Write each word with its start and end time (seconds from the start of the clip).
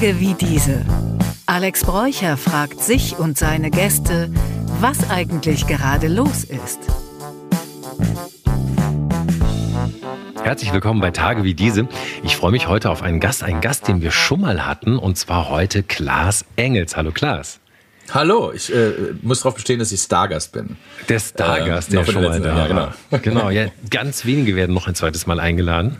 Tage 0.00 0.18
wie 0.18 0.32
diese. 0.32 0.82
Alex 1.44 1.84
Bräucher 1.84 2.38
fragt 2.38 2.80
sich 2.80 3.18
und 3.18 3.36
seine 3.36 3.70
Gäste, 3.70 4.30
was 4.80 5.10
eigentlich 5.10 5.66
gerade 5.66 6.08
los 6.08 6.44
ist. 6.44 6.78
Herzlich 10.42 10.72
willkommen 10.72 11.02
bei 11.02 11.10
Tage 11.10 11.44
wie 11.44 11.52
diese. 11.52 11.86
Ich 12.22 12.34
freue 12.34 12.50
mich 12.50 12.66
heute 12.66 12.88
auf 12.88 13.02
einen 13.02 13.20
Gast, 13.20 13.42
einen 13.42 13.60
Gast, 13.60 13.88
den 13.88 14.00
wir 14.00 14.10
schon 14.10 14.40
mal 14.40 14.66
hatten, 14.66 14.96
und 14.96 15.18
zwar 15.18 15.50
heute 15.50 15.82
Klaas 15.82 16.46
Engels. 16.56 16.96
Hallo 16.96 17.10
Klaas. 17.12 17.60
Hallo, 18.14 18.52
ich 18.54 18.74
äh, 18.74 18.92
muss 19.20 19.40
darauf 19.40 19.56
bestehen, 19.56 19.80
dass 19.80 19.92
ich 19.92 20.00
Stargast 20.00 20.52
bin. 20.52 20.78
Der 21.10 21.20
Stargast, 21.20 21.90
äh, 21.90 21.96
der 21.96 22.04
schon 22.06 22.24
mal 22.24 22.40
da 22.40 22.56
ja, 22.56 22.66
genau. 22.66 22.88
Genau, 23.20 23.50
ja, 23.50 23.66
ganz 23.90 24.24
wenige 24.24 24.56
werden 24.56 24.74
noch 24.74 24.88
ein 24.88 24.94
zweites 24.94 25.26
Mal 25.26 25.38
eingeladen. 25.40 25.98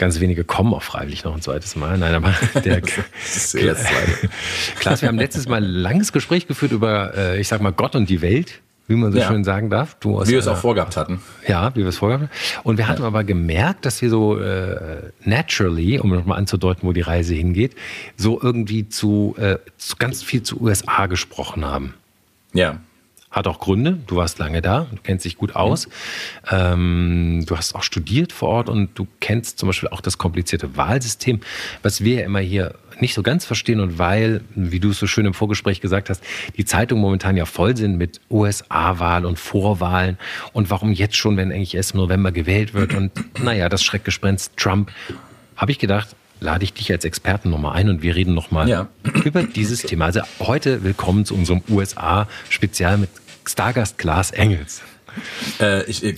Ganz 0.00 0.18
wenige 0.18 0.44
kommen 0.44 0.72
auch 0.72 0.82
freiwillig 0.82 1.24
noch 1.24 1.34
ein 1.34 1.42
zweites 1.42 1.76
Mal. 1.76 1.98
Nein, 1.98 2.14
aber 2.14 2.32
der 2.64 2.80
Klaas, 2.80 3.52
wir 5.02 5.08
haben 5.08 5.18
letztes 5.18 5.46
Mal 5.46 5.56
ein 5.56 5.70
langes 5.70 6.14
Gespräch 6.14 6.46
geführt 6.46 6.72
über, 6.72 7.14
äh, 7.14 7.38
ich 7.38 7.48
sag 7.48 7.60
mal, 7.60 7.70
Gott 7.70 7.94
und 7.94 8.08
die 8.08 8.22
Welt 8.22 8.60
wie 8.86 8.96
man 8.96 9.12
so 9.12 9.18
ja. 9.18 9.28
schön 9.28 9.44
sagen 9.44 9.70
darf. 9.70 9.96
Wie 10.02 10.08
wir 10.08 10.38
es 10.38 10.48
auch 10.48 10.56
vorgehabt 10.56 10.96
hatten. 10.96 11.20
Ja, 11.46 11.72
wie 11.76 11.82
wir 11.82 11.88
es 11.88 11.98
vorgehabt 11.98 12.24
hatten. 12.24 12.60
Und 12.64 12.76
wir 12.76 12.88
hatten 12.88 13.02
ja. 13.02 13.06
aber 13.06 13.22
gemerkt, 13.22 13.86
dass 13.86 14.02
wir 14.02 14.10
so 14.10 14.40
äh, 14.40 15.12
naturally, 15.22 16.00
um 16.00 16.10
nochmal 16.10 16.38
anzudeuten, 16.38 16.88
wo 16.88 16.92
die 16.92 17.02
Reise 17.02 17.34
hingeht, 17.34 17.76
so 18.16 18.42
irgendwie 18.42 18.88
zu, 18.88 19.36
äh, 19.38 19.58
zu 19.76 19.94
ganz 19.96 20.24
viel 20.24 20.42
zu 20.42 20.60
USA 20.60 21.06
gesprochen 21.06 21.64
haben. 21.64 21.94
Ja. 22.52 22.80
Hat 23.30 23.46
auch 23.46 23.60
Gründe. 23.60 23.98
Du 24.08 24.16
warst 24.16 24.38
lange 24.38 24.60
da, 24.60 24.86
du 24.90 24.96
kennst 25.02 25.24
dich 25.24 25.36
gut 25.36 25.54
aus. 25.54 25.86
Mhm. 25.86 25.92
Ähm, 26.50 27.44
du 27.46 27.56
hast 27.56 27.74
auch 27.74 27.84
studiert 27.84 28.32
vor 28.32 28.48
Ort 28.48 28.68
und 28.68 28.90
du 28.98 29.06
kennst 29.20 29.58
zum 29.58 29.68
Beispiel 29.68 29.88
auch 29.90 30.00
das 30.00 30.18
komplizierte 30.18 30.76
Wahlsystem, 30.76 31.40
was 31.82 32.02
wir 32.02 32.20
ja 32.20 32.24
immer 32.24 32.40
hier 32.40 32.74
nicht 32.98 33.14
so 33.14 33.22
ganz 33.22 33.44
verstehen 33.44 33.80
und 33.80 33.98
weil, 33.98 34.42
wie 34.54 34.80
du 34.80 34.90
es 34.90 34.98
so 34.98 35.06
schön 35.06 35.26
im 35.26 35.34
Vorgespräch 35.34 35.80
gesagt 35.80 36.10
hast, 36.10 36.22
die 36.56 36.64
Zeitungen 36.64 37.02
momentan 37.02 37.36
ja 37.36 37.46
voll 37.46 37.76
sind 37.76 37.96
mit 37.96 38.20
USA-Wahl 38.30 39.24
und 39.24 39.38
Vorwahlen 39.38 40.18
und 40.52 40.70
warum 40.70 40.92
jetzt 40.92 41.16
schon, 41.16 41.36
wenn 41.36 41.52
eigentlich 41.52 41.74
erst 41.74 41.94
im 41.94 42.00
November 42.00 42.32
gewählt 42.32 42.74
wird 42.74 42.94
und 42.94 43.12
naja, 43.42 43.68
das 43.68 43.82
Schreckgespenst 43.82 44.56
Trump, 44.56 44.90
habe 45.56 45.70
ich 45.70 45.78
gedacht, 45.78 46.16
lade 46.40 46.64
ich 46.64 46.72
dich 46.72 46.90
als 46.90 47.04
Experten 47.04 47.50
nochmal 47.50 47.76
ein 47.76 47.88
und 47.88 48.02
wir 48.02 48.16
reden 48.16 48.34
nochmal 48.34 48.68
ja. 48.68 48.88
über 49.24 49.42
dieses 49.42 49.82
Thema. 49.86 50.06
Also 50.06 50.20
heute 50.40 50.82
willkommen 50.82 51.24
zu 51.24 51.34
unserem 51.34 51.62
USA-Spezial 51.68 52.98
mit 52.98 53.10
Stargast 53.44 53.98
Klaas 53.98 54.30
Engels. 54.30 54.82
Äh, 55.60 55.84
ich, 55.84 56.04
äh, 56.04 56.16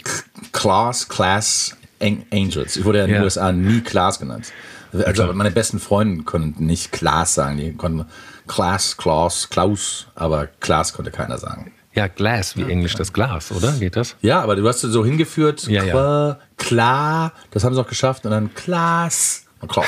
Klaas, 0.53 1.09
Klaas 1.09 1.77
Angels. 2.01 2.77
Ich 2.77 2.85
wurde 2.85 2.99
ja 2.99 3.05
in 3.05 3.11
den 3.11 3.19
ja. 3.19 3.25
USA 3.25 3.53
nie 3.53 3.81
Klaas 3.81 4.19
genannt. 4.19 4.53
Also 4.93 5.25
okay. 5.25 5.33
meine 5.35 5.51
besten 5.51 5.79
Freunde 5.79 6.25
konnten 6.25 6.67
nicht 6.67 6.93
Klaas 6.93 7.35
sagen. 7.35 7.57
Die 7.57 7.73
konnten 7.73 8.07
Klaas, 8.47 8.97
Klaus, 8.97 9.49
Klaus, 9.49 10.07
aber 10.15 10.49
Klaas 10.61 10.93
konnte 10.93 11.11
keiner 11.11 11.39
sagen. 11.39 11.73
Ja, 11.95 12.09
Glass, 12.09 12.57
wie 12.57 12.63
ja, 12.63 12.69
Englisch 12.69 12.95
das 12.95 13.13
Glas, 13.13 13.53
oder? 13.53 13.73
Geht 13.73 13.97
das? 13.97 14.17
Ja, 14.23 14.41
aber 14.41 14.57
du 14.57 14.67
hast 14.67 14.81
so 14.81 15.05
hingeführt, 15.05 15.67
ja, 15.69 15.85
ja. 15.85 16.39
klar, 16.57 17.33
das 17.51 17.65
haben 17.65 17.75
sie 17.75 17.81
auch 17.81 17.89
geschafft 17.89 18.25
und 18.25 18.31
dann 18.31 18.55
Klaas 18.55 19.45
und 19.61 19.71
Klaus. 19.71 19.87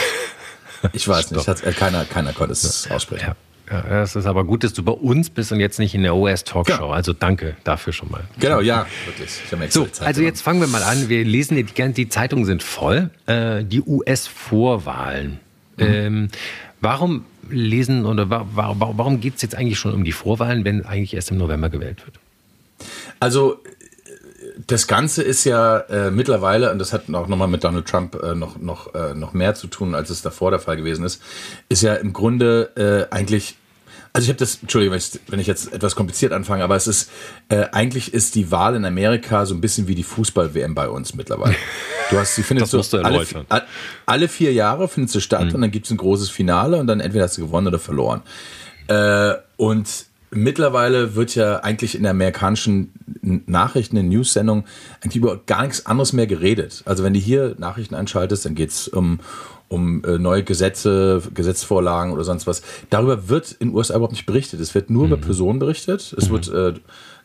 Ich 0.92 1.08
weiß 1.08 1.30
nicht, 1.30 1.48
hat, 1.48 1.62
keiner, 1.76 2.04
keiner 2.04 2.34
konnte 2.34 2.52
es 2.52 2.90
aussprechen. 2.90 3.32
Ja. 3.70 4.02
Es 4.02 4.14
ist 4.14 4.26
aber 4.26 4.44
gut, 4.44 4.62
dass 4.62 4.72
du 4.74 4.82
bei 4.82 4.92
uns 4.92 5.30
bist 5.30 5.50
und 5.50 5.60
jetzt 5.60 5.78
nicht 5.78 5.94
in 5.94 6.02
der 6.02 6.14
OS-Talkshow. 6.14 6.86
Ja. 6.86 6.90
Also 6.90 7.12
danke 7.12 7.56
dafür 7.64 7.92
schon 7.92 8.10
mal. 8.10 8.24
Genau, 8.38 8.60
ja, 8.60 8.86
wirklich. 9.06 9.72
so, 9.72 9.88
also 10.00 10.22
jetzt 10.22 10.42
fangen 10.42 10.60
wir 10.60 10.66
mal 10.66 10.82
an. 10.82 11.08
Wir 11.08 11.24
lesen, 11.24 11.56
die, 11.56 11.64
die 11.64 12.08
Zeitungen 12.08 12.44
sind 12.44 12.62
voll. 12.62 13.10
Äh, 13.26 13.64
die 13.64 13.80
US-Vorwahlen. 13.80 15.40
Mhm. 15.76 15.84
Ähm, 15.84 16.28
warum 16.80 17.24
lesen 17.50 18.04
oder 18.04 18.28
warum, 18.30 18.78
warum 18.98 19.20
geht 19.20 19.36
es 19.36 19.42
jetzt 19.42 19.54
eigentlich 19.54 19.78
schon 19.78 19.94
um 19.94 20.04
die 20.04 20.12
Vorwahlen, 20.12 20.64
wenn 20.64 20.84
eigentlich 20.84 21.14
erst 21.14 21.30
im 21.30 21.38
November 21.38 21.70
gewählt 21.70 22.04
wird? 22.04 22.18
Also 23.20 23.60
das 24.66 24.86
Ganze 24.86 25.22
ist 25.22 25.44
ja 25.44 25.78
äh, 25.78 26.10
mittlerweile, 26.10 26.70
und 26.70 26.78
das 26.78 26.92
hat 26.92 27.12
auch 27.12 27.26
nochmal 27.26 27.48
mit 27.48 27.64
Donald 27.64 27.86
Trump 27.86 28.14
äh, 28.22 28.34
noch, 28.34 28.58
noch, 28.58 28.94
äh, 28.94 29.14
noch 29.14 29.32
mehr 29.32 29.54
zu 29.54 29.66
tun, 29.66 29.94
als 29.94 30.10
es 30.10 30.22
davor 30.22 30.50
der 30.50 30.60
Fall 30.60 30.76
gewesen 30.76 31.04
ist, 31.04 31.20
ist 31.68 31.82
ja 31.82 31.94
im 31.94 32.12
Grunde 32.12 33.08
äh, 33.10 33.14
eigentlich 33.14 33.56
also 34.16 34.26
ich 34.26 34.28
habe 34.28 34.38
das, 34.38 34.60
Entschuldigung, 34.62 34.96
wenn 35.26 35.40
ich 35.40 35.48
jetzt 35.48 35.72
etwas 35.72 35.96
kompliziert 35.96 36.32
anfange, 36.32 36.62
aber 36.62 36.76
es 36.76 36.86
ist, 36.86 37.10
äh, 37.48 37.66
eigentlich 37.72 38.14
ist 38.14 38.36
die 38.36 38.52
Wahl 38.52 38.76
in 38.76 38.84
Amerika 38.84 39.44
so 39.44 39.56
ein 39.56 39.60
bisschen 39.60 39.88
wie 39.88 39.96
die 39.96 40.04
Fußball-WM 40.04 40.72
bei 40.76 40.88
uns 40.88 41.14
mittlerweile. 41.14 41.56
Du 42.10 42.18
hast, 42.18 42.34
sie 42.34 42.42
findet 42.42 42.66
so 42.68 42.82
alle, 42.98 43.26
alle, 44.04 44.28
vier 44.28 44.52
Jahre 44.52 44.88
findet 44.88 45.10
sie 45.10 45.22
statt 45.22 45.46
mhm. 45.46 45.54
und 45.54 45.60
dann 45.62 45.70
gibt 45.70 45.86
es 45.86 45.90
ein 45.90 45.96
großes 45.96 46.28
Finale 46.28 46.76
und 46.76 46.86
dann 46.86 47.00
entweder 47.00 47.24
hast 47.24 47.38
du 47.38 47.46
gewonnen 47.46 47.66
oder 47.66 47.78
verloren. 47.78 48.20
Äh, 48.88 49.32
und 49.56 49.88
mittlerweile 50.34 51.14
wird 51.14 51.34
ja 51.34 51.60
eigentlich 51.60 51.94
in 51.94 52.02
der 52.02 52.12
amerikanischen 52.12 52.92
Nachrichten, 53.46 53.96
in 53.96 54.08
News-Sendungen 54.08 54.64
eigentlich 55.00 55.16
über 55.16 55.40
gar 55.46 55.62
nichts 55.62 55.86
anderes 55.86 56.12
mehr 56.12 56.26
geredet. 56.26 56.82
Also 56.86 57.04
wenn 57.04 57.14
du 57.14 57.20
hier 57.20 57.54
Nachrichten 57.58 57.94
einschaltest, 57.94 58.44
dann 58.44 58.54
geht 58.54 58.70
es 58.70 58.88
um, 58.88 59.20
um 59.68 60.04
äh, 60.04 60.18
neue 60.18 60.44
Gesetze, 60.44 61.22
Gesetzvorlagen 61.32 62.12
oder 62.12 62.24
sonst 62.24 62.46
was. 62.46 62.62
Darüber 62.90 63.28
wird 63.28 63.52
in 63.52 63.68
den 63.68 63.76
USA 63.76 63.94
überhaupt 63.94 64.12
nicht 64.12 64.26
berichtet. 64.26 64.60
Es 64.60 64.74
wird 64.74 64.90
nur 64.90 65.06
mhm. 65.06 65.12
über 65.12 65.22
Personen 65.22 65.58
berichtet. 65.58 66.14
Es 66.18 66.28
mhm. 66.28 66.32
wird 66.32 66.48
äh, 66.48 66.74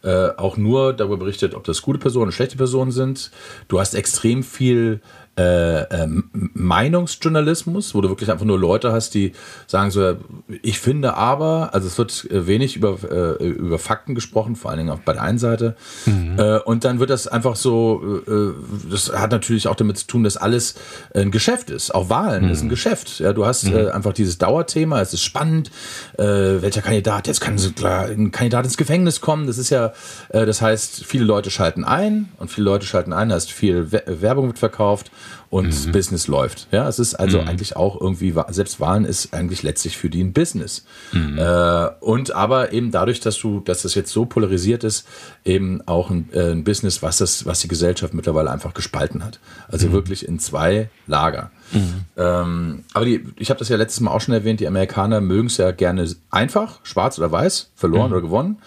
äh, 0.02 0.32
auch 0.38 0.56
nur 0.58 0.94
darüber 0.94 1.18
berichtet, 1.18 1.54
ob 1.56 1.66
das 1.66 1.82
gute 1.82 2.00
Personen 2.00 2.24
oder 2.24 2.32
schlechte 2.32 2.58
Personen 2.58 2.92
sind. 2.92 3.32
Du 3.68 3.80
hast 3.80 3.94
extrem 3.94 4.44
viel 4.44 5.02
äh, 5.40 5.84
äh, 5.84 6.08
Meinungsjournalismus, 6.54 7.96
wo 7.96 8.02
du 8.02 8.10
wirklich 8.10 8.30
einfach 8.30 8.46
nur 8.46 8.60
Leute 8.60 8.92
hast, 8.92 9.14
die 9.14 9.32
sagen 9.68 9.90
so, 9.90 10.18
ich 10.62 10.80
finde 10.80 11.14
aber, 11.14 11.74
also 11.74 11.88
es 11.88 11.98
wird 11.98 12.30
äh, 12.30 12.46
wenig 12.46 12.76
über, 12.76 12.98
äh, 13.10 13.48
über 13.48 13.80
Fakten 13.80 14.16
gesprochen, 14.16 14.58
vor 14.58 14.70
allen 14.70 14.80
Dingen 14.80 14.90
auch 14.90 15.00
bei 15.00 15.14
der 15.14 15.22
einen 15.22 15.38
Seite. 15.38 15.78
Mhm. 16.06 16.38
Äh, 16.38 16.58
und 16.60 16.84
dann 16.84 17.00
wird 17.00 17.10
das 17.10 17.28
einfach 17.28 17.56
so, 17.56 18.22
äh, 18.28 18.54
das 18.92 19.14
hat 19.14 19.32
natürlich 19.32 19.70
auch 19.70 19.76
damit 19.76 20.00
zu 20.00 20.08
tun, 20.08 20.26
dass 20.26 20.36
alles 20.36 20.76
ein 21.14 21.32
Geschäft 21.32 21.70
ist. 21.70 21.96
Auch 21.96 22.10
Wahlen 22.10 22.46
mhm. 22.46 22.52
ist 22.52 22.62
ein 22.62 22.70
Geschäft. 22.70 23.20
Ja, 23.20 23.32
du 23.32 23.46
hast 23.46 23.64
mhm. 23.64 23.92
einfach 23.94 24.12
dieses 24.12 24.40
Dauerthema, 24.40 25.00
es 25.00 25.14
ist 25.14 25.24
spannend, 25.24 25.72
welcher 26.18 26.82
Kandidat, 26.82 27.28
jetzt 27.28 27.40
kann 27.40 27.56
klar, 27.76 28.06
ein 28.06 28.32
Kandidat 28.32 28.66
ins 28.66 28.78
Gefängnis 28.78 29.22
kommen. 29.22 29.48
Das 29.48 29.58
ist 29.58 29.70
ja, 29.70 29.94
das 30.30 30.62
heißt, 30.62 31.06
viele 31.06 31.24
Leute 31.24 31.50
schalten 31.50 31.84
ein 31.86 32.30
und 32.38 32.52
viele 32.52 32.66
Leute 32.66 32.86
schalten 32.86 33.14
ein, 33.14 33.30
da 33.30 33.38
ist 33.38 33.52
viel 33.52 33.92
Werbung 33.92 34.48
wird 34.48 34.60
verkauft 34.60 35.12
und 35.50 35.88
mhm. 35.88 35.92
Business 35.92 36.28
läuft. 36.28 36.68
Ja, 36.72 36.88
es 36.88 37.00
ist 37.00 37.16
also 37.16 37.42
mhm. 37.42 37.48
eigentlich 37.48 37.76
auch 37.76 38.00
irgendwie, 38.00 38.34
selbst 38.50 38.80
Wahlen 38.80 39.06
ist 39.06 39.34
eigentlich 39.34 39.64
letztlich 39.64 39.98
für 39.98 40.10
die 40.10 40.24
ein 40.24 40.34
Business. 40.34 40.86
Mhm. 41.12 41.38
Äh, 41.40 41.88
und 42.02 42.32
aber 42.32 42.72
eben 42.72 42.92
dadurch, 42.92 43.20
dass 43.20 43.38
du, 43.40 43.60
dass 43.62 43.82
das 43.82 43.96
jetzt 43.96 44.12
so 44.12 44.26
polarisiert 44.26 44.84
ist, 44.84 45.08
eben 45.46 45.82
auch 45.88 46.12
ein, 46.12 46.30
äh, 46.34 46.52
ein 46.52 46.64
Business, 46.64 47.02
was 47.02 47.18
das, 47.18 47.46
was 47.46 47.62
die 47.62 47.68
Gesellschaft 47.68 48.14
mittlerweile 48.14 48.52
einfach 48.52 48.74
gespalten 48.74 49.24
hat. 49.24 49.40
Also 49.68 49.88
mhm. 49.88 49.94
wirklich 49.94 50.28
in 50.28 50.38
zwei 50.40 50.90
Lager. 51.08 51.50
Mhm. 51.72 52.06
Ähm, 52.16 52.84
aber 52.94 53.06
die, 53.06 53.26
ich 53.38 53.50
habe 53.50 53.58
das 53.58 53.70
ja 53.70 53.78
letztes 53.78 54.02
Mal 54.02 54.12
auch 54.12 54.22
schon 54.22 54.36
erwähnt, 54.36 54.60
die 54.60 54.68
Amerikaner 54.68 55.20
mögen 55.20 55.48
es 55.48 55.58
ja 55.58 55.72
gerne 55.72 56.08
einfach, 56.30 56.80
schwarz 56.84 57.18
oder 57.18 57.32
weiß, 57.32 57.72
verloren 57.76 58.08
mhm. 58.08 58.14
oder 58.14 58.22
gewonnen. 58.22 58.58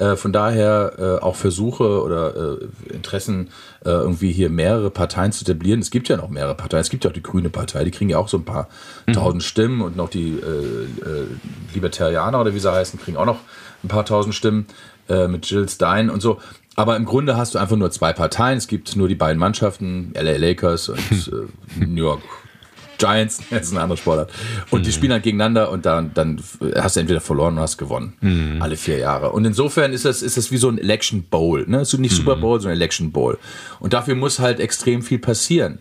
Äh, 0.00 0.16
von 0.16 0.32
daher 0.32 0.94
äh, 0.98 1.22
auch 1.22 1.36
Versuche 1.36 2.02
oder 2.02 2.58
äh, 2.62 2.94
Interessen, 2.94 3.50
äh, 3.84 3.90
irgendwie 3.90 4.32
hier 4.32 4.48
mehrere 4.48 4.88
Parteien 4.90 5.30
zu 5.30 5.44
etablieren. 5.44 5.80
Es 5.80 5.90
gibt 5.90 6.08
ja 6.08 6.16
noch 6.16 6.30
mehrere 6.30 6.54
Parteien. 6.54 6.80
Es 6.80 6.88
gibt 6.88 7.04
ja 7.04 7.10
auch 7.10 7.14
die 7.14 7.22
Grüne 7.22 7.50
Partei, 7.50 7.84
die 7.84 7.90
kriegen 7.90 8.08
ja 8.08 8.16
auch 8.16 8.28
so 8.28 8.38
ein 8.38 8.46
paar 8.46 8.68
mhm. 9.06 9.12
tausend 9.12 9.42
Stimmen 9.42 9.82
und 9.82 9.96
noch 9.96 10.08
die 10.08 10.30
äh, 10.30 10.40
äh, 10.40 11.26
Libertarianer 11.74 12.40
oder 12.40 12.54
wie 12.54 12.58
sie 12.58 12.72
heißen, 12.72 12.98
kriegen 12.98 13.18
auch 13.18 13.26
noch 13.26 13.40
ein 13.84 13.88
paar 13.88 14.04
tausend 14.04 14.34
Stimmen 14.34 14.66
mit 15.28 15.50
Jill 15.50 15.68
Stein 15.68 16.08
und 16.08 16.20
so. 16.20 16.38
Aber 16.76 16.94
im 16.96 17.04
Grunde 17.04 17.36
hast 17.36 17.56
du 17.56 17.58
einfach 17.58 17.74
nur 17.74 17.90
zwei 17.90 18.12
Parteien. 18.12 18.58
Es 18.58 18.68
gibt 18.68 18.94
nur 18.94 19.08
die 19.08 19.16
beiden 19.16 19.40
Mannschaften, 19.40 20.12
LA 20.14 20.36
Lakers 20.36 20.88
und 20.88 21.32
New 21.80 22.04
York 22.04 22.22
Giants, 23.00 23.40
das 23.50 23.62
ist 23.62 23.72
ein 23.72 23.78
anderer 23.78 23.96
Sportart. 23.96 24.30
Und 24.70 24.80
mhm. 24.80 24.84
die 24.84 24.92
spielen 24.92 25.12
halt 25.12 25.24
gegeneinander 25.24 25.70
und 25.70 25.86
dann, 25.86 26.12
dann 26.14 26.40
hast 26.76 26.96
du 26.96 27.00
entweder 27.00 27.20
verloren 27.20 27.54
oder 27.54 27.62
hast 27.62 27.78
gewonnen. 27.78 28.12
Mhm. 28.20 28.62
Alle 28.62 28.76
vier 28.76 28.98
Jahre. 28.98 29.32
Und 29.32 29.44
insofern 29.44 29.92
ist 29.92 30.04
das, 30.04 30.22
ist 30.22 30.36
das 30.36 30.52
wie 30.52 30.58
so 30.58 30.68
ein 30.68 30.78
Election 30.78 31.24
Bowl. 31.24 31.64
Ne? 31.66 31.82
Nicht 31.98 32.14
Super 32.14 32.36
mhm. 32.36 32.40
Bowl, 32.40 32.60
sondern 32.60 32.76
Election 32.76 33.10
Bowl. 33.10 33.38
Und 33.80 33.92
dafür 33.92 34.14
muss 34.14 34.38
halt 34.38 34.60
extrem 34.60 35.02
viel 35.02 35.18
passieren. 35.18 35.80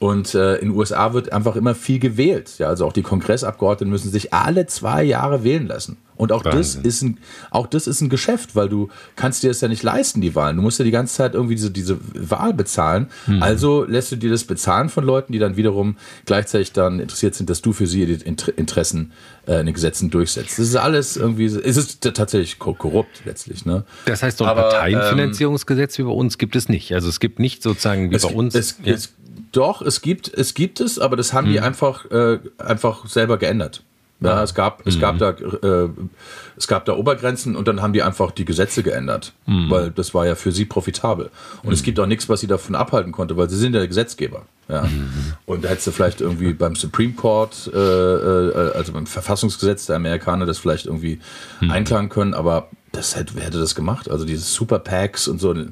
Und 0.00 0.34
äh, 0.34 0.54
in 0.56 0.70
den 0.70 0.78
USA 0.78 1.12
wird 1.12 1.30
einfach 1.30 1.56
immer 1.56 1.74
viel 1.74 1.98
gewählt. 1.98 2.54
Ja, 2.56 2.68
also 2.68 2.86
auch 2.86 2.92
die 2.94 3.02
Kongressabgeordneten 3.02 3.90
müssen 3.90 4.10
sich 4.10 4.32
alle 4.32 4.64
zwei 4.66 5.04
Jahre 5.04 5.44
wählen 5.44 5.66
lassen. 5.66 5.98
Und 6.16 6.32
auch 6.32 6.42
das 6.42 6.74
ist 6.74 7.02
ein, 7.02 7.18
auch 7.50 7.66
das 7.66 7.86
ist 7.86 8.02
ein 8.02 8.10
Geschäft, 8.10 8.54
weil 8.54 8.68
du 8.68 8.88
kannst 9.16 9.42
dir 9.42 9.48
das 9.48 9.62
ja 9.62 9.68
nicht 9.68 9.82
leisten, 9.82 10.20
die 10.20 10.34
Wahlen. 10.34 10.56
Du 10.56 10.62
musst 10.62 10.78
ja 10.78 10.84
die 10.84 10.90
ganze 10.90 11.14
Zeit 11.14 11.34
irgendwie 11.34 11.54
diese, 11.54 11.70
diese 11.70 11.98
Wahl 12.14 12.52
bezahlen. 12.52 13.08
Mhm. 13.26 13.42
Also 13.42 13.84
lässt 13.84 14.12
du 14.12 14.16
dir 14.16 14.30
das 14.30 14.44
bezahlen 14.44 14.90
von 14.90 15.04
Leuten, 15.04 15.32
die 15.32 15.38
dann 15.38 15.56
wiederum 15.56 15.96
gleichzeitig 16.26 16.72
dann 16.72 17.00
interessiert 17.00 17.34
sind, 17.34 17.48
dass 17.48 17.62
du 17.62 17.72
für 17.72 17.86
sie 17.86 18.04
die 18.04 18.26
Interessen 18.56 19.12
äh, 19.46 19.60
in 19.60 19.66
den 19.66 19.74
Gesetzen 19.74 20.10
durchsetzt. 20.10 20.58
Das 20.58 20.66
ist 20.66 20.76
alles 20.76 21.16
irgendwie, 21.16 21.46
es 21.46 21.76
ist 21.76 22.02
tatsächlich 22.02 22.58
korrupt 22.58 23.22
letztlich. 23.24 23.64
Ne? 23.64 23.84
Das 24.04 24.22
heißt, 24.22 24.38
so 24.38 24.44
ein 24.44 24.54
Parteienfinanzierungsgesetz 24.54 25.98
ähm, 25.98 26.04
wie 26.04 26.08
bei 26.08 26.14
uns 26.14 26.36
gibt 26.36 26.54
es 26.54 26.68
nicht. 26.68 26.92
Also 26.92 27.08
es 27.08 27.20
gibt 27.20 27.38
nicht 27.38 27.62
sozusagen 27.62 28.10
wie 28.10 28.16
es, 28.16 28.26
bei 28.26 28.34
uns. 28.34 28.54
Es, 28.54 28.76
es, 28.84 29.14
doch, 29.52 29.82
es 29.82 30.00
gibt, 30.00 30.32
es 30.32 30.54
gibt 30.54 30.80
es, 30.80 30.98
aber 30.98 31.16
das 31.16 31.32
haben 31.32 31.48
mhm. 31.48 31.52
die 31.52 31.60
einfach, 31.60 32.10
äh, 32.10 32.38
einfach 32.58 33.06
selber 33.06 33.38
geändert. 33.38 33.82
Ja, 34.22 34.34
ah. 34.34 34.42
es 34.42 34.54
gab, 34.54 34.86
es 34.86 34.96
mhm. 34.96 35.00
gab 35.00 35.18
da, 35.18 35.30
äh, 35.30 35.88
es 36.56 36.68
gab 36.68 36.84
da 36.84 36.92
Obergrenzen 36.94 37.56
und 37.56 37.66
dann 37.68 37.80
haben 37.80 37.94
die 37.94 38.02
einfach 38.02 38.32
die 38.32 38.44
Gesetze 38.44 38.82
geändert, 38.82 39.32
mhm. 39.46 39.70
weil 39.70 39.90
das 39.90 40.12
war 40.12 40.26
ja 40.26 40.34
für 40.34 40.52
sie 40.52 40.66
profitabel. 40.66 41.30
Und 41.62 41.68
mhm. 41.68 41.72
es 41.72 41.82
gibt 41.82 41.98
auch 41.98 42.06
nichts, 42.06 42.28
was 42.28 42.40
sie 42.40 42.46
davon 42.46 42.74
abhalten 42.74 43.12
konnte, 43.12 43.36
weil 43.38 43.48
sie 43.48 43.56
sind 43.56 43.72
ja 43.72 43.78
der 43.78 43.88
Gesetzgeber. 43.88 44.42
Ja. 44.68 44.82
Mhm. 44.82 45.10
Und 45.46 45.64
da 45.64 45.70
hättest 45.70 45.86
du 45.86 45.92
vielleicht 45.92 46.20
irgendwie 46.20 46.52
beim 46.52 46.76
Supreme 46.76 47.14
Court, 47.14 47.70
äh, 47.72 47.78
äh, 47.78 48.72
also 48.74 48.92
beim 48.92 49.06
Verfassungsgesetz 49.06 49.86
der 49.86 49.96
Amerikaner, 49.96 50.44
das 50.44 50.58
vielleicht 50.58 50.84
irgendwie 50.84 51.18
mhm. 51.60 51.70
einklagen 51.70 52.10
können, 52.10 52.34
aber 52.34 52.68
das 52.92 53.16
hätte, 53.16 53.34
wer 53.36 53.44
hätte 53.44 53.58
das 53.58 53.74
gemacht? 53.74 54.10
Also 54.10 54.24
diese 54.24 54.42
Super 54.42 54.78
Packs 54.78 55.28
und 55.28 55.40
so, 55.40 55.54
da 55.54 55.62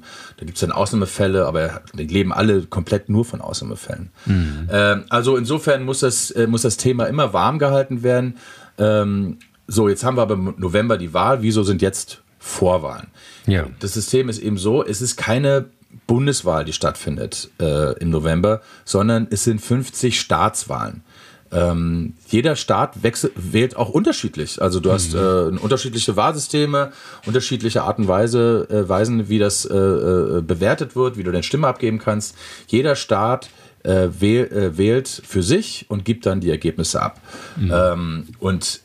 gibt 0.40 0.54
es 0.54 0.60
dann 0.60 0.72
Ausnahmefälle, 0.72 1.46
aber 1.46 1.82
die 1.94 2.06
leben 2.06 2.32
alle 2.32 2.62
komplett 2.62 3.08
nur 3.08 3.24
von 3.24 3.40
Ausnahmefällen. 3.40 4.10
Mhm. 4.26 4.68
Ähm, 4.70 5.04
also 5.08 5.36
insofern 5.36 5.84
muss 5.84 6.00
das, 6.00 6.30
äh, 6.30 6.46
muss 6.46 6.62
das 6.62 6.76
Thema 6.76 7.06
immer 7.06 7.32
warm 7.32 7.58
gehalten 7.58 8.02
werden. 8.02 8.36
Ähm, 8.78 9.38
so, 9.66 9.88
jetzt 9.88 10.04
haben 10.04 10.16
wir 10.16 10.22
aber 10.22 10.34
im 10.34 10.54
November 10.58 10.96
die 10.96 11.12
Wahl. 11.12 11.42
Wieso 11.42 11.62
sind 11.62 11.82
jetzt 11.82 12.22
Vorwahlen? 12.38 13.08
Ja. 13.46 13.66
Das 13.80 13.94
System 13.94 14.28
ist 14.28 14.38
eben 14.38 14.56
so, 14.56 14.84
es 14.84 15.02
ist 15.02 15.16
keine 15.16 15.66
Bundeswahl, 16.06 16.64
die 16.64 16.72
stattfindet 16.72 17.50
äh, 17.60 17.98
im 17.98 18.10
November, 18.10 18.62
sondern 18.84 19.26
es 19.30 19.44
sind 19.44 19.60
50 19.60 20.18
Staatswahlen. 20.20 21.02
Ähm, 21.50 22.14
jeder 22.28 22.56
Staat 22.56 23.02
wechsel, 23.02 23.32
wählt 23.34 23.76
auch 23.76 23.88
unterschiedlich. 23.88 24.60
Also 24.60 24.80
du 24.80 24.92
hast 24.92 25.14
mhm. 25.14 25.18
äh, 25.18 25.58
unterschiedliche 25.58 26.16
Wahlsysteme, 26.16 26.92
unterschiedliche 27.26 27.82
Art 27.82 27.98
und 27.98 28.08
Weise, 28.08 28.66
äh, 28.70 28.88
Weisen, 28.88 29.28
wie 29.28 29.38
das 29.38 29.64
äh, 29.64 29.74
äh 29.74 30.42
bewertet 30.42 30.94
wird, 30.94 31.16
wie 31.16 31.22
du 31.22 31.32
deine 31.32 31.42
Stimme 31.42 31.66
abgeben 31.66 31.98
kannst. 31.98 32.36
Jeder 32.66 32.96
Staat 32.96 33.48
äh, 33.82 34.08
wähl, 34.18 34.46
äh, 34.46 34.76
wählt 34.76 35.08
für 35.08 35.42
sich 35.42 35.86
und 35.88 36.04
gibt 36.04 36.26
dann 36.26 36.40
die 36.40 36.50
Ergebnisse 36.50 37.00
ab. 37.00 37.20
Mhm. 37.56 37.72
Ähm, 37.74 38.26
und 38.38 38.80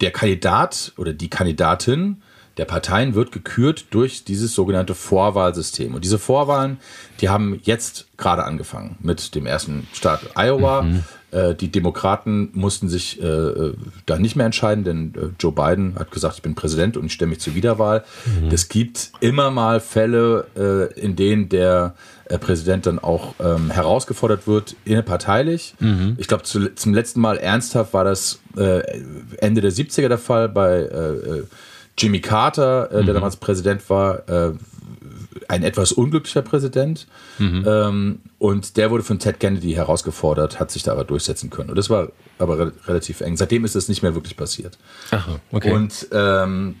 der 0.00 0.10
Kandidat 0.10 0.92
oder 0.96 1.12
die 1.12 1.30
Kandidatin 1.30 2.22
der 2.58 2.64
Parteien 2.66 3.14
wird 3.14 3.32
gekürt 3.32 3.86
durch 3.90 4.24
dieses 4.24 4.54
sogenannte 4.54 4.94
Vorwahlsystem. 4.94 5.94
Und 5.94 6.04
diese 6.04 6.18
Vorwahlen, 6.18 6.78
die 7.20 7.28
haben 7.28 7.60
jetzt 7.62 8.06
gerade 8.18 8.44
angefangen 8.44 8.96
mit 9.00 9.34
dem 9.34 9.46
ersten 9.46 9.86
Staat 9.92 10.20
Iowa. 10.36 10.82
Mhm. 10.82 11.04
Äh, 11.32 11.54
die 11.54 11.72
Demokraten 11.72 12.50
mussten 12.52 12.90
sich 12.90 13.20
äh, 13.22 13.26
äh, 13.26 13.74
da 14.04 14.18
nicht 14.18 14.36
mehr 14.36 14.44
entscheiden, 14.44 14.84
denn 14.84 15.14
äh, 15.16 15.28
Joe 15.40 15.50
Biden 15.50 15.94
hat 15.98 16.10
gesagt, 16.10 16.36
ich 16.36 16.42
bin 16.42 16.54
Präsident 16.54 16.98
und 16.98 17.06
ich 17.06 17.14
stelle 17.14 17.30
mich 17.30 17.40
zur 17.40 17.54
Wiederwahl. 17.54 18.04
Es 18.50 18.64
mhm. 18.64 18.68
gibt 18.68 19.12
immer 19.20 19.50
mal 19.50 19.80
Fälle, 19.80 20.46
äh, 20.54 21.00
in 21.00 21.16
denen 21.16 21.48
der 21.48 21.94
äh, 22.26 22.36
Präsident 22.36 22.84
dann 22.84 22.98
auch 22.98 23.34
ähm, 23.40 23.70
herausgefordert 23.70 24.46
wird, 24.46 24.76
innerparteilich. 24.84 25.74
Mhm. 25.80 26.16
Ich 26.18 26.28
glaube, 26.28 26.42
zu, 26.42 26.74
zum 26.74 26.92
letzten 26.92 27.22
Mal 27.22 27.38
ernsthaft 27.38 27.94
war 27.94 28.04
das 28.04 28.38
Ende 28.54 29.62
der 29.62 29.72
70er 29.72 30.08
der 30.08 30.18
Fall 30.18 30.50
bei 30.50 30.86
Jimmy 31.96 32.20
Carter, 32.20 32.88
der 32.92 33.02
mhm. 33.02 33.06
damals 33.06 33.36
Präsident 33.36 33.88
war, 33.88 34.24
ein 35.48 35.62
etwas 35.62 35.92
unglücklicher 35.92 36.42
Präsident. 36.42 37.06
Mhm. 37.38 37.64
Ähm, 37.66 38.18
und 38.38 38.76
der 38.76 38.90
wurde 38.90 39.04
von 39.04 39.18
Ted 39.18 39.40
Kennedy 39.40 39.72
herausgefordert, 39.72 40.60
hat 40.60 40.70
sich 40.70 40.82
da 40.82 40.92
aber 40.92 41.04
durchsetzen 41.04 41.50
können. 41.50 41.70
Und 41.70 41.76
das 41.76 41.90
war 41.90 42.08
aber 42.38 42.58
re 42.58 42.72
relativ 42.86 43.20
eng. 43.20 43.36
Seitdem 43.36 43.64
ist 43.64 43.74
das 43.74 43.88
nicht 43.88 44.02
mehr 44.02 44.14
wirklich 44.14 44.36
passiert. 44.36 44.78
Aha, 45.10 45.40
okay. 45.52 45.72
Und 45.72 46.08
ähm, 46.12 46.76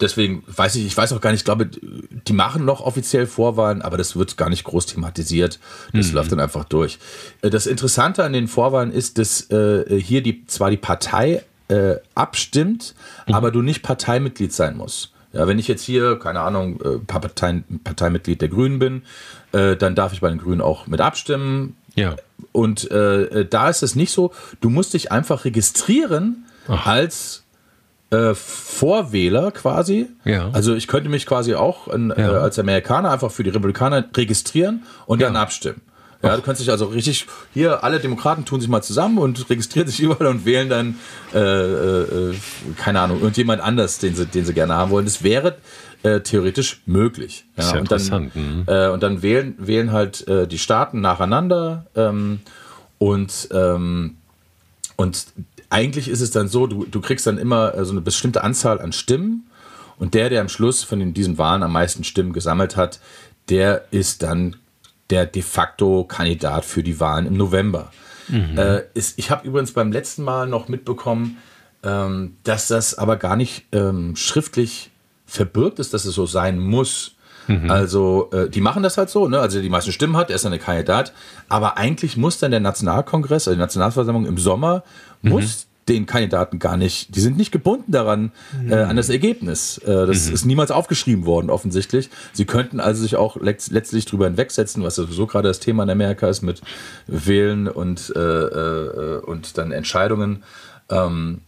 deswegen 0.00 0.42
weiß 0.46 0.76
ich, 0.76 0.86
ich 0.86 0.96
weiß 0.96 1.12
auch 1.12 1.20
gar 1.20 1.30
nicht, 1.30 1.40
ich 1.40 1.44
glaube, 1.44 1.66
die 1.66 2.32
machen 2.32 2.64
noch 2.64 2.80
offiziell 2.80 3.26
Vorwahlen, 3.26 3.82
aber 3.82 3.96
das 3.96 4.16
wird 4.16 4.36
gar 4.36 4.48
nicht 4.48 4.64
groß 4.64 4.86
thematisiert. 4.86 5.58
Das 5.92 6.08
mhm. 6.08 6.14
läuft 6.14 6.32
dann 6.32 6.40
einfach 6.40 6.64
durch. 6.64 6.98
Äh, 7.42 7.50
das 7.50 7.66
Interessante 7.66 8.24
an 8.24 8.32
den 8.32 8.48
Vorwahlen 8.48 8.92
ist, 8.92 9.18
dass 9.18 9.50
äh, 9.50 10.00
hier 10.00 10.22
die, 10.22 10.46
zwar 10.46 10.70
die 10.70 10.76
Partei 10.76 11.42
äh, 11.68 11.96
abstimmt, 12.14 12.94
mhm. 13.26 13.34
aber 13.34 13.50
du 13.50 13.62
nicht 13.62 13.82
Parteimitglied 13.82 14.52
sein 14.52 14.76
musst. 14.76 15.13
Ja, 15.34 15.46
wenn 15.48 15.58
ich 15.58 15.68
jetzt 15.68 15.82
hier, 15.82 16.18
keine 16.18 16.40
Ahnung, 16.40 16.80
äh, 16.80 16.98
Parteien, 16.98 17.64
Parteimitglied 17.82 18.40
der 18.40 18.48
Grünen 18.48 18.78
bin, 18.78 19.02
äh, 19.52 19.76
dann 19.76 19.94
darf 19.94 20.12
ich 20.12 20.20
bei 20.20 20.28
den 20.28 20.38
Grünen 20.38 20.60
auch 20.60 20.86
mit 20.86 21.00
abstimmen. 21.00 21.76
Ja. 21.94 22.16
Und 22.52 22.90
äh, 22.90 23.44
da 23.44 23.68
ist 23.68 23.82
es 23.82 23.94
nicht 23.94 24.12
so, 24.12 24.32
du 24.60 24.70
musst 24.70 24.94
dich 24.94 25.12
einfach 25.12 25.44
registrieren 25.44 26.44
Ach. 26.68 26.86
als 26.86 27.44
äh, 28.10 28.34
Vorwähler 28.34 29.50
quasi. 29.50 30.06
Ja. 30.24 30.50
Also 30.52 30.74
ich 30.74 30.86
könnte 30.86 31.08
mich 31.08 31.26
quasi 31.26 31.54
auch 31.54 31.88
in, 31.88 32.10
ja. 32.16 32.32
Äh, 32.32 32.36
als 32.36 32.58
Amerikaner 32.58 33.10
einfach 33.10 33.30
für 33.30 33.42
die 33.42 33.50
Republikaner 33.50 34.04
registrieren 34.16 34.84
und 35.06 35.20
ja. 35.20 35.26
dann 35.26 35.36
abstimmen. 35.36 35.80
Ja, 36.24 36.36
du 36.36 36.42
kannst 36.42 36.60
dich 36.60 36.70
also 36.70 36.86
richtig, 36.86 37.26
hier 37.52 37.84
alle 37.84 38.00
Demokraten 38.00 38.44
tun 38.44 38.60
sich 38.60 38.68
mal 38.68 38.82
zusammen 38.82 39.18
und 39.18 39.48
registrieren 39.50 39.88
sich 39.88 40.00
überall 40.00 40.26
und 40.26 40.44
wählen 40.44 40.68
dann, 40.68 40.98
äh, 41.34 41.38
äh, 41.40 42.34
keine 42.76 43.00
Ahnung, 43.00 43.18
irgendjemand 43.18 43.60
anders, 43.60 43.98
den 43.98 44.14
sie, 44.14 44.26
den 44.26 44.44
sie 44.44 44.54
gerne 44.54 44.74
haben 44.74 44.90
wollen. 44.90 45.04
Das 45.04 45.22
wäre 45.22 45.56
äh, 46.02 46.20
theoretisch 46.20 46.82
möglich. 46.86 47.44
Ja, 47.56 47.64
Sehr 47.64 47.80
und 47.80 47.90
dann, 47.90 48.30
mhm. 48.34 48.64
äh, 48.66 48.88
und 48.88 49.02
dann 49.02 49.22
wählen, 49.22 49.54
wählen 49.58 49.92
halt 49.92 50.26
äh, 50.28 50.46
die 50.46 50.58
Staaten 50.58 51.00
nacheinander 51.00 51.86
ähm, 51.96 52.40
und, 52.98 53.48
ähm, 53.52 54.16
und 54.96 55.26
eigentlich 55.70 56.08
ist 56.08 56.20
es 56.20 56.30
dann 56.30 56.48
so, 56.48 56.66
du, 56.66 56.84
du 56.84 57.00
kriegst 57.00 57.26
dann 57.26 57.38
immer 57.38 57.74
äh, 57.74 57.84
so 57.84 57.92
eine 57.92 58.00
bestimmte 58.00 58.44
Anzahl 58.44 58.80
an 58.80 58.92
Stimmen 58.92 59.48
und 59.98 60.14
der, 60.14 60.30
der 60.30 60.40
am 60.40 60.48
Schluss 60.48 60.84
von 60.84 60.98
den, 61.00 61.14
diesen 61.14 61.38
Wahlen 61.38 61.62
am 61.62 61.72
meisten 61.72 62.04
Stimmen 62.04 62.32
gesammelt 62.32 62.76
hat, 62.76 63.00
der 63.48 63.86
ist 63.90 64.22
dann 64.22 64.56
der 65.10 65.26
de 65.26 65.42
facto 65.42 66.04
Kandidat 66.04 66.64
für 66.64 66.82
die 66.82 66.98
Wahlen 67.00 67.26
im 67.26 67.36
November. 67.36 67.90
Mhm. 68.28 68.58
Äh, 68.58 68.82
ist, 68.94 69.18
ich 69.18 69.30
habe 69.30 69.46
übrigens 69.46 69.72
beim 69.72 69.92
letzten 69.92 70.24
Mal 70.24 70.46
noch 70.46 70.68
mitbekommen, 70.68 71.38
ähm, 71.82 72.36
dass 72.42 72.68
das 72.68 72.96
aber 72.96 73.16
gar 73.16 73.36
nicht 73.36 73.66
ähm, 73.72 74.16
schriftlich 74.16 74.90
verbirgt 75.26 75.78
ist, 75.78 75.94
dass 75.94 76.04
es 76.04 76.14
so 76.14 76.26
sein 76.26 76.58
muss. 76.58 77.16
Mhm. 77.46 77.70
Also 77.70 78.30
äh, 78.32 78.48
die 78.48 78.62
machen 78.62 78.82
das 78.82 78.96
halt 78.96 79.10
so, 79.10 79.28
ne? 79.28 79.38
Also 79.38 79.60
die 79.60 79.68
meisten 79.68 79.92
Stimmen 79.92 80.16
hat, 80.16 80.30
er 80.30 80.36
ist 80.36 80.44
dann 80.44 80.52
der 80.52 80.60
Kandidat. 80.60 81.12
Aber 81.48 81.76
eigentlich 81.76 82.16
muss 82.16 82.38
dann 82.38 82.50
der 82.50 82.60
Nationalkongress, 82.60 83.48
also 83.48 83.56
die 83.56 83.60
Nationalversammlung 83.60 84.26
im 84.26 84.38
Sommer, 84.38 84.82
mhm. 85.20 85.30
muss 85.30 85.66
den 85.88 86.06
Kandidaten 86.06 86.58
gar 86.58 86.76
nicht, 86.76 87.14
die 87.14 87.20
sind 87.20 87.36
nicht 87.36 87.52
gebunden 87.52 87.92
daran, 87.92 88.32
mhm. 88.60 88.72
äh, 88.72 88.76
an 88.76 88.96
das 88.96 89.10
Ergebnis. 89.10 89.78
Äh, 89.78 90.06
das 90.06 90.28
mhm. 90.28 90.34
ist 90.34 90.44
niemals 90.44 90.70
aufgeschrieben 90.70 91.26
worden, 91.26 91.50
offensichtlich. 91.50 92.10
Sie 92.32 92.44
könnten 92.44 92.80
also 92.80 93.02
sich 93.02 93.16
auch 93.16 93.36
letzt, 93.36 93.70
letztlich 93.70 94.06
drüber 94.06 94.26
hinwegsetzen, 94.26 94.82
was 94.82 94.94
sowieso 94.94 95.26
gerade 95.26 95.48
das 95.48 95.60
Thema 95.60 95.82
in 95.82 95.90
Amerika 95.90 96.28
ist 96.28 96.42
mit 96.42 96.62
Wählen 97.06 97.68
und, 97.68 98.12
äh, 98.16 98.20
äh, 98.20 99.20
und 99.20 99.58
dann 99.58 99.72
Entscheidungen. 99.72 100.42
Ähm, 100.90 101.40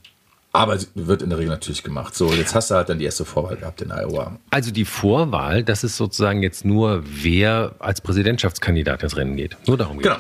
aber 0.52 0.78
wird 0.94 1.20
in 1.20 1.28
der 1.28 1.38
Regel 1.38 1.50
natürlich 1.50 1.82
gemacht. 1.82 2.14
So, 2.14 2.32
jetzt 2.32 2.54
hast 2.54 2.70
du 2.70 2.76
halt 2.76 2.88
dann 2.88 2.98
die 2.98 3.04
erste 3.04 3.26
Vorwahl 3.26 3.56
gehabt 3.56 3.82
in 3.82 3.90
Iowa. 3.90 4.38
Also 4.48 4.70
die 4.70 4.86
Vorwahl, 4.86 5.62
das 5.62 5.84
ist 5.84 5.98
sozusagen 5.98 6.42
jetzt 6.42 6.64
nur, 6.64 7.02
wer 7.04 7.74
als 7.78 8.00
Präsidentschaftskandidat 8.00 9.02
ins 9.02 9.16
Rennen 9.18 9.36
geht. 9.36 9.56
Nur 9.66 9.76
darum 9.76 9.98
geht 9.98 10.04
genau. 10.04 10.16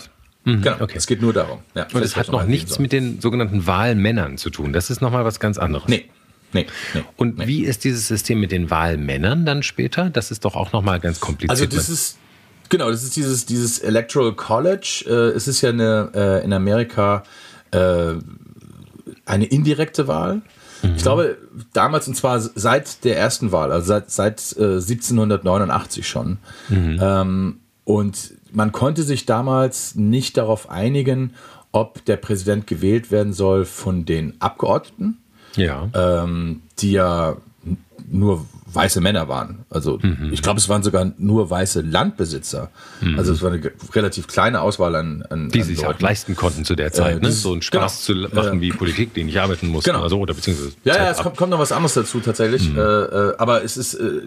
Es. 0.46 0.52
Mhm, 0.52 0.62
genau, 0.62 0.80
okay. 0.80 0.94
es 0.96 1.06
geht 1.06 1.20
nur 1.20 1.32
darum. 1.32 1.58
Ja, 1.74 1.86
und 1.92 2.02
es 2.02 2.16
hat 2.16 2.30
noch 2.30 2.44
nichts 2.44 2.78
mit 2.78 2.92
den 2.92 3.20
sogenannten 3.20 3.66
Wahlmännern 3.66 4.38
zu 4.38 4.50
tun. 4.50 4.72
Das 4.72 4.90
ist 4.90 5.00
nochmal 5.00 5.24
was 5.24 5.40
ganz 5.40 5.58
anderes. 5.58 5.88
Nee. 5.88 6.06
Nee, 6.52 6.66
nee, 6.94 7.04
und 7.16 7.38
nee. 7.38 7.46
wie 7.48 7.64
ist 7.64 7.82
dieses 7.84 8.06
System 8.06 8.40
mit 8.40 8.52
den 8.52 8.70
Wahlmännern 8.70 9.44
dann 9.44 9.64
später? 9.64 10.10
Das 10.10 10.30
ist 10.30 10.44
doch 10.44 10.54
auch 10.54 10.72
nochmal 10.72 11.00
ganz 11.00 11.18
kompliziert. 11.18 11.50
Also 11.50 11.66
das 11.66 11.88
ist, 11.88 12.18
genau, 12.68 12.88
das 12.88 13.02
ist 13.02 13.16
dieses, 13.16 13.46
dieses 13.46 13.80
Electoral 13.80 14.32
College. 14.32 15.04
Äh, 15.06 15.36
es 15.36 15.48
ist 15.48 15.60
ja 15.60 15.70
eine, 15.70 16.10
äh, 16.14 16.44
in 16.44 16.52
Amerika 16.52 17.24
äh, 17.72 18.14
eine 19.26 19.44
indirekte 19.46 20.06
Wahl. 20.06 20.42
Mhm. 20.82 20.94
Ich 20.96 21.02
glaube, 21.02 21.36
damals 21.72 22.08
und 22.08 22.14
zwar 22.14 22.40
seit 22.40 23.04
der 23.04 23.18
ersten 23.18 23.52
Wahl, 23.52 23.72
also 23.72 23.86
seit, 23.86 24.10
seit 24.10 24.40
1789 24.56 26.06
schon. 26.06 26.38
Mhm. 26.68 26.98
Ähm, 27.00 27.60
und 27.84 28.32
man 28.56 28.72
konnte 28.72 29.02
sich 29.02 29.26
damals 29.26 29.96
nicht 29.96 30.38
darauf 30.38 30.70
einigen, 30.70 31.34
ob 31.72 32.02
der 32.06 32.16
Präsident 32.16 32.66
gewählt 32.66 33.10
werden 33.10 33.34
soll 33.34 33.66
von 33.66 34.06
den 34.06 34.32
Abgeordneten, 34.40 35.18
ja. 35.56 35.90
ähm, 35.94 36.62
die 36.78 36.92
ja 36.92 37.36
nur 38.10 38.46
weiße 38.72 39.02
Männer 39.02 39.28
waren. 39.28 39.66
Also 39.68 39.98
mhm. 40.00 40.30
ich 40.32 40.40
glaube, 40.40 40.58
es 40.58 40.70
waren 40.70 40.82
sogar 40.82 41.12
nur 41.18 41.50
weiße 41.50 41.82
Landbesitzer. 41.82 42.70
Mhm. 43.02 43.18
Also 43.18 43.34
es 43.34 43.42
war 43.42 43.52
eine 43.52 43.72
relativ 43.92 44.26
kleine 44.26 44.62
Auswahl 44.62 44.94
an, 44.94 45.22
an 45.28 45.50
die 45.50 45.60
an 45.60 45.66
sich 45.66 45.84
auch 45.84 46.00
leisten 46.00 46.34
konnten 46.34 46.64
zu 46.64 46.76
der 46.76 46.92
Zeit, 46.92 47.18
äh, 47.18 47.20
ne? 47.20 47.32
so 47.32 47.52
einen 47.52 47.60
Spaß 47.60 48.06
genau. 48.06 48.28
zu 48.28 48.34
machen 48.34 48.58
äh, 48.58 48.62
wie 48.62 48.70
Politik, 48.70 49.12
den 49.12 49.28
ich 49.28 49.38
arbeiten 49.38 49.68
muss 49.68 49.84
genau. 49.84 50.00
oder 50.00 50.08
so 50.08 50.18
oder 50.20 50.32
beziehungsweise 50.32 50.72
ja, 50.84 50.96
ja, 50.96 51.10
es 51.10 51.18
kommt, 51.18 51.36
kommt, 51.36 51.50
noch 51.50 51.58
was 51.58 51.72
anderes 51.72 51.92
dazu 51.92 52.20
tatsächlich. 52.20 52.70
Mhm. 52.70 52.78
Äh, 52.78 52.82
äh 52.82 53.34
aber 53.36 53.64
es 53.64 53.76
ist, 53.76 53.94
äh, 53.94 54.22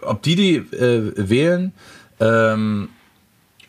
ob 0.00 0.22
die 0.22 0.34
die 0.34 0.56
äh, 0.56 1.12
wählen 1.16 1.74
ähm, 2.20 2.88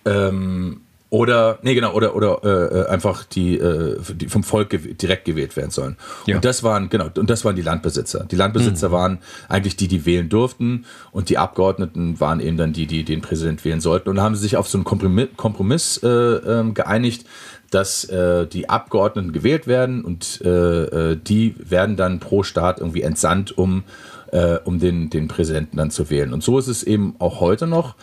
ähm, 0.08 0.82
oder, 1.10 1.60
nee, 1.62 1.74
genau, 1.74 1.94
oder, 1.94 2.16
oder 2.16 2.42
äh, 2.44 2.80
äh 2.80 2.88
einfach 2.88 3.24
die, 3.24 3.58
äh, 3.58 3.98
die 4.14 4.28
vom 4.28 4.44
Volk 4.44 4.72
gew 4.72 4.94
direkt 4.94 5.24
gewählt 5.24 5.56
werden 5.56 5.72
sollen. 5.72 5.96
Ja. 6.26 6.36
Und 6.36 6.46
das 6.46 6.64
waren, 6.64 6.90
genau, 6.90 7.08
und 7.18 7.30
das 7.30 7.46
waren 7.46 7.56
die 7.56 7.62
Landbesitzer. 7.62 8.26
Die 8.30 8.36
Landbesitzer 8.36 8.90
mhm. 8.90 8.94
waren 8.94 9.18
eigentlich 9.48 9.78
die, 9.78 9.88
die 9.88 10.06
wählen 10.06 10.28
durften 10.28 10.86
und 11.14 11.30
die 11.30 11.38
Abgeordneten 11.38 12.20
waren 12.20 12.42
eben 12.42 12.58
dann 12.58 12.74
die, 12.74 12.88
die 12.88 13.06
den 13.06 13.22
Präsident 13.22 13.64
wählen 13.64 13.80
sollten. 13.80 14.10
Und 14.10 14.18
da 14.18 14.24
haben 14.24 14.36
sie 14.36 14.42
sich 14.42 14.58
auf 14.58 14.68
so 14.68 14.78
einen 14.78 14.84
Kompromiss, 14.84 15.30
Kompromiss 15.38 15.98
äh, 16.04 16.08
äh, 16.10 16.72
geeinigt, 16.74 17.26
dass 17.72 18.04
äh, 18.06 18.46
die 18.46 18.70
Abgeordneten 18.70 19.32
gewählt 19.32 19.66
werden 19.66 20.04
und 20.04 20.42
äh, 20.44 21.12
äh, 21.12 21.18
die 21.18 21.56
werden 21.58 21.96
dann 21.96 22.20
pro 22.20 22.44
Staat 22.44 22.80
irgendwie 22.80 23.02
entsandt, 23.02 23.58
um, 23.58 23.84
äh, 24.32 24.58
um 24.64 24.80
den, 24.80 25.10
den 25.10 25.30
Präsidenten 25.30 25.78
dann 25.78 25.92
zu 25.92 26.10
wählen. 26.10 26.34
Und 26.34 26.44
so 26.44 26.60
ist 26.60 26.68
es 26.68 26.84
eben 26.84 27.16
auch 27.20 27.40
heute 27.40 27.66
noch. 27.66 27.96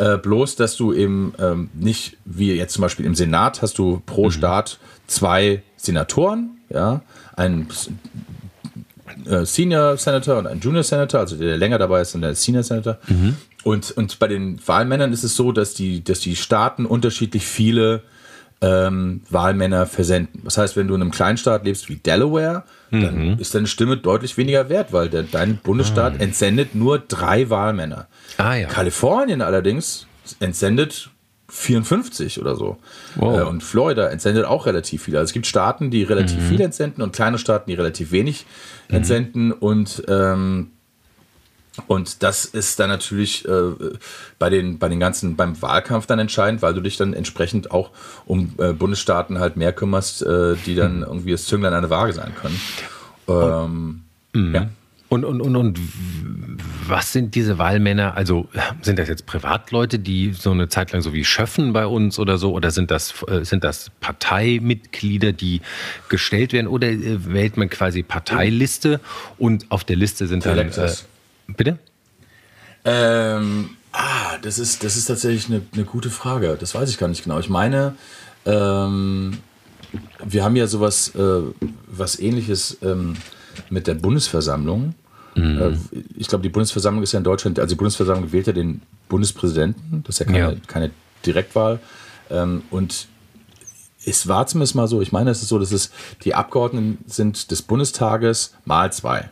Äh, 0.00 0.16
bloß, 0.16 0.56
dass 0.56 0.76
du 0.76 0.94
eben 0.94 1.34
ähm, 1.38 1.68
nicht, 1.74 2.16
wie 2.24 2.54
jetzt 2.54 2.72
zum 2.72 2.80
Beispiel 2.80 3.04
im 3.04 3.14
Senat, 3.14 3.60
hast 3.60 3.76
du 3.76 4.00
pro 4.06 4.26
mhm. 4.26 4.30
Staat 4.30 4.78
zwei 5.06 5.62
Senatoren, 5.76 6.56
ja, 6.70 7.02
ein 7.36 7.68
äh, 9.26 9.44
Senior 9.44 9.98
Senator 9.98 10.38
und 10.38 10.46
ein 10.46 10.60
Junior 10.60 10.84
Senator, 10.84 11.20
also 11.20 11.36
der, 11.36 11.48
der 11.48 11.58
länger 11.58 11.76
dabei 11.76 12.00
ist, 12.00 12.14
und 12.14 12.22
der 12.22 12.34
Senior 12.34 12.62
Senator. 12.62 12.96
Mhm. 13.08 13.36
Und, 13.62 13.90
und 13.90 14.18
bei 14.18 14.26
den 14.26 14.58
Wahlmännern 14.66 15.12
ist 15.12 15.22
es 15.22 15.36
so, 15.36 15.52
dass 15.52 15.74
die, 15.74 16.02
dass 16.02 16.20
die 16.20 16.34
Staaten 16.34 16.86
unterschiedlich 16.86 17.44
viele 17.44 18.02
ähm, 18.62 19.22
Wahlmänner 19.30 19.86
versenden. 19.86 20.42
Das 20.44 20.58
heißt, 20.58 20.76
wenn 20.76 20.88
du 20.88 20.94
in 20.94 21.00
einem 21.00 21.10
Kleinstaat 21.10 21.64
lebst 21.64 21.88
wie 21.88 21.96
Delaware, 21.96 22.64
mhm. 22.90 23.02
dann 23.02 23.38
ist 23.38 23.54
deine 23.54 23.66
Stimme 23.66 23.96
deutlich 23.96 24.36
weniger 24.36 24.68
wert, 24.68 24.92
weil 24.92 25.08
der, 25.08 25.22
dein 25.22 25.56
Bundesstaat 25.56 26.14
ah. 26.18 26.22
entsendet 26.22 26.74
nur 26.74 26.98
drei 26.98 27.48
Wahlmänner. 27.48 28.08
Ah, 28.36 28.54
ja. 28.54 28.68
Kalifornien 28.68 29.40
allerdings 29.40 30.06
entsendet 30.40 31.10
54 31.48 32.40
oder 32.40 32.54
so. 32.54 32.78
Wow. 33.16 33.40
Äh, 33.40 33.42
und 33.44 33.62
Florida 33.62 34.08
entsendet 34.08 34.44
auch 34.44 34.66
relativ 34.66 35.04
viel. 35.04 35.16
Also 35.16 35.30
es 35.30 35.32
gibt 35.32 35.46
Staaten, 35.46 35.90
die 35.90 36.02
relativ 36.02 36.38
mhm. 36.38 36.48
viel 36.48 36.60
entsenden 36.60 37.02
und 37.02 37.12
kleine 37.12 37.38
Staaten, 37.38 37.70
die 37.70 37.74
relativ 37.74 38.12
wenig 38.12 38.46
mhm. 38.88 38.96
entsenden. 38.96 39.52
Und 39.52 40.02
ähm, 40.08 40.70
und 41.86 42.22
das 42.22 42.44
ist 42.44 42.80
dann 42.80 42.88
natürlich 42.88 43.46
äh, 43.46 43.72
bei, 44.38 44.50
den, 44.50 44.78
bei 44.78 44.88
den 44.88 45.00
ganzen, 45.00 45.36
beim 45.36 45.60
Wahlkampf 45.62 46.06
dann 46.06 46.18
entscheidend, 46.18 46.62
weil 46.62 46.74
du 46.74 46.80
dich 46.80 46.96
dann 46.96 47.14
entsprechend 47.14 47.70
auch 47.70 47.90
um 48.26 48.54
äh, 48.58 48.72
Bundesstaaten 48.72 49.38
halt 49.38 49.56
mehr 49.56 49.72
kümmerst, 49.72 50.22
äh, 50.22 50.56
die 50.66 50.74
dann 50.74 50.98
mhm. 50.98 51.04
irgendwie 51.04 51.32
das 51.32 51.46
Zünglein 51.46 51.72
an 51.72 51.82
der 51.82 51.90
Waage 51.90 52.12
sein 52.12 52.34
können. 52.34 52.60
Ähm, 53.28 54.02
mhm. 54.32 54.54
Ja. 54.54 54.66
Und, 55.08 55.24
und, 55.24 55.40
und, 55.40 55.56
und 55.56 55.80
was 56.86 57.12
sind 57.12 57.34
diese 57.34 57.58
Wahlmänner? 57.58 58.16
Also 58.16 58.48
sind 58.80 58.96
das 58.96 59.08
jetzt 59.08 59.26
Privatleute, 59.26 59.98
die 59.98 60.32
so 60.32 60.52
eine 60.52 60.68
Zeit 60.68 60.92
lang 60.92 61.02
so 61.02 61.12
wie 61.12 61.24
schöffen 61.24 61.72
bei 61.72 61.84
uns 61.84 62.20
oder 62.20 62.38
so? 62.38 62.52
Oder 62.52 62.70
sind 62.70 62.92
das, 62.92 63.14
äh, 63.26 63.44
sind 63.44 63.64
das 63.64 63.90
Parteimitglieder, 64.00 65.32
die 65.32 65.62
gestellt 66.08 66.52
werden? 66.52 66.68
Oder 66.68 66.90
äh, 66.90 67.26
wählt 67.26 67.56
man 67.56 67.68
quasi 67.68 68.04
Parteiliste 68.04 69.00
und 69.36 69.66
auf 69.70 69.82
der 69.82 69.96
Liste 69.96 70.28
sind 70.28 70.46
dann. 70.46 70.58
Äh, 70.58 70.90
Bitte? 71.56 71.78
Ähm, 72.84 73.70
ah, 73.92 74.38
das 74.42 74.58
ist, 74.58 74.84
das 74.84 74.96
ist 74.96 75.06
tatsächlich 75.06 75.48
eine, 75.48 75.62
eine 75.72 75.84
gute 75.84 76.10
Frage. 76.10 76.56
Das 76.58 76.74
weiß 76.74 76.90
ich 76.90 76.98
gar 76.98 77.08
nicht 77.08 77.24
genau. 77.24 77.38
Ich 77.38 77.48
meine, 77.48 77.94
ähm, 78.46 79.38
wir 80.24 80.44
haben 80.44 80.56
ja 80.56 80.66
sowas, 80.66 81.14
äh, 81.14 81.42
was 81.86 82.18
ähnliches 82.18 82.78
ähm, 82.82 83.16
mit 83.68 83.86
der 83.86 83.94
Bundesversammlung. 83.94 84.94
Mhm. 85.34 85.60
Äh, 85.60 85.76
ich 86.16 86.28
glaube, 86.28 86.42
die 86.42 86.48
Bundesversammlung 86.48 87.02
ist 87.02 87.12
ja 87.12 87.18
in 87.18 87.24
Deutschland, 87.24 87.58
also 87.58 87.74
die 87.74 87.78
Bundesversammlung 87.78 88.32
wählt 88.32 88.46
ja 88.46 88.52
den 88.52 88.82
Bundespräsidenten. 89.08 90.02
Das 90.04 90.16
ist 90.16 90.20
ja 90.20 90.26
keine, 90.26 90.38
ja. 90.38 90.60
keine 90.66 90.90
Direktwahl. 91.24 91.80
Ähm, 92.30 92.62
und 92.70 93.08
es 94.04 94.28
war 94.28 94.46
zumindest 94.46 94.74
mal 94.74 94.88
so, 94.88 95.02
ich 95.02 95.12
meine, 95.12 95.30
es 95.30 95.42
ist 95.42 95.48
so, 95.48 95.58
dass 95.58 95.72
es 95.72 95.90
die 96.24 96.34
Abgeordneten 96.34 96.98
sind 97.06 97.50
des 97.50 97.62
Bundestages 97.62 98.54
mal 98.64 98.92
zwei. 98.92 99.30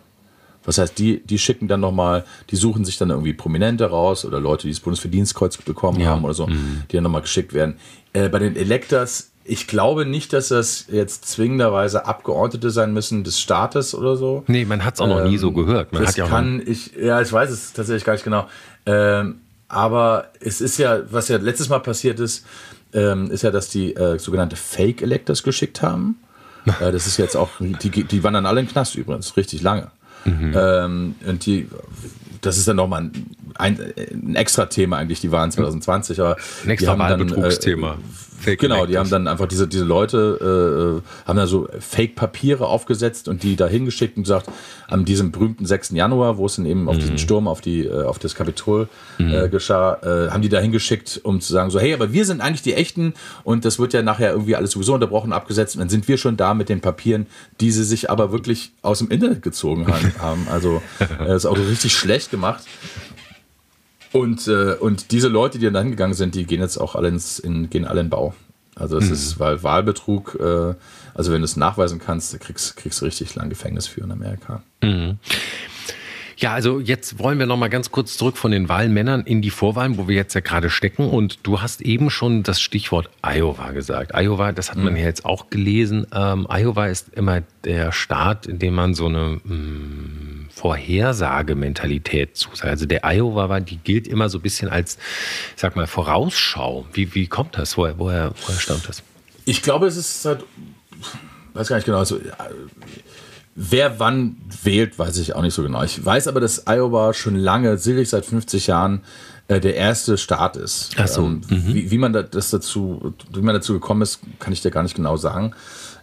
Was 0.68 0.76
heißt, 0.76 0.98
die, 0.98 1.20
die 1.24 1.38
schicken 1.38 1.66
dann 1.66 1.80
nochmal, 1.80 2.26
die 2.50 2.56
suchen 2.56 2.84
sich 2.84 2.98
dann 2.98 3.08
irgendwie 3.08 3.32
Prominente 3.32 3.86
raus 3.86 4.26
oder 4.26 4.38
Leute, 4.38 4.66
die 4.66 4.72
das 4.74 4.80
Bundesverdienstkreuz 4.80 5.56
bekommen 5.56 5.98
ja. 5.98 6.10
haben 6.10 6.24
oder 6.24 6.34
so, 6.34 6.46
mhm. 6.46 6.82
die 6.90 6.96
dann 6.96 7.04
nochmal 7.04 7.22
geschickt 7.22 7.54
werden. 7.54 7.78
Äh, 8.12 8.28
bei 8.28 8.38
den 8.38 8.54
Electors, 8.54 9.30
ich 9.44 9.66
glaube 9.66 10.04
nicht, 10.04 10.34
dass 10.34 10.48
das 10.48 10.84
jetzt 10.92 11.24
zwingenderweise 11.24 12.04
Abgeordnete 12.04 12.68
sein 12.68 12.92
müssen 12.92 13.24
des 13.24 13.40
Staates 13.40 13.94
oder 13.94 14.18
so. 14.18 14.44
Nee, 14.46 14.66
man 14.66 14.84
hat 14.84 14.96
es 14.96 15.00
auch 15.00 15.06
noch 15.06 15.20
ähm, 15.20 15.30
nie 15.30 15.38
so 15.38 15.52
gehört. 15.52 15.94
Man 15.94 16.02
das 16.02 16.16
ja 16.16 16.26
kann 16.26 16.62
ich, 16.66 16.92
ja, 16.94 17.22
ich 17.22 17.32
weiß 17.32 17.48
es 17.48 17.72
tatsächlich 17.72 18.04
gar 18.04 18.12
nicht 18.12 18.24
genau. 18.24 18.46
Ähm, 18.84 19.36
aber 19.68 20.26
es 20.38 20.60
ist 20.60 20.76
ja, 20.76 21.00
was 21.10 21.28
ja 21.28 21.38
letztes 21.38 21.70
Mal 21.70 21.80
passiert 21.80 22.20
ist, 22.20 22.44
ähm, 22.92 23.30
ist 23.30 23.40
ja, 23.40 23.50
dass 23.50 23.70
die 23.70 23.96
äh, 23.96 24.18
sogenannte 24.18 24.56
Fake 24.56 25.00
Electors 25.00 25.42
geschickt 25.42 25.80
haben. 25.80 26.16
äh, 26.80 26.92
das 26.92 27.06
ist 27.06 27.16
jetzt 27.16 27.38
auch, 27.38 27.48
die, 27.58 28.04
die 28.04 28.22
waren 28.22 28.34
dann 28.34 28.44
alle 28.44 28.60
im 28.60 28.68
Knast 28.68 28.96
übrigens, 28.96 29.34
richtig 29.38 29.62
lange. 29.62 29.90
Mhm. 30.28 30.54
Ähm, 30.56 31.14
und 31.26 31.46
die, 31.46 31.68
das 32.40 32.58
ist 32.58 32.68
dann 32.68 32.76
nochmal 32.76 33.02
ein, 33.02 33.12
ein, 33.58 33.78
ein 34.12 34.36
extra 34.36 34.66
Thema 34.66 34.96
eigentlich, 34.96 35.20
die 35.20 35.32
waren 35.32 35.50
2020, 35.50 36.20
aber 36.20 36.36
ein 36.64 36.70
extra 36.70 36.98
Wahlbetrugsthema. 36.98 37.92
Äh, 37.92 38.28
Fake 38.38 38.60
genau, 38.60 38.86
die 38.86 38.96
haben 38.96 39.10
dann 39.10 39.26
einfach 39.26 39.46
diese, 39.46 39.66
diese 39.66 39.84
Leute, 39.84 41.02
äh, 41.02 41.28
haben 41.28 41.36
da 41.36 41.46
so 41.46 41.68
Fake-Papiere 41.80 42.66
aufgesetzt 42.66 43.26
und 43.28 43.42
die 43.42 43.56
da 43.56 43.66
hingeschickt 43.66 44.16
und 44.16 44.22
gesagt, 44.22 44.48
an 44.86 45.04
diesem 45.04 45.32
berühmten 45.32 45.66
6. 45.66 45.90
Januar, 45.90 46.38
wo 46.38 46.46
es 46.46 46.56
dann 46.56 46.64
eben 46.64 46.88
auf 46.88 46.96
mhm. 46.96 47.00
diesen 47.00 47.18
Sturm 47.18 47.48
auf, 47.48 47.60
die, 47.60 47.84
äh, 47.84 48.04
auf 48.04 48.18
das 48.18 48.34
Kapitol 48.34 48.88
mhm. 49.18 49.34
äh, 49.34 49.48
geschah, 49.48 49.98
äh, 50.02 50.30
haben 50.30 50.42
die 50.42 50.48
da 50.48 50.60
hingeschickt, 50.60 51.20
um 51.24 51.40
zu 51.40 51.52
sagen, 51.52 51.70
so, 51.70 51.80
hey, 51.80 51.92
aber 51.92 52.12
wir 52.12 52.24
sind 52.24 52.40
eigentlich 52.40 52.62
die 52.62 52.74
Echten 52.74 53.14
und 53.42 53.64
das 53.64 53.80
wird 53.80 53.92
ja 53.92 54.02
nachher 54.02 54.30
irgendwie 54.30 54.54
alles 54.54 54.70
sowieso 54.70 54.94
unterbrochen, 54.94 55.32
abgesetzt 55.32 55.74
und 55.74 55.80
dann 55.80 55.88
sind 55.88 56.06
wir 56.06 56.16
schon 56.16 56.36
da 56.36 56.54
mit 56.54 56.68
den 56.68 56.80
Papieren, 56.80 57.26
die 57.60 57.72
sie 57.72 57.84
sich 57.84 58.08
aber 58.08 58.30
wirklich 58.30 58.70
aus 58.82 59.00
dem 59.00 59.10
Internet 59.10 59.42
gezogen 59.42 59.86
haben. 59.88 60.46
Also, 60.50 60.80
äh, 61.20 61.34
ist 61.34 61.46
auch 61.46 61.58
richtig 61.58 61.92
schlecht 61.92 62.30
gemacht. 62.30 62.62
Und, 64.12 64.48
äh, 64.48 64.74
und 64.74 65.12
diese 65.12 65.28
Leute, 65.28 65.58
die 65.58 65.70
dann 65.70 65.82
hingegangen 65.82 66.14
sind, 66.14 66.34
die 66.34 66.44
gehen 66.44 66.60
jetzt 66.60 66.78
auch 66.78 66.94
alle 66.94 67.08
ins, 67.08 67.38
in, 67.38 67.70
gehen 67.70 67.84
alle 67.84 68.00
in 68.00 68.10
Bau. 68.10 68.34
Also 68.74 68.96
es 68.96 69.06
mhm. 69.06 69.12
ist, 69.12 69.40
weil 69.40 69.62
Wahlbetrug, 69.62 70.36
äh, 70.40 70.74
also 71.14 71.32
wenn 71.32 71.40
du 71.40 71.44
es 71.44 71.56
nachweisen 71.56 71.98
kannst, 71.98 72.38
kriegst, 72.40 72.76
kriegst 72.76 73.00
du 73.00 73.04
richtig 73.04 73.34
lang 73.34 73.48
Gefängnis 73.48 73.86
für 73.86 74.02
in 74.02 74.12
Amerika. 74.12 74.62
Mhm. 74.82 75.18
Ja, 76.40 76.52
also 76.52 76.78
jetzt 76.78 77.18
wollen 77.18 77.40
wir 77.40 77.46
noch 77.46 77.56
mal 77.56 77.66
ganz 77.66 77.90
kurz 77.90 78.16
zurück 78.16 78.36
von 78.36 78.52
den 78.52 78.68
Wahlmännern 78.68 79.22
in 79.22 79.42
die 79.42 79.50
Vorwahlen, 79.50 79.98
wo 79.98 80.06
wir 80.06 80.14
jetzt 80.14 80.34
ja 80.34 80.40
gerade 80.40 80.70
stecken. 80.70 81.08
Und 81.10 81.40
du 81.42 81.60
hast 81.60 81.80
eben 81.80 82.10
schon 82.10 82.44
das 82.44 82.60
Stichwort 82.60 83.10
Iowa 83.22 83.72
gesagt. 83.72 84.12
Iowa, 84.14 84.52
das 84.52 84.70
hat 84.70 84.76
man 84.76 84.92
mhm. 84.92 85.00
ja 85.00 85.06
jetzt 85.06 85.24
auch 85.24 85.50
gelesen. 85.50 86.06
Ähm, 86.14 86.46
Iowa 86.48 86.86
ist 86.86 87.08
immer 87.14 87.42
der 87.64 87.90
Staat, 87.90 88.46
in 88.46 88.60
dem 88.60 88.74
man 88.74 88.94
so 88.94 89.06
eine 89.06 89.40
mh, 89.42 89.52
mm, 89.52 90.48
Vorhersagementalität 90.50 92.36
zusagt. 92.36 92.70
Also 92.70 92.86
der 92.86 93.04
Iowa, 93.04 93.58
die 93.58 93.78
gilt 93.78 94.06
immer 94.06 94.28
so 94.28 94.38
ein 94.38 94.42
bisschen 94.42 94.68
als, 94.68 94.96
sag 95.56 95.74
mal, 95.74 95.88
Vorausschau. 95.88 96.86
Wie, 96.92 97.16
wie 97.16 97.26
kommt 97.26 97.58
das? 97.58 97.76
Woher, 97.76 97.98
woher, 97.98 98.32
woher 98.46 98.60
stammt 98.60 98.88
das? 98.88 99.02
Ich 99.44 99.60
glaube, 99.60 99.88
es 99.88 99.96
ist 99.96 100.24
halt, 100.24 100.44
weiß 101.54 101.66
gar 101.66 101.76
nicht 101.76 101.86
genau, 101.86 101.98
also 101.98 102.20
Wer 103.60 103.98
wann 103.98 104.36
wählt, 104.62 105.00
weiß 105.00 105.18
ich 105.18 105.34
auch 105.34 105.42
nicht 105.42 105.52
so 105.52 105.64
genau. 105.64 105.82
Ich 105.82 106.04
weiß 106.04 106.28
aber, 106.28 106.38
dass 106.38 106.68
Iowa 106.68 107.12
schon 107.12 107.34
lange, 107.34 107.76
sicherlich 107.76 108.08
seit 108.08 108.24
50 108.24 108.68
Jahren, 108.68 109.00
äh, 109.48 109.58
der 109.58 109.74
erste 109.74 110.16
Staat 110.16 110.56
ist. 110.56 110.90
Ach 110.96 111.08
so. 111.08 111.24
Ähm, 111.24 111.40
mhm. 111.48 111.74
wie, 111.74 111.90
wie, 111.90 111.98
man 111.98 112.12
das 112.12 112.50
dazu, 112.50 113.14
wie 113.32 113.40
man 113.40 113.56
dazu 113.56 113.72
gekommen 113.72 114.02
ist, 114.02 114.20
kann 114.38 114.52
ich 114.52 114.62
dir 114.62 114.70
gar 114.70 114.84
nicht 114.84 114.94
genau 114.94 115.16
sagen. 115.16 115.54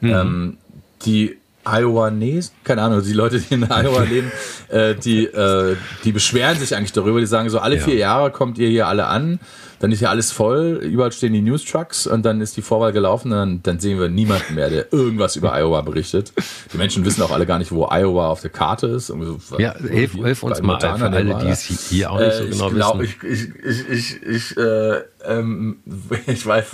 Mhm. 0.02 0.10
Ähm, 0.10 0.58
die 1.06 1.38
Iowa, 1.66 2.12
nee, 2.12 2.40
keine 2.64 2.82
Ahnung, 2.84 3.04
die 3.04 3.14
Leute, 3.14 3.40
die 3.40 3.54
in 3.54 3.64
Iowa 3.64 4.04
leben, 4.04 4.32
äh, 4.70 4.96
die, 4.96 5.26
äh, 5.26 5.76
die 6.04 6.12
beschweren 6.12 6.58
sich 6.58 6.76
eigentlich 6.76 6.94
darüber, 6.94 7.20
die 7.20 7.26
sagen 7.26 7.50
so, 7.50 7.60
alle 7.60 7.78
ja. 7.78 7.84
vier 7.84 7.96
Jahre 7.96 8.32
kommt 8.32 8.58
ihr 8.58 8.70
hier 8.70 8.88
alle 8.88 9.08
an 9.08 9.40
dann 9.80 9.92
ist 9.92 10.02
ja 10.02 10.10
alles 10.10 10.32
voll, 10.32 10.80
überall 10.82 11.12
stehen 11.12 11.34
die 11.34 11.42
News 11.42 11.66
Trucks 11.66 12.08
und 12.08 12.26
dann 12.26 12.42
ist 12.42 12.56
die 12.58 12.62
Vorwahl 12.62 12.92
gelaufen 12.92 13.32
und 13.32 13.38
dann, 13.38 13.64
dann 13.64 13.80
sehen 13.80 14.00
wir 14.00 14.10
niemanden 14.10 14.56
mehr, 14.56 14.70
der 14.70 14.92
irgendwas 14.94 15.36
über 15.36 15.54
Iowa 15.54 15.82
berichtet. 15.82 16.34
Die 16.74 16.78
Menschen 16.78 17.04
wissen 17.06 17.22
auch 17.22 17.32
alle 17.32 17.46
gar 17.46 17.60
nicht, 17.60 17.72
wo 17.72 17.88
Iowa 17.90 18.30
auf 18.30 18.42
der 18.42 18.50
Karte 18.50 18.88
ist. 18.88 19.08
So, 19.08 19.40
ja, 19.60 19.76
hilf, 19.78 20.14
hilf 20.14 20.44
uns 20.44 20.62
mal 20.62 20.80
für 20.80 20.90
alle, 20.90 21.36
die 21.36 21.48
es 21.48 21.62
hier 21.62 22.12
auch 22.12 22.20
nicht 22.20 22.34
so 22.34 22.44
äh, 22.44 22.50
genau 22.50 22.68
ich 22.68 22.74
glaub, 22.74 23.00
wissen. 23.00 23.16
Ich, 23.24 23.90
ich, 23.90 23.90
ich, 23.90 24.24
ich, 24.24 24.58
äh, 24.58 25.02
ähm, 25.28 25.78
ich, 26.28 26.46
weiß, 26.46 26.66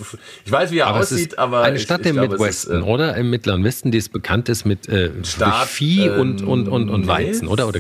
ich 0.46 0.52
weiß, 0.52 0.72
wie 0.72 0.80
er 0.80 0.88
aber 0.88 1.00
aussieht, 1.00 1.38
aber. 1.38 1.62
Eine 1.62 1.80
Stadt 1.80 2.06
im 2.06 2.18
Midwesten, 2.18 2.78
ist, 2.78 2.82
äh, 2.82 2.84
oder? 2.84 3.16
Im 3.16 3.30
Mittleren 3.30 3.64
Westen, 3.64 3.92
die 3.92 3.98
ist 3.98 4.12
bekannt 4.12 4.50
ist 4.50 4.66
mit 4.66 4.88
äh, 4.90 5.12
Staat, 5.24 5.68
Vieh 5.68 6.10
und, 6.10 6.42
und, 6.42 6.68
und, 6.68 6.90
und 6.90 7.08
Weizen, 7.08 7.46
nee, 7.46 7.52
oder? 7.52 7.68
Oder 7.68 7.80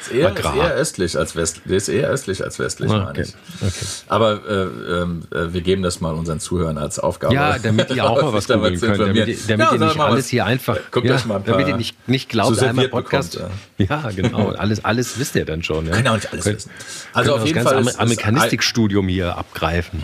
ist 0.00 0.12
eher, 0.12 0.36
ist 0.36 0.44
eher 0.44 0.74
östlich 0.74 1.18
als 1.18 1.36
westlich. 1.36 1.66
Ist 1.66 1.88
eher 1.88 2.08
östlich 2.08 2.42
als 2.42 2.58
westlich, 2.58 2.90
ah, 2.90 3.04
meine 3.04 3.22
ich. 3.22 3.34
Okay. 3.60 3.86
Aber 4.08 4.40
äh, 4.48 5.02
ähm, 5.02 5.22
äh, 5.30 5.52
wir 5.52 5.60
geben 5.60 5.82
das 5.82 6.00
mal 6.00 6.14
unseren 6.14 6.40
Zuhörern 6.40 6.78
als 6.78 6.98
Aufgabe. 6.98 7.34
Ja, 7.34 7.58
damit 7.58 7.90
ihr 7.90 8.04
auch 8.04 8.20
mal 8.20 8.32
was 8.32 8.48
googeln 8.48 8.80
könnt. 8.80 9.00
Damit, 9.00 9.28
ihr, 9.28 9.36
damit 9.46 9.66
ja, 9.66 9.72
ihr 9.72 9.78
nicht 9.78 10.00
alles 10.00 10.28
hier 10.28 10.44
einfach. 10.44 10.78
Guckt 10.90 11.06
ja, 11.06 11.14
euch 11.14 11.24
mal 11.26 11.36
ein 11.36 11.44
paar 11.44 11.52
Damit 11.52 11.68
ihr 11.68 11.76
nicht, 11.76 12.08
nicht 12.08 12.28
glaubt, 12.28 12.56
so 12.56 12.64
einmal 12.64 12.88
Podcast. 12.88 13.34
Bekommt, 13.34 13.52
ja. 13.78 14.02
ja. 14.04 14.10
genau. 14.10 14.50
Alles, 14.50 14.84
alles 14.84 15.18
wisst 15.18 15.34
ihr 15.34 15.44
dann 15.44 15.62
schon. 15.62 15.86
Ja. 15.86 15.92
Kann 15.92 16.04
ja 16.04 16.10
auch 16.12 16.16
nicht 16.16 16.32
alles 16.32 16.46
wissen. 16.46 16.70
Also 17.12 17.34
auf 17.34 17.46
jeden 17.46 17.62
Fall. 17.62 17.84
Das 17.84 17.98
Amerikanistikstudium 17.98 19.08
hier 19.08 19.36
abgreifen. 19.36 20.02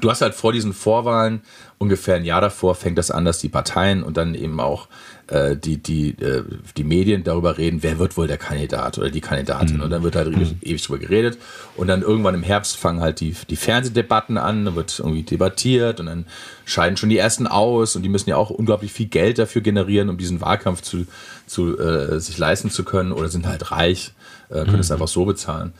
du 0.00 0.10
hast 0.10 0.20
halt 0.22 0.34
vor 0.34 0.52
diesen 0.52 0.72
Vorwahlen, 0.72 1.42
ungefähr 1.78 2.16
ein 2.16 2.24
Jahr 2.24 2.40
davor, 2.40 2.74
fängt 2.74 2.98
das 2.98 3.10
an, 3.10 3.24
dass 3.24 3.38
die 3.38 3.48
Parteien 3.48 4.02
und 4.02 4.16
dann 4.16 4.34
eben 4.34 4.60
auch 4.60 4.88
äh, 5.28 5.56
die, 5.56 5.78
die, 5.78 6.10
äh, 6.10 6.44
die 6.76 6.84
Medien 6.84 7.24
darüber 7.24 7.58
reden, 7.58 7.82
wer 7.82 7.98
wird 7.98 8.16
wohl 8.16 8.26
der 8.26 8.38
Kandidat 8.38 8.98
oder 8.98 9.10
die 9.10 9.20
Kandidatin. 9.20 9.78
Mhm. 9.78 9.82
Und 9.82 9.90
dann 9.90 10.02
wird 10.02 10.16
halt 10.16 10.28
mhm. 10.28 10.58
ewig 10.62 10.82
drüber 10.82 10.98
geredet. 10.98 11.38
Und 11.76 11.88
dann 11.88 12.02
irgendwann 12.02 12.34
im 12.34 12.42
Herbst 12.42 12.76
fangen 12.76 13.00
halt 13.00 13.20
die, 13.20 13.34
die 13.50 13.56
Fernsehdebatten 13.56 14.38
an, 14.38 14.64
dann 14.64 14.76
wird 14.76 14.98
irgendwie 14.98 15.22
debattiert 15.22 16.00
und 16.00 16.06
dann 16.06 16.26
scheiden 16.64 16.96
schon 16.96 17.08
die 17.08 17.18
ersten 17.18 17.46
aus 17.46 17.96
und 17.96 18.02
die 18.02 18.08
müssen 18.08 18.30
ja 18.30 18.36
auch 18.36 18.50
unglaublich 18.50 18.92
viel 18.92 19.06
Geld 19.06 19.38
dafür 19.38 19.62
generieren, 19.62 20.08
um 20.08 20.18
diesen 20.18 20.40
Wahlkampf 20.40 20.82
zu, 20.82 21.06
zu 21.46 21.78
äh, 21.78 22.20
sich 22.20 22.38
leisten 22.38 22.70
zu 22.70 22.84
können 22.84 23.12
oder 23.12 23.28
sind 23.28 23.46
halt 23.46 23.70
reich, 23.70 24.12
äh, 24.48 24.64
können 24.64 24.80
es 24.80 24.90
mhm. 24.90 24.94
einfach 24.94 25.08
so 25.08 25.24
bezahlen. 25.24 25.72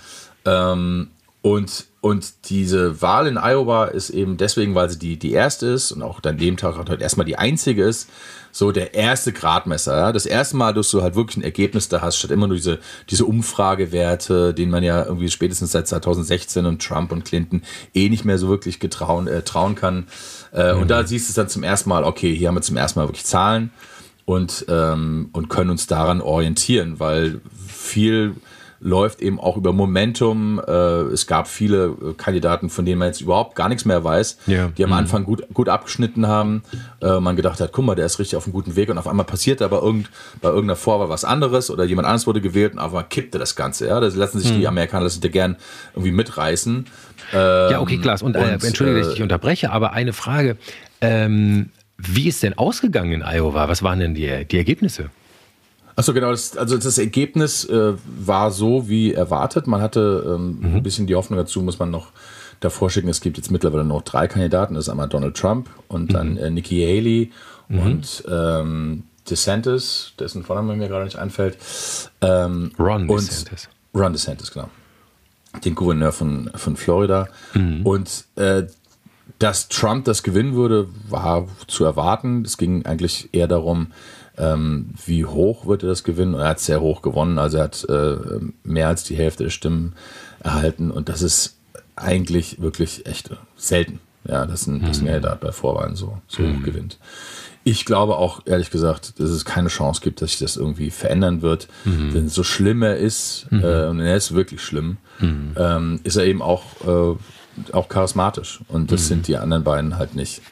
Ähm, 0.45 1.09
und, 1.43 1.87
und 2.01 2.51
diese 2.51 3.01
Wahl 3.03 3.29
in 3.29 3.37
Iowa 3.37 3.85
ist 3.85 4.11
eben 4.11 4.37
deswegen, 4.37 4.75
weil 4.75 4.91
sie 4.91 4.99
die, 4.99 5.17
die 5.17 5.31
erste 5.31 5.67
ist 5.69 5.93
und 5.93 6.03
auch 6.03 6.19
dann 6.19 6.39
dem 6.39 6.57
Tag 6.57 6.77
halt 6.77 7.01
erstmal 7.01 7.25
die 7.25 7.39
einzige 7.39 7.85
ist, 7.85 8.09
so 8.57 8.73
der 8.73 8.95
erste 8.95 9.35
Gradmesser. 9.35 9.95
Ja? 9.99 10.13
Das 10.13 10.25
erste 10.25 10.57
Mal, 10.57 10.73
dass 10.73 10.91
du 10.91 11.03
halt 11.03 11.15
wirklich 11.15 11.37
ein 11.37 11.43
Ergebnis 11.43 11.91
da 11.91 12.01
hast, 12.01 12.17
statt 12.17 12.31
immer 12.31 12.47
nur 12.47 12.57
diese, 12.57 12.79
diese 13.11 13.27
Umfragewerte, 13.27 14.55
denen 14.55 14.71
man 14.71 14.83
ja 14.83 15.05
irgendwie 15.05 15.29
spätestens 15.29 15.73
seit 15.73 15.87
2016 15.87 16.65
und 16.65 16.83
Trump 16.83 17.13
und 17.13 17.27
Clinton 17.27 17.61
eh 17.93 18.09
nicht 18.09 18.25
mehr 18.25 18.39
so 18.39 18.49
wirklich 18.49 18.81
getrauen, 18.81 19.27
äh, 19.27 19.43
trauen 19.43 19.75
kann. 19.75 20.07
Äh, 20.55 20.73
mhm. 20.73 20.81
Und 20.81 20.91
da 20.91 21.07
siehst 21.07 21.29
du 21.29 21.33
es 21.33 21.35
dann 21.35 21.51
zum 21.51 21.65
ersten 21.65 21.91
Mal, 21.91 22.03
okay, 22.05 22.35
hier 22.35 22.49
haben 22.49 22.55
wir 22.55 22.63
zum 22.63 22.79
ersten 22.79 22.99
Mal 22.99 23.09
wirklich 23.09 23.27
Zahlen 23.27 23.73
und, 24.25 24.65
ähm, 24.71 25.29
und 25.33 25.51
können 25.51 25.69
uns 25.69 25.87
daran 25.87 26.23
orientieren, 26.23 26.99
weil 26.99 27.43
viel 27.69 28.37
läuft 28.81 29.21
eben 29.21 29.41
auch 29.41 29.57
über 29.57 29.73
Momentum. 29.73 30.61
Äh, 30.67 30.73
es 30.73 31.27
gab 31.27 31.49
viele 31.49 31.87
äh, 31.87 32.13
Kandidaten, 32.17 32.71
von 32.71 32.85
denen 32.85 32.99
man 32.99 33.09
jetzt 33.09 33.21
überhaupt 33.21 33.57
gar 33.57 33.69
nichts 33.69 33.85
mehr 33.85 34.05
weiß, 34.05 34.39
ja. 34.47 34.69
die 34.69 34.85
am 34.85 34.91
mhm. 34.91 34.97
Anfang 34.97 35.25
gut, 35.25 35.45
gut 35.53 35.69
abgeschnitten 35.69 36.27
haben. 36.27 36.63
Äh, 37.01 37.21
man 37.21 37.37
gedacht 37.37 37.61
hat, 37.61 37.73
guck 37.73 37.85
mal, 37.85 37.95
der 37.95 38.07
ist 38.07 38.19
richtig 38.19 38.37
auf 38.37 38.45
einem 38.45 38.53
guten 38.53 38.77
Weg 38.77 38.89
und 38.89 38.99
auf 38.99 39.09
einmal 39.09 39.27
passiert 39.27 39.63
aber 39.63 39.83
irgend, 39.83 40.11
bei 40.41 40.49
irgendeiner 40.49 40.77
Vorwahl 40.77 41.09
was 41.09 41.25
anderes 41.25 41.71
oder 41.71 41.85
jemand 41.85 42.07
anderes 42.07 42.27
wurde 42.27 42.41
gewählt 42.41 42.75
und 42.75 42.79
auf 42.79 42.89
einmal 42.89 43.05
kippte 43.09 43.39
das 43.39 43.57
Ganze. 43.57 43.87
Ja? 43.87 44.01
Da 44.01 44.09
lassen 44.09 44.39
sich 44.39 44.53
mhm. 44.53 44.61
die 44.61 44.69
Amerikaner 44.69 45.05
das 45.05 45.21
ja 45.23 45.31
gern 45.31 45.57
irgendwie 45.95 46.13
mitreißen. 46.13 46.87
Ähm, 47.33 47.71
ja, 47.71 47.81
okay, 47.81 47.99
Klaas. 47.99 48.23
Und, 48.23 48.37
äh, 48.37 48.41
und 48.41 48.65
entschuldige, 48.65 48.99
dass 48.99 49.09
ich 49.09 49.15
dich 49.15 49.23
unterbreche, 49.23 49.71
aber 49.71 49.93
eine 49.93 50.13
Frage. 50.13 50.57
Ähm, 51.01 51.71
wie 51.99 52.29
ist 52.29 52.43
denn 52.43 52.55
ausgegangen 52.55 53.13
in 53.13 53.23
Iowa? 53.23 53.69
Was 53.69 53.83
waren 53.83 54.01
denn 54.01 54.15
die, 54.15 54.45
die 54.45 54.59
Ergebnisse? 54.59 55.11
Achso, 55.97 56.13
genau. 56.13 56.31
Das, 56.31 56.57
also 56.57 56.77
das 56.77 56.99
Ergebnis 56.99 57.65
äh, 57.65 57.95
war 58.05 58.51
so 58.51 58.89
wie 58.89 59.15
erwartet. 59.15 59.67
Man 59.67 59.81
hatte 59.81 60.25
ähm, 60.27 60.59
mhm. 60.61 60.77
ein 60.77 60.83
bisschen 60.83 61.07
die 61.07 61.15
Hoffnung 61.15 61.39
dazu, 61.39 61.63
muss 61.63 61.79
man 61.79 61.91
noch 61.91 62.09
davor 62.61 62.91
schicken. 62.91 63.09
Es 63.09 63.23
gibt 63.23 63.39
jetzt 63.39 63.51
mittlerweile 63.51 63.85
noch 63.85 64.03
drei 64.03 64.29
Kandidaten. 64.29 64.75
Das 64.75 64.85
ist 64.85 64.89
einmal 64.91 65.09
Donald 65.09 65.37
Trump 65.37 65.71
und 65.89 66.11
mhm. 66.11 66.13
dann 66.13 66.37
äh, 66.37 66.51
Nikki 66.51 66.83
Haley 66.83 67.33
mhm. 67.69 67.79
und 67.81 68.25
ähm, 68.29 69.05
DeSantis, 69.29 70.13
dessen 70.19 70.45
Vorname 70.45 70.77
mir 70.77 70.89
gerade 70.89 71.05
nicht 71.05 71.19
einfällt. 71.19 71.57
Ähm, 72.21 72.73
Ron 72.79 73.09
DeSantis. 73.09 73.69
Ron 73.95 74.13
DeSantis, 74.13 74.53
genau. 74.53 74.69
Den 75.65 75.75
Gouverneur 75.75 76.13
von, 76.13 76.51
von 76.55 76.77
Florida. 76.77 77.29
Mhm. 77.55 77.87
Und 77.87 78.25
äh, 78.37 78.65
dass 79.39 79.69
Trump 79.69 80.05
das 80.05 80.23
gewinnen 80.23 80.55
würde, 80.55 80.89
war 81.09 81.49
zu 81.67 81.85
erwarten. 81.85 82.43
Es 82.45 82.59
ging 82.59 82.87
eigentlich 82.87 83.31
eher 83.33 83.49
darum, 83.49 83.89
ähm, 84.39 84.91
wie 85.05 85.25
hoch 85.25 85.67
wird 85.67 85.83
er 85.83 85.89
das 85.89 86.05
gewinnen? 86.05 86.35
Er 86.35 86.49
hat 86.49 86.61
sehr 86.61 86.81
hoch 86.81 87.03
gewonnen, 87.03 87.39
also 87.39 87.59
er 87.59 87.65
hat 87.65 87.87
äh, 87.89 88.17
mehr 88.65 88.89
als 88.89 89.05
die 89.05 89.17
Hälfte 89.17 89.45
der 89.45 89.51
Stimmen 89.51 89.95
erhalten 90.41 90.91
und 90.91 91.09
das 91.09 91.23
ist 91.23 91.57
eigentlich 91.97 92.61
wirklich 92.61 93.07
echt 93.07 93.31
selten, 93.57 94.01
ja, 94.29 94.47
dass 94.47 94.67
ein, 94.67 94.79
mhm. 94.79 94.87
dass 94.87 95.01
ein 95.01 95.07
Kandidat 95.07 95.41
bei 95.41 95.53
Vorwahlen 95.53 95.97
so, 95.97 96.19
so 96.29 96.43
mhm. 96.43 96.59
hoch 96.59 96.65
gewinnt. 96.65 96.99
Ich 97.65 97.85
glaube 97.85 98.17
auch, 98.17 98.43
ehrlich 98.47 98.71
gesagt, 98.71 99.19
dass 99.19 99.31
es 99.31 99.45
keine 99.45 99.69
Chance 99.69 100.01
gibt, 100.01 100.23
dass 100.23 100.31
sich 100.31 100.39
das 100.39 100.57
irgendwie 100.57 100.91
verändern 100.91 101.43
wird. 101.43 101.67
Mhm. 101.85 102.13
Denn 102.13 102.29
so 102.29 102.45
schlimm 102.45 102.83
er 102.83 102.97
ist, 102.97 103.49
mhm. 103.51 103.65
äh, 103.65 103.87
und 103.87 103.99
er 103.99 104.17
ist 104.17 104.35
wirklich 104.35 104.63
schlimm, 104.63 104.99
mhm. 105.19 105.55
ähm, 105.57 106.01
ist 106.05 106.15
er 106.15 106.27
eben 106.27 106.43
auch 106.43 106.63
äh, 106.87 107.17
auch 107.73 107.89
charismatisch. 107.89 108.61
Und 108.69 108.93
das 108.93 109.03
mhm. 109.03 109.07
sind 109.07 109.29
die 109.29 109.37
anderen 109.37 109.65
beiden 109.65 109.99
halt 109.99 110.15
nicht. 110.15 110.43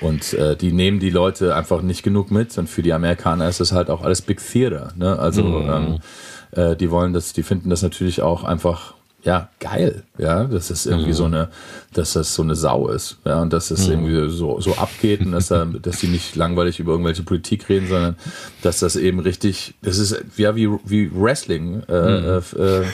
Und 0.00 0.32
äh, 0.34 0.56
die 0.56 0.72
nehmen 0.72 1.00
die 1.00 1.10
Leute 1.10 1.54
einfach 1.54 1.82
nicht 1.82 2.02
genug 2.02 2.30
mit. 2.30 2.56
Und 2.58 2.68
für 2.68 2.82
die 2.82 2.92
Amerikaner 2.92 3.48
ist 3.48 3.60
das 3.60 3.72
halt 3.72 3.90
auch 3.90 4.02
alles 4.02 4.22
Big 4.22 4.40
Theater. 4.40 4.92
Ne? 4.96 5.18
Also 5.18 5.42
mhm. 5.42 5.70
ähm, 5.70 5.98
äh, 6.52 6.76
die 6.76 6.90
wollen 6.90 7.12
das, 7.12 7.32
die 7.32 7.42
finden 7.42 7.70
das 7.70 7.82
natürlich 7.82 8.22
auch 8.22 8.44
einfach 8.44 8.94
ja, 9.24 9.48
geil, 9.58 10.04
ja, 10.16 10.44
dass 10.44 10.68
das 10.68 10.86
irgendwie 10.86 11.08
mhm. 11.08 11.14
so 11.14 11.24
eine, 11.24 11.48
dass 11.92 12.12
das 12.12 12.34
so 12.34 12.42
eine 12.42 12.54
Sau 12.54 12.88
ist, 12.88 13.18
ja, 13.24 13.42
und 13.42 13.52
dass 13.52 13.70
es 13.70 13.86
mhm. 13.86 13.92
irgendwie 14.06 14.30
so, 14.30 14.60
so 14.60 14.76
abgeht 14.76 15.20
und 15.20 15.32
dass, 15.32 15.48
da, 15.48 15.64
dass 15.64 15.98
die 15.98 16.06
nicht 16.06 16.36
langweilig 16.36 16.78
über 16.78 16.92
irgendwelche 16.92 17.24
Politik 17.24 17.68
reden, 17.68 17.88
sondern 17.88 18.16
dass 18.62 18.78
das 18.78 18.94
eben 18.94 19.18
richtig, 19.18 19.74
das 19.82 19.98
ist 19.98 20.22
ja 20.36 20.54
wie, 20.54 20.68
wie 20.84 21.10
Wrestling, 21.12 21.82
äh, 21.88 22.20
mhm. 22.20 22.42
äh, 22.56 22.80
äh 22.80 22.84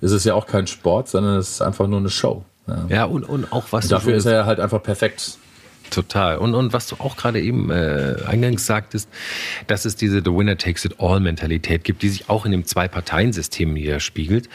ist 0.00 0.12
es 0.12 0.24
ja 0.24 0.34
auch 0.34 0.46
kein 0.46 0.66
Sport, 0.66 1.08
sondern 1.08 1.38
es 1.38 1.50
ist 1.50 1.62
einfach 1.62 1.86
nur 1.86 2.00
eine 2.00 2.10
Show. 2.10 2.44
Ja, 2.88 3.04
und, 3.04 3.24
und 3.28 3.52
auch 3.52 3.64
was. 3.70 3.86
Und 3.86 3.92
dafür 3.92 4.14
ist 4.14 4.26
er 4.26 4.46
halt 4.46 4.60
einfach 4.60 4.82
perfekt. 4.82 5.38
Total. 5.92 6.38
Und, 6.38 6.54
und 6.54 6.72
was 6.72 6.86
du 6.86 6.96
auch 6.96 7.16
gerade 7.16 7.40
eben 7.40 7.70
äh, 7.70 8.16
eingangs 8.26 8.64
sagtest, 8.66 9.10
dass 9.66 9.84
es 9.84 9.94
diese 9.94 10.22
The 10.24 10.30
Winner 10.30 10.56
Takes 10.56 10.86
It 10.86 10.94
All 10.98 11.20
Mentalität 11.20 11.84
gibt, 11.84 12.02
die 12.02 12.08
sich 12.08 12.30
auch 12.30 12.46
in 12.46 12.52
dem 12.52 12.64
Zwei-Parteien-System 12.64 13.74
widerspiegelt, 13.74 14.48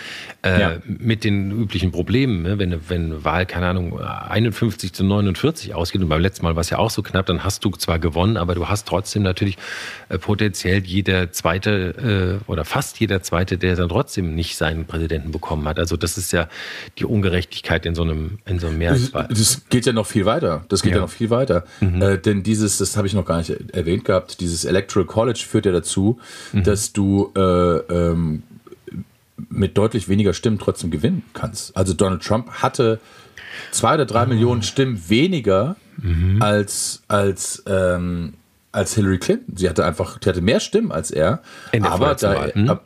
äh, 0.44 0.60
ja. 0.60 0.78
mit 0.86 1.24
den 1.24 1.52
üblichen 1.52 1.92
Problemen. 1.92 2.42
Ne? 2.42 2.58
Wenn, 2.58 2.90
wenn 2.90 3.24
Wahl, 3.24 3.46
keine 3.46 3.68
Ahnung, 3.68 4.00
51 4.02 4.94
zu 4.94 5.04
49 5.04 5.76
ausgeht, 5.76 6.02
und 6.02 6.10
beim 6.10 6.22
letzten 6.22 6.44
Mal 6.44 6.56
war 6.56 6.62
es 6.62 6.72
ja 6.72 6.80
auch 6.80 6.90
so 6.90 7.04
knapp, 7.04 7.28
dann 7.28 7.44
hast 7.44 7.64
du 7.64 7.70
zwar 7.72 8.00
gewonnen, 8.00 8.36
aber 8.36 8.56
du 8.56 8.68
hast 8.68 8.88
trotzdem 8.88 9.22
natürlich 9.22 9.58
äh, 10.10 10.18
potenziell 10.18 10.84
jeder 10.84 11.32
Zweite 11.32 12.40
äh, 12.48 12.50
oder 12.50 12.66
fast 12.66 13.00
jeder 13.00 13.22
Zweite, 13.22 13.60
der 13.60 13.76
dann 13.76 13.90
trotzdem 13.90 14.34
nicht 14.34 14.58
seinen 14.58 14.86
Präsidenten 14.86 15.32
bekommen 15.32 15.68
hat. 15.68 15.78
Also 15.78 15.98
das 15.98 16.18
ist 16.18 16.34
ja 16.34 16.48
die 16.98 17.06
Ungerechtigkeit 17.06 17.86
in 17.86 17.94
so 17.94 18.02
einem, 18.02 18.40
in 18.48 18.58
so 18.58 18.68
einem 18.68 18.80
Mehrheitswahl. 18.80 19.28
Das 19.30 19.62
geht 19.70 19.86
ja 19.86 19.94
noch 19.94 20.08
viel 20.08 20.26
weiter. 20.26 20.66
Das 20.70 20.82
geht 20.82 20.94
ja, 20.94 20.98
ja 20.98 21.02
noch 21.04 21.12
viel 21.12 21.27
viel 21.28 21.30
weiter. 21.30 21.64
Mhm. 21.80 22.02
Äh, 22.02 22.18
denn 22.18 22.44
dieses, 22.44 22.78
das 22.78 22.98
habe 22.98 23.08
ich 23.08 23.14
noch 23.14 23.26
gar 23.26 23.38
nicht 23.38 23.50
erwähnt 23.74 24.06
gehabt, 24.06 24.40
dieses 24.40 24.66
Electoral 24.66 25.06
College 25.06 25.44
führt 25.48 25.66
ja 25.66 25.72
dazu, 25.72 26.20
mhm. 26.54 26.64
dass 26.64 26.94
du 26.94 27.32
äh, 27.36 27.42
ähm, 27.42 28.44
mit 29.50 29.78
deutlich 29.78 30.10
weniger 30.10 30.34
Stimmen 30.34 30.60
trotzdem 30.60 30.92
gewinnen 30.92 31.24
kannst. 31.34 31.76
Also 31.78 31.94
Donald 31.94 32.24
Trump 32.24 32.50
hatte 32.50 33.00
zwei 33.72 33.96
oder 33.96 34.06
drei 34.06 34.24
oh. 34.24 34.28
Millionen 34.28 34.64
Stimmen 34.64 35.02
weniger 35.10 35.76
mhm. 35.98 36.42
als, 36.42 37.04
als, 37.08 37.64
ähm, 37.68 38.34
als 38.72 38.96
Hillary 38.96 39.20
Clinton. 39.20 39.56
Sie 39.56 39.70
hatte 39.70 39.86
einfach, 39.86 40.18
sie 40.22 40.30
hatte 40.30 40.42
mehr 40.42 40.60
Stimmen 40.60 40.92
als 40.92 41.12
er. 41.12 41.42
In 41.72 41.84
der 41.84 41.92
aber 41.92 42.16
da, 42.16 42.36
Wahl. 42.36 42.54
Hm? 42.54 42.80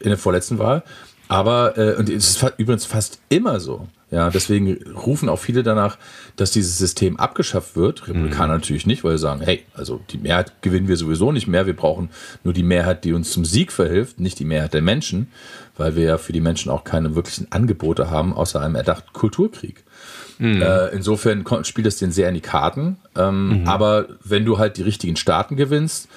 In 0.00 0.08
der 0.10 0.18
vorletzten 0.18 0.58
Wahl. 0.58 0.82
Aber, 1.28 1.76
äh, 1.76 1.94
und 1.96 2.08
es 2.08 2.36
ist 2.36 2.52
übrigens 2.56 2.86
fast 2.86 3.20
immer 3.28 3.60
so. 3.60 3.86
Ja, 4.10 4.30
deswegen 4.30 4.78
rufen 4.94 5.28
auch 5.28 5.38
viele 5.38 5.62
danach, 5.62 5.98
dass 6.36 6.50
dieses 6.50 6.78
System 6.78 7.18
abgeschafft 7.18 7.76
wird. 7.76 8.08
Republikaner 8.08 8.54
mhm. 8.54 8.60
natürlich 8.60 8.86
nicht, 8.86 9.04
weil 9.04 9.12
sie 9.12 9.22
sagen, 9.22 9.42
hey, 9.42 9.64
also 9.74 10.00
die 10.10 10.18
Mehrheit 10.18 10.62
gewinnen 10.62 10.88
wir 10.88 10.96
sowieso 10.96 11.30
nicht 11.30 11.46
mehr. 11.46 11.66
Wir 11.66 11.76
brauchen 11.76 12.08
nur 12.42 12.54
die 12.54 12.62
Mehrheit, 12.62 13.04
die 13.04 13.12
uns 13.12 13.30
zum 13.30 13.44
Sieg 13.44 13.70
verhilft, 13.70 14.18
nicht 14.18 14.38
die 14.38 14.46
Mehrheit 14.46 14.72
der 14.72 14.80
Menschen, 14.80 15.28
weil 15.76 15.94
wir 15.94 16.04
ja 16.04 16.18
für 16.18 16.32
die 16.32 16.40
Menschen 16.40 16.70
auch 16.70 16.84
keine 16.84 17.14
wirklichen 17.14 17.48
Angebote 17.50 18.10
haben, 18.10 18.32
außer 18.32 18.60
einem 18.62 18.76
erdachten 18.76 19.12
Kulturkrieg. 19.12 19.84
Mhm. 20.38 20.62
Äh, 20.62 20.88
insofern 20.88 21.44
spielt 21.64 21.86
es 21.86 21.98
den 21.98 22.10
sehr 22.10 22.28
in 22.28 22.34
die 22.34 22.40
Karten. 22.40 22.96
Ähm, 23.14 23.60
mhm. 23.60 23.68
Aber 23.68 24.06
wenn 24.24 24.46
du 24.46 24.58
halt 24.58 24.78
die 24.78 24.82
richtigen 24.82 25.16
Staaten 25.16 25.56
gewinnst 25.56 26.08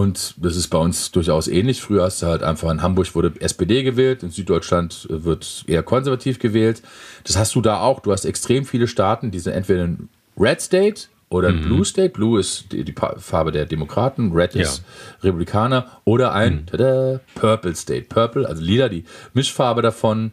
und 0.00 0.34
das 0.38 0.56
ist 0.56 0.68
bei 0.68 0.78
uns 0.78 1.10
durchaus 1.10 1.46
ähnlich. 1.46 1.82
Früher 1.82 2.04
hast 2.04 2.22
du 2.22 2.26
halt 2.26 2.42
einfach 2.42 2.70
in 2.70 2.80
Hamburg 2.80 3.14
wurde 3.14 3.32
SPD 3.40 3.82
gewählt, 3.82 4.22
in 4.22 4.30
Süddeutschland 4.30 5.06
wird 5.10 5.64
eher 5.66 5.82
konservativ 5.82 6.38
gewählt. 6.38 6.80
Das 7.24 7.36
hast 7.36 7.54
du 7.54 7.60
da 7.60 7.80
auch. 7.80 8.00
Du 8.00 8.10
hast 8.10 8.24
extrem 8.24 8.64
viele 8.64 8.86
Staaten, 8.86 9.30
die 9.30 9.38
sind 9.38 9.52
entweder 9.52 9.84
ein 9.84 10.08
Red 10.38 10.62
State 10.62 11.02
oder 11.28 11.48
ein 11.48 11.56
mhm. 11.56 11.64
Blue 11.64 11.84
State. 11.84 12.08
Blue 12.14 12.40
ist 12.40 12.72
die, 12.72 12.82
die, 12.82 12.94
Farbe 13.18 13.52
der 13.52 13.66
Demokraten, 13.66 14.32
Red 14.32 14.54
ja. 14.54 14.62
ist 14.62 14.84
Republikaner 15.22 16.00
oder 16.04 16.32
ein 16.32 16.54
mhm. 16.54 16.66
tada, 16.66 17.20
Purple 17.34 17.74
State. 17.74 18.06
Purple, 18.08 18.48
also 18.48 18.62
lila, 18.62 18.88
die 18.88 19.04
Mischfarbe 19.34 19.82
davon 19.82 20.32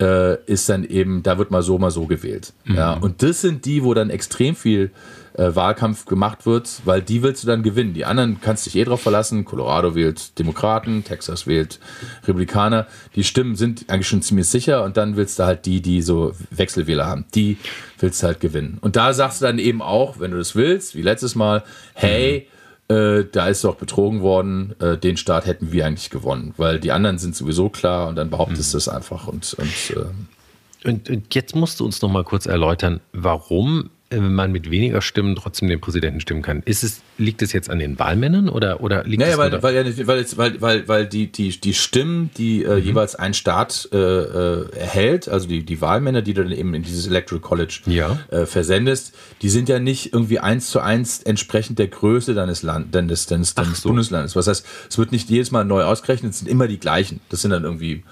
äh, 0.00 0.42
ist 0.46 0.70
dann 0.70 0.84
eben, 0.84 1.22
da 1.22 1.36
wird 1.36 1.50
mal 1.50 1.62
so, 1.62 1.76
mal 1.76 1.90
so 1.90 2.06
gewählt. 2.06 2.54
Mhm. 2.64 2.76
Ja, 2.76 2.94
und 2.94 3.22
das 3.22 3.42
sind 3.42 3.66
die, 3.66 3.84
wo 3.84 3.92
dann 3.92 4.08
extrem 4.08 4.56
viel 4.56 4.84
äh, 4.86 5.21
Wahlkampf 5.34 6.04
gemacht 6.04 6.46
wird, 6.46 6.82
weil 6.84 7.00
die 7.02 7.22
willst 7.22 7.42
du 7.42 7.46
dann 7.46 7.62
gewinnen. 7.62 7.94
Die 7.94 8.04
anderen 8.04 8.40
kannst 8.40 8.66
dich 8.66 8.76
eh 8.76 8.84
drauf 8.84 9.00
verlassen. 9.00 9.44
Colorado 9.44 9.94
wählt 9.94 10.38
Demokraten, 10.38 11.04
Texas 11.04 11.46
wählt 11.46 11.80
Republikaner. 12.24 12.86
Die 13.14 13.24
Stimmen 13.24 13.56
sind 13.56 13.86
eigentlich 13.88 14.08
schon 14.08 14.22
ziemlich 14.22 14.48
sicher 14.48 14.84
und 14.84 14.96
dann 14.96 15.16
willst 15.16 15.38
du 15.38 15.44
halt 15.44 15.66
die, 15.66 15.80
die 15.80 16.02
so 16.02 16.32
Wechselwähler 16.50 17.06
haben. 17.06 17.24
Die 17.34 17.56
willst 17.98 18.22
du 18.22 18.26
halt 18.26 18.40
gewinnen. 18.40 18.78
Und 18.80 18.96
da 18.96 19.14
sagst 19.14 19.40
du 19.40 19.46
dann 19.46 19.58
eben 19.58 19.80
auch, 19.80 20.20
wenn 20.20 20.32
du 20.32 20.38
das 20.38 20.54
willst, 20.54 20.94
wie 20.94 21.02
letztes 21.02 21.34
Mal, 21.34 21.62
hey, 21.94 22.48
mhm. 22.88 22.94
äh, 22.94 23.24
da 23.30 23.48
ist 23.48 23.64
doch 23.64 23.76
betrogen 23.76 24.20
worden, 24.20 24.74
äh, 24.80 24.98
den 24.98 25.16
Staat 25.16 25.46
hätten 25.46 25.72
wir 25.72 25.86
eigentlich 25.86 26.10
gewonnen, 26.10 26.52
weil 26.56 26.78
die 26.78 26.92
anderen 26.92 27.18
sind 27.18 27.34
sowieso 27.36 27.70
klar 27.70 28.08
und 28.08 28.16
dann 28.16 28.28
behauptest 28.28 28.70
mhm. 28.70 28.72
du 28.72 28.78
es 28.78 28.88
einfach 28.88 29.28
und, 29.28 29.54
und, 29.54 29.96
äh, 29.96 30.88
und, 30.88 31.08
und 31.08 31.34
jetzt 31.34 31.54
musst 31.54 31.80
du 31.80 31.84
uns 31.84 32.02
noch 32.02 32.10
mal 32.10 32.24
kurz 32.24 32.46
erläutern, 32.46 33.00
warum 33.12 33.84
äh, 33.84 34.01
man 34.20 34.52
mit 34.52 34.70
weniger 34.70 35.02
Stimmen 35.02 35.36
trotzdem 35.36 35.68
den 35.68 35.80
Präsidenten 35.80 36.20
stimmen 36.20 36.42
kann. 36.42 36.62
Ist 36.64 36.84
es, 36.84 37.02
liegt 37.18 37.42
es 37.42 37.52
jetzt 37.52 37.70
an 37.70 37.78
den 37.78 37.98
Wahlmännern 37.98 38.48
oder, 38.48 38.80
oder 38.82 39.04
liegt 39.04 39.20
naja, 39.20 39.32
es 39.32 39.38
weil, 39.38 39.62
weil, 39.62 40.06
weil, 40.06 40.26
weil, 40.36 40.60
weil, 40.60 40.88
weil 40.88 41.06
die, 41.06 41.30
die, 41.30 41.60
die 41.60 41.74
Stimmen, 41.74 42.30
die 42.36 42.62
äh, 42.64 42.76
mhm. 42.76 42.84
jeweils 42.84 43.14
ein 43.14 43.34
Staat 43.34 43.88
äh, 43.92 43.96
äh, 43.96 44.76
erhält, 44.76 45.28
also 45.28 45.48
die, 45.48 45.64
die 45.64 45.80
Wahlmänner, 45.80 46.22
die 46.22 46.34
du 46.34 46.42
dann 46.42 46.52
eben 46.52 46.74
in 46.74 46.82
dieses 46.82 47.06
Electoral 47.06 47.40
College 47.40 47.80
ja. 47.86 48.18
äh, 48.30 48.46
versendest, 48.46 49.14
die 49.42 49.48
sind 49.48 49.68
ja 49.68 49.78
nicht 49.78 50.12
irgendwie 50.12 50.38
eins 50.38 50.70
zu 50.70 50.80
eins 50.80 51.22
entsprechend 51.22 51.78
der 51.78 51.88
Größe 51.88 52.34
deines, 52.34 52.62
Land, 52.62 52.94
deines, 52.94 53.26
deines, 53.26 53.54
deines 53.54 53.82
so. 53.82 53.88
Bundeslandes. 53.88 54.36
Was 54.36 54.46
heißt, 54.46 54.66
es 54.88 54.98
wird 54.98 55.12
nicht 55.12 55.30
jedes 55.30 55.50
Mal 55.50 55.64
neu 55.64 55.84
ausgerechnet, 55.84 56.32
es 56.32 56.38
sind 56.38 56.48
immer 56.48 56.68
die 56.68 56.78
gleichen. 56.78 57.20
Das 57.28 57.42
sind 57.42 57.50
dann 57.50 57.64
irgendwie 57.64 58.04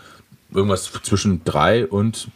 irgendwas 0.53 0.91
zwischen 1.03 1.43
drei 1.45 1.87
und 1.87 2.29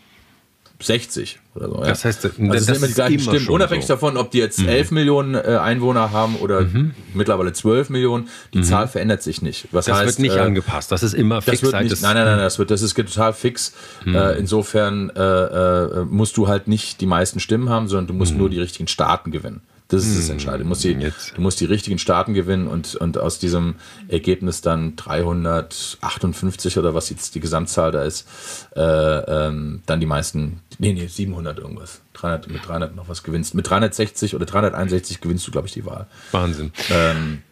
60 0.87 1.39
oder 1.55 1.69
so. 1.69 1.77
Ja. 1.77 1.89
Das 1.89 2.05
heißt, 2.05 2.25
also 2.25 2.53
das 2.53 2.65
sind 2.67 2.77
immer 2.77 2.87
die 2.87 2.95
gleichen 2.95 3.21
Stimmen. 3.21 3.49
Unabhängig 3.49 3.87
so. 3.87 3.95
davon, 3.95 4.17
ob 4.17 4.31
die 4.31 4.39
jetzt 4.39 4.61
mhm. 4.61 4.69
11 4.69 4.91
Millionen 4.91 5.35
äh, 5.35 5.59
Einwohner 5.61 6.13
haben 6.13 6.37
oder 6.37 6.63
mhm. 6.63 6.95
mittlerweile 7.15 7.53
12 7.53 7.91
Millionen, 7.91 8.29
die 8.53 8.59
mhm. 8.59 8.65
Zahl 8.65 8.89
verändert 8.89 9.23
sich 9.23 9.43
nicht. 9.43 9.69
Was 9.73 9.87
das 9.87 9.99
heißt, 9.99 10.07
wird 10.07 10.19
nicht 10.21 10.37
äh, 10.37 10.41
angepasst, 10.41 10.93
das 10.93 11.03
ist 11.03 11.15
immer 11.15 11.43
fix. 11.43 11.61
Das 11.61 11.73
nicht, 11.83 12.03
nein, 12.03 12.15
nein, 12.15 12.27
nein, 12.27 12.39
das, 12.39 12.59
wird, 12.59 12.71
das 12.71 12.83
ist 12.83 12.95
total 12.95 13.33
fix. 13.33 13.73
Mhm. 14.05 14.15
Äh, 14.15 14.33
insofern 14.33 15.11
äh, 15.11 15.21
äh, 15.23 16.05
musst 16.05 16.37
du 16.37 16.49
halt 16.49 16.69
nicht 16.69 17.01
die 17.01 17.07
meisten 17.07 17.41
Stimmen 17.41 17.69
haben, 17.69 17.89
sondern 17.89 18.09
du 18.09 18.15
musst 18.15 18.33
mhm. 18.33 18.39
nur 18.39 18.51
die 18.51 18.61
richtigen 18.61 18.89
Staaten 18.89 19.31
gewinnen. 19.31 19.61
Das 19.89 20.07
ist 20.07 20.17
das 20.17 20.25
hm, 20.27 20.33
Entscheidende. 20.33 20.65
Du 20.65 20.69
musst, 20.69 20.85
die, 20.85 20.95
du 20.95 21.41
musst 21.43 21.61
die 21.61 21.67
richtigen 21.67 21.99
Staaten 21.99 22.33
gewinnen 22.33 22.69
und, 22.69 22.95
und 22.95 23.19
aus 23.19 23.39
diesem 23.39 23.75
Ergebnis 24.09 24.63
dann 24.63 24.97
358 24.97 26.79
oder 26.79 26.95
was 26.95 27.11
jetzt 27.11 27.35
die 27.35 27.41
Gesamtzahl 27.41 27.93
da 27.93 28.03
ist, 28.03 28.27
äh, 28.75 28.81
ähm, 28.81 29.83
dann 29.85 30.01
die 30.01 30.07
meisten, 30.07 30.61
nee, 30.79 30.95
nee, 30.95 31.07
700 31.07 31.59
irgendwas. 31.59 32.01
300, 32.15 32.51
mit 32.51 32.67
300 32.67 32.97
noch 32.97 33.11
was 33.11 33.23
gewinnst. 33.23 33.55
Mit 33.55 33.69
360 33.69 34.35
oder 34.35 34.47
361 34.47 35.21
gewinnst 35.21 35.47
du, 35.47 35.51
glaube 35.51 35.67
ich, 35.67 35.75
die 35.75 35.85
Wahl. 35.85 36.07
Wahnsinn. 36.33 36.73
Ähm, 36.91 37.43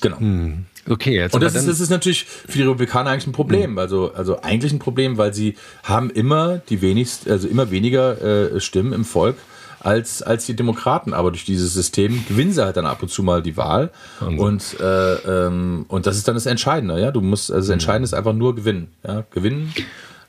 genau. 0.00 0.20
Hm. 0.20 0.64
Okay, 0.88 1.14
jetzt 1.16 1.34
und 1.34 1.42
das 1.42 1.54
ist, 1.54 1.68
das 1.68 1.80
ist 1.80 1.90
natürlich 1.90 2.24
für 2.24 2.58
die 2.58 2.62
Republikaner 2.62 3.10
eigentlich 3.10 3.26
ein 3.26 3.32
Problem. 3.32 3.72
Hm. 3.72 3.78
Also, 3.78 4.14
also 4.14 4.40
eigentlich 4.40 4.72
ein 4.72 4.78
Problem, 4.78 5.18
weil 5.18 5.34
sie 5.34 5.56
haben 5.82 6.08
immer 6.08 6.58
die 6.58 6.80
wenigst, 6.80 7.28
also 7.28 7.46
immer 7.46 7.70
weniger 7.70 8.54
äh, 8.54 8.58
Stimmen 8.58 8.94
im 8.94 9.04
Volk 9.04 9.36
als, 9.82 10.22
als 10.22 10.46
die 10.46 10.54
Demokraten. 10.56 11.14
Aber 11.14 11.30
durch 11.30 11.44
dieses 11.44 11.74
System 11.74 12.24
gewinnen 12.28 12.52
sie 12.52 12.64
halt 12.64 12.76
dann 12.76 12.86
ab 12.86 13.02
und 13.02 13.08
zu 13.08 13.22
mal 13.22 13.42
die 13.42 13.56
Wahl. 13.56 13.90
Und, 14.20 14.80
äh, 14.80 15.14
ähm, 15.14 15.84
und 15.88 16.06
das 16.06 16.16
ist 16.16 16.28
dann 16.28 16.34
das 16.34 16.46
Entscheidende. 16.46 17.00
Ja? 17.00 17.10
Du 17.10 17.20
musst, 17.20 17.50
also 17.50 17.60
das 17.60 17.68
mhm. 17.68 17.72
Entscheidende 17.74 18.04
ist 18.04 18.14
einfach 18.14 18.32
nur 18.32 18.54
gewinnen. 18.54 18.88
Ja? 19.06 19.24
Gewinnen. 19.30 19.72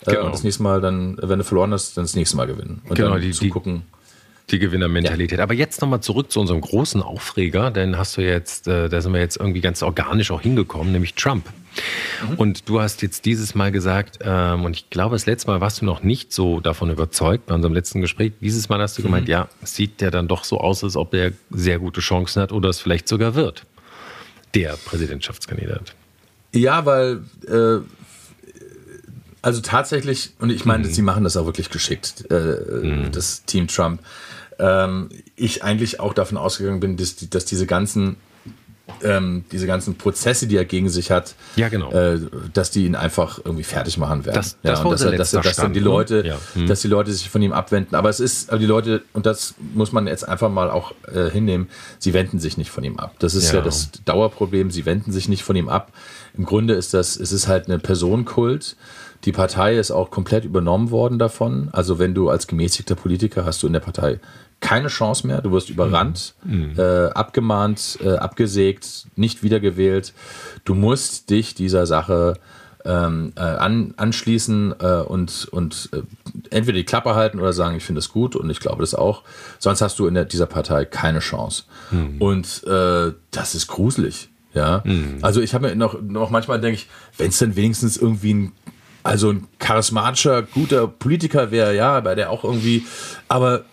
Äh, 0.05 0.11
genau. 0.11 0.25
und 0.25 0.33
das 0.33 0.43
nächste 0.43 0.63
Mal 0.63 0.81
dann, 0.81 1.17
wenn 1.21 1.39
du 1.39 1.45
verloren 1.45 1.71
hast, 1.71 1.95
dann 1.97 2.03
das 2.03 2.15
nächste 2.15 2.37
Mal 2.37 2.47
gewinnen. 2.47 2.81
Und 2.87 2.95
genau, 2.95 3.11
dann 3.11 3.21
die, 3.21 3.31
zugucken. 3.31 3.83
Die 3.83 4.02
Gewinnermentalität. 4.47 5.39
Ja. 5.39 5.43
Aber 5.43 5.53
jetzt 5.53 5.81
nochmal 5.81 6.01
zurück 6.01 6.31
zu 6.31 6.39
unserem 6.39 6.61
großen 6.61 7.01
Aufreger, 7.01 7.71
denn 7.71 7.97
hast 7.97 8.17
du 8.17 8.21
jetzt, 8.21 8.67
äh, 8.67 8.89
da 8.89 9.01
sind 9.01 9.13
wir 9.13 9.19
jetzt 9.19 9.37
irgendwie 9.37 9.61
ganz 9.61 9.81
organisch 9.81 10.31
auch 10.31 10.41
hingekommen, 10.41 10.91
nämlich 10.91 11.15
Trump. 11.15 11.45
Mhm. 12.29 12.35
Und 12.35 12.69
du 12.69 12.79
hast 12.81 13.01
jetzt 13.01 13.25
dieses 13.25 13.55
Mal 13.55 13.71
gesagt, 13.71 14.19
ähm, 14.21 14.65
und 14.65 14.75
ich 14.75 14.89
glaube, 14.89 15.15
das 15.15 15.25
letzte 15.25 15.49
Mal 15.49 15.61
warst 15.61 15.81
du 15.81 15.85
noch 15.85 16.03
nicht 16.03 16.31
so 16.33 16.59
davon 16.59 16.89
überzeugt 16.89 17.47
bei 17.47 17.55
unserem 17.55 17.73
letzten 17.73 18.01
Gespräch. 18.01 18.33
Dieses 18.41 18.69
Mal 18.69 18.79
hast 18.79 18.97
du 18.97 19.01
mhm. 19.01 19.05
gemeint, 19.05 19.27
ja, 19.27 19.49
es 19.61 19.75
sieht 19.75 20.01
ja 20.01 20.11
dann 20.11 20.27
doch 20.27 20.43
so 20.43 20.59
aus, 20.59 20.83
als 20.83 20.95
ob 20.95 21.13
er 21.13 21.31
sehr 21.49 21.79
gute 21.79 22.01
Chancen 22.01 22.41
hat 22.41 22.51
oder 22.51 22.69
es 22.69 22.79
vielleicht 22.79 23.07
sogar 23.07 23.35
wird, 23.35 23.65
der 24.53 24.77
Präsidentschaftskandidat. 24.85 25.95
Ja, 26.53 26.85
weil 26.85 27.23
äh, 27.47 27.83
also 29.43 29.61
tatsächlich, 29.61 30.31
und 30.39 30.49
ich 30.49 30.65
meine, 30.65 30.87
mhm. 30.87 30.91
sie 30.91 31.01
machen 31.03 31.23
das 31.23 31.37
auch 31.37 31.45
wirklich 31.45 31.69
geschickt, 31.69 32.25
äh, 32.31 32.57
mhm. 32.81 33.11
das 33.11 33.43
Team 33.43 33.67
Trump. 33.67 34.01
Ähm, 34.57 35.09
ich 35.35 35.63
eigentlich 35.63 35.99
auch 35.99 36.13
davon 36.13 36.37
ausgegangen 36.37 36.79
bin, 36.79 36.97
dass, 36.97 37.17
dass 37.29 37.45
diese 37.45 37.67
ganzen 37.67 38.15
ähm, 39.01 39.45
diese 39.51 39.65
ganzen 39.65 39.95
Prozesse, 39.95 40.45
die 40.45 40.57
er 40.57 40.65
gegen 40.65 40.89
sich 40.89 41.09
hat, 41.09 41.35
ja, 41.55 41.69
genau. 41.69 41.91
äh, 41.91 42.19
dass 42.53 42.69
die 42.69 42.85
ihn 42.85 42.95
einfach 42.95 43.39
irgendwie 43.43 43.63
fertig 43.63 43.97
machen 43.97 44.25
werden. 44.25 44.35
Das, 44.35 44.57
das 44.61 44.79
ja, 44.79 44.85
und 44.85 44.91
dass, 44.91 45.01
er, 45.01 45.11
dass, 45.13 45.31
dass 45.31 45.55
dann 45.55 45.73
die 45.73 45.79
ne? 45.79 45.85
Leute, 45.85 46.23
ja. 46.25 46.37
hm. 46.53 46.67
dass 46.67 46.81
die 46.81 46.89
Leute 46.89 47.11
sich 47.13 47.29
von 47.29 47.41
ihm 47.41 47.53
abwenden. 47.53 47.95
Aber 47.95 48.09
es 48.09 48.19
ist, 48.19 48.49
aber 48.49 48.59
die 48.59 48.65
Leute, 48.65 49.03
und 49.13 49.25
das 49.25 49.55
muss 49.73 49.93
man 49.93 50.07
jetzt 50.07 50.27
einfach 50.27 50.49
mal 50.49 50.69
auch 50.69 50.93
äh, 51.13 51.29
hinnehmen, 51.29 51.69
sie 51.97 52.13
wenden 52.13 52.39
sich 52.39 52.57
nicht 52.57 52.71
von 52.71 52.83
ihm 52.83 52.99
ab. 52.99 53.15
Das 53.19 53.35
ist 53.35 53.51
ja. 53.51 53.59
ja. 53.59 53.61
das 53.61 53.89
Dauerproblem, 54.03 54.69
sie 54.69 54.85
wenden 54.85 55.11
sich 55.13 55.29
nicht 55.29 55.43
von 55.43 55.55
ihm 55.55 55.69
ab. 55.69 55.91
Im 56.37 56.45
Grunde 56.45 56.73
ist 56.73 56.93
das, 56.93 57.15
es 57.15 57.31
ist 57.31 57.47
halt 57.47 57.67
eine 57.67 57.79
Personenkult. 57.79 58.75
Die 59.25 59.31
Partei 59.31 59.77
ist 59.77 59.91
auch 59.91 60.11
komplett 60.11 60.45
übernommen 60.45 60.91
worden 60.91 61.17
davon. 61.17 61.69
Also 61.71 61.97
wenn 61.99 62.13
du 62.13 62.29
als 62.29 62.47
gemäßigter 62.47 62.95
Politiker 62.95 63.45
hast 63.45 63.63
du 63.63 63.67
in 63.67 63.73
der 63.73 63.79
Partei 63.79 64.19
keine 64.63 64.87
Chance 64.87 65.27
mehr. 65.27 65.41
Du 65.41 65.51
wirst 65.51 65.69
überrannt, 65.69 66.35
mhm. 66.43 66.73
äh, 66.77 67.07
abgemahnt, 67.07 67.99
äh, 68.01 68.15
abgesägt, 68.15 69.07
nicht 69.15 69.43
wiedergewählt. 69.43 70.13
Du 70.63 70.73
musst 70.73 71.29
dich 71.29 71.53
dieser 71.53 71.85
Sache 71.85 72.35
ähm, 72.85 73.33
äh, 73.35 73.41
an, 73.41 73.93
anschließen 73.97 74.73
äh, 74.79 75.01
und, 75.01 75.47
und 75.51 75.89
äh, 75.91 76.01
entweder 76.49 76.77
die 76.77 76.85
Klappe 76.85 77.15
halten 77.15 77.39
oder 77.39 77.53
sagen, 77.53 77.75
ich 77.75 77.83
finde 77.83 77.99
es 77.99 78.09
gut 78.09 78.35
und 78.35 78.49
ich 78.49 78.59
glaube 78.59 78.81
das 78.81 78.95
auch. 78.95 79.23
Sonst 79.59 79.81
hast 79.81 79.99
du 79.99 80.07
in 80.07 80.13
der, 80.13 80.25
dieser 80.25 80.45
Partei 80.47 80.85
keine 80.85 81.19
Chance. 81.19 81.63
Mhm. 81.91 82.21
Und 82.21 82.63
äh, 82.65 83.13
das 83.31 83.55
ist 83.55 83.67
gruselig. 83.67 84.29
Ja, 84.53 84.83
mhm. 84.85 85.17
also 85.21 85.41
ich 85.41 85.55
habe 85.55 85.67
mir 85.67 85.75
noch, 85.75 85.99
noch 85.99 86.29
manchmal 86.29 86.61
denke 86.61 86.75
ich, 86.75 86.87
wenn 87.17 87.29
es 87.29 87.39
dann 87.39 87.55
wenigstens 87.55 87.97
irgendwie 87.97 88.33
ein 88.35 88.51
also 89.03 89.31
ein 89.31 89.47
charismatischer, 89.59 90.41
guter 90.43 90.87
Politiker 90.87 91.51
wäre, 91.51 91.75
ja, 91.75 91.99
bei 91.99 92.15
der 92.15 92.29
auch 92.29 92.43
irgendwie, 92.43 92.85
aber 93.27 93.65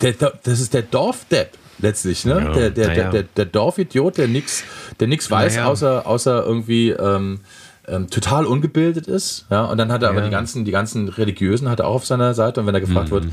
der, 0.00 0.12
das 0.12 0.60
ist 0.60 0.74
der 0.74 0.82
Dorfdepp 0.82 1.56
letztlich, 1.78 2.24
ne? 2.24 2.34
Ja, 2.34 2.52
der, 2.52 2.70
der, 2.70 2.88
ja. 2.88 2.94
der, 2.94 3.10
der, 3.10 3.22
der 3.22 3.44
Dorfidiot, 3.46 4.18
der 4.18 4.28
nichts 4.28 4.64
der 5.00 5.08
nix 5.08 5.30
weiß, 5.30 5.56
ja. 5.56 5.66
außer, 5.66 6.06
außer 6.06 6.44
irgendwie 6.44 6.90
ähm, 6.90 7.40
ähm, 7.86 8.08
total 8.08 8.46
ungebildet 8.46 9.06
ist. 9.06 9.46
Ja? 9.50 9.64
Und 9.64 9.78
dann 9.78 9.92
hat 9.92 10.02
er 10.02 10.10
aber 10.10 10.22
die 10.22 10.30
ganzen, 10.30 10.64
die 10.64 10.70
ganzen 10.70 11.08
Religiösen 11.08 11.68
hat 11.68 11.80
er 11.80 11.86
auch 11.86 11.96
auf 11.96 12.06
seiner 12.06 12.34
Seite. 12.34 12.60
Und 12.60 12.66
wenn 12.66 12.74
er 12.74 12.80
gefragt 12.80 13.08
mhm. 13.08 13.12
wird, 13.12 13.26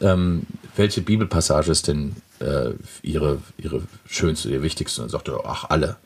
ähm, 0.00 0.42
welche 0.76 1.02
Bibelpassage 1.02 1.70
ist 1.70 1.88
denn 1.88 2.16
äh, 2.40 2.70
ihre, 3.02 3.38
ihre 3.58 3.82
schönste, 4.06 4.50
ihr 4.50 4.62
wichtigste, 4.62 5.02
dann 5.02 5.10
sagt 5.10 5.28
er, 5.28 5.40
ach, 5.44 5.66
alle. 5.68 5.96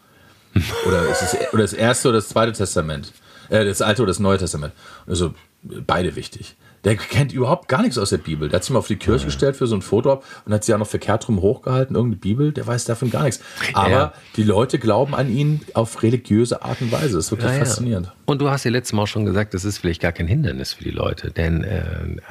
oder, 0.87 1.09
ist 1.09 1.23
es, 1.23 1.37
oder 1.53 1.63
das 1.63 1.73
erste 1.73 2.09
oder 2.09 2.19
das 2.19 2.29
zweite 2.29 2.53
Testament. 2.53 3.13
Äh, 3.49 3.65
das 3.65 3.83
alte 3.83 4.03
oder 4.03 4.11
das 4.11 4.19
neue 4.19 4.39
Testament. 4.39 4.73
Also 5.07 5.35
beide 5.63 6.17
wichtig. 6.17 6.57
Der 6.85 6.95
kennt 6.95 7.33
überhaupt 7.33 7.67
gar 7.67 7.83
nichts 7.83 7.99
aus 7.99 8.11
der 8.11 8.19
Bibel. 8.19 8.49
Der 8.49 8.59
hat 8.59 8.65
sich 8.65 8.71
mal 8.71 8.79
auf 8.79 8.87
die 8.87 8.95
Kirche 8.97 9.23
ja. 9.23 9.27
gestellt 9.27 9.57
für 9.57 9.67
so 9.67 9.75
ein 9.75 9.83
Foto 9.83 10.23
und 10.45 10.53
hat 10.53 10.63
sie 10.63 10.71
ja 10.71 10.79
noch 10.79 10.87
verkehrt 10.87 11.27
rum 11.27 11.43
hochgehalten, 11.43 11.97
irgendeine 11.97 12.21
Bibel. 12.21 12.53
Der 12.53 12.65
weiß 12.65 12.85
davon 12.85 13.11
gar 13.11 13.25
nichts. 13.25 13.43
Aber 13.73 13.91
ja. 13.91 14.13
die 14.37 14.45
Leute 14.45 14.79
glauben 14.79 15.15
an 15.15 15.29
ihn 15.29 15.63
auf 15.75 16.05
religiöse 16.05 16.63
Art 16.63 16.81
und 16.81 16.93
Weise. 16.93 17.17
Das 17.17 17.27
ist 17.27 17.31
wirklich 17.33 17.51
ja, 17.51 17.59
faszinierend. 17.59 18.13
Und 18.27 18.41
du 18.41 18.51
hast 18.51 18.63
ja 18.63 18.71
letztes 18.71 18.93
Mal 18.93 19.03
auch 19.03 19.09
schon 19.09 19.25
gesagt, 19.25 19.55
das 19.55 19.65
ist 19.65 19.79
vielleicht 19.79 20.01
gar 20.01 20.13
kein 20.13 20.29
Hindernis 20.29 20.75
für 20.75 20.85
die 20.85 20.93
Leute, 20.93 21.33
denn 21.33 21.65
äh, 21.65 21.83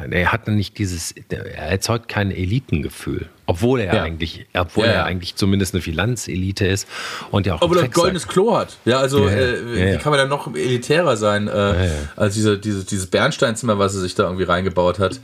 er 0.10 0.32
hat 0.32 0.48
nicht 0.48 0.78
dieses, 0.78 1.14
er 1.30 1.46
erzeugt 1.58 2.08
kein 2.08 2.32
Elitengefühl. 2.32 3.28
Obwohl 3.48 3.80
er 3.82 3.96
ja. 3.96 4.04
eigentlich, 4.04 4.48
obwohl 4.54 4.86
ja, 4.86 4.92
er 4.92 5.06
eigentlich 5.06 5.36
zumindest 5.36 5.76
eine 5.76 5.82
Finanzelite 5.82 6.66
ist 6.66 6.88
und 7.30 7.46
ja 7.46 7.56
auch. 7.56 7.62
Aber 7.62 7.80
ein 7.80 7.92
goldenes 7.92 8.28
Klo 8.28 8.56
hat. 8.56 8.78
Ja, 8.86 8.98
also 8.98 9.28
äh, 9.28 9.94
wie 9.94 9.98
kann 9.98 10.12
man 10.12 10.20
dann 10.20 10.30
noch 10.30 10.54
elitärer 10.56 11.16
sein 11.16 11.48
äh, 11.48 11.90
als 12.16 12.34
diese, 12.34 12.58
diese, 12.58 12.84
dieses 12.86 13.08
Bernsteinzimmer, 13.08 13.78
was 13.78 13.94
er 13.94 14.02
sich 14.02 14.16
da 14.16 14.24
irgendwie 14.24 14.46
reingebaut 14.46 14.98
hat. 14.98 15.20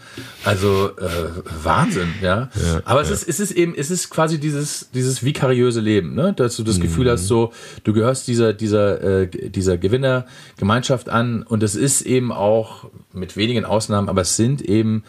Also 0.45 0.91
äh, 0.97 1.63
Wahnsinn, 1.63 2.13
ja. 2.21 2.49
Aber 2.86 3.01
es 3.01 3.10
ist, 3.10 3.27
es 3.27 3.39
ist 3.39 3.51
eben, 3.51 3.73
es 3.75 3.89
ist 3.89 4.10
quasi 4.12 4.39
dieses, 4.39 4.89
dieses 4.93 5.23
vikariöse 5.23 5.79
Leben, 5.79 6.13
ne? 6.13 6.34
Dass 6.34 6.57
du 6.57 6.63
das 6.63 6.77
mhm. 6.77 6.84
Gefühl 6.84 7.10
hast, 7.10 7.27
so, 7.27 7.53
du 7.84 7.93
gehörst 7.93 8.27
dieser, 8.27 8.53
dieser, 8.53 9.21
äh, 9.21 9.27
dieser 9.27 9.77
Gewinnergemeinschaft 9.77 11.10
an 11.10 11.41
und 11.43 11.63
es 11.63 11.75
ist 11.75 12.01
eben 12.01 12.31
auch 12.31 12.86
mit 13.13 13.36
wenigen 13.36 13.65
Ausnahmen, 13.65 14.10
aber 14.10 14.21
es 14.21 14.36
sind 14.36 14.62
eben 14.62 15.03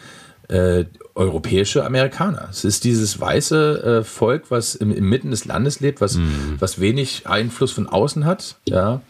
äh, 0.53 0.85
europäische 1.15 1.83
Amerikaner. 1.83 2.47
Es 2.51 2.63
ist 2.63 2.83
dieses 2.83 3.19
weiße 3.19 4.01
äh, 4.01 4.03
Volk, 4.03 4.45
was 4.49 4.75
im, 4.75 4.91
inmitten 4.91 5.31
des 5.31 5.45
Landes 5.45 5.79
lebt, 5.79 5.99
was, 5.99 6.17
mhm. 6.17 6.57
was 6.59 6.79
wenig 6.79 7.25
Einfluss 7.25 7.71
von 7.71 7.87
außen 7.87 8.25
hat, 8.25 8.57
ja. 8.65 9.01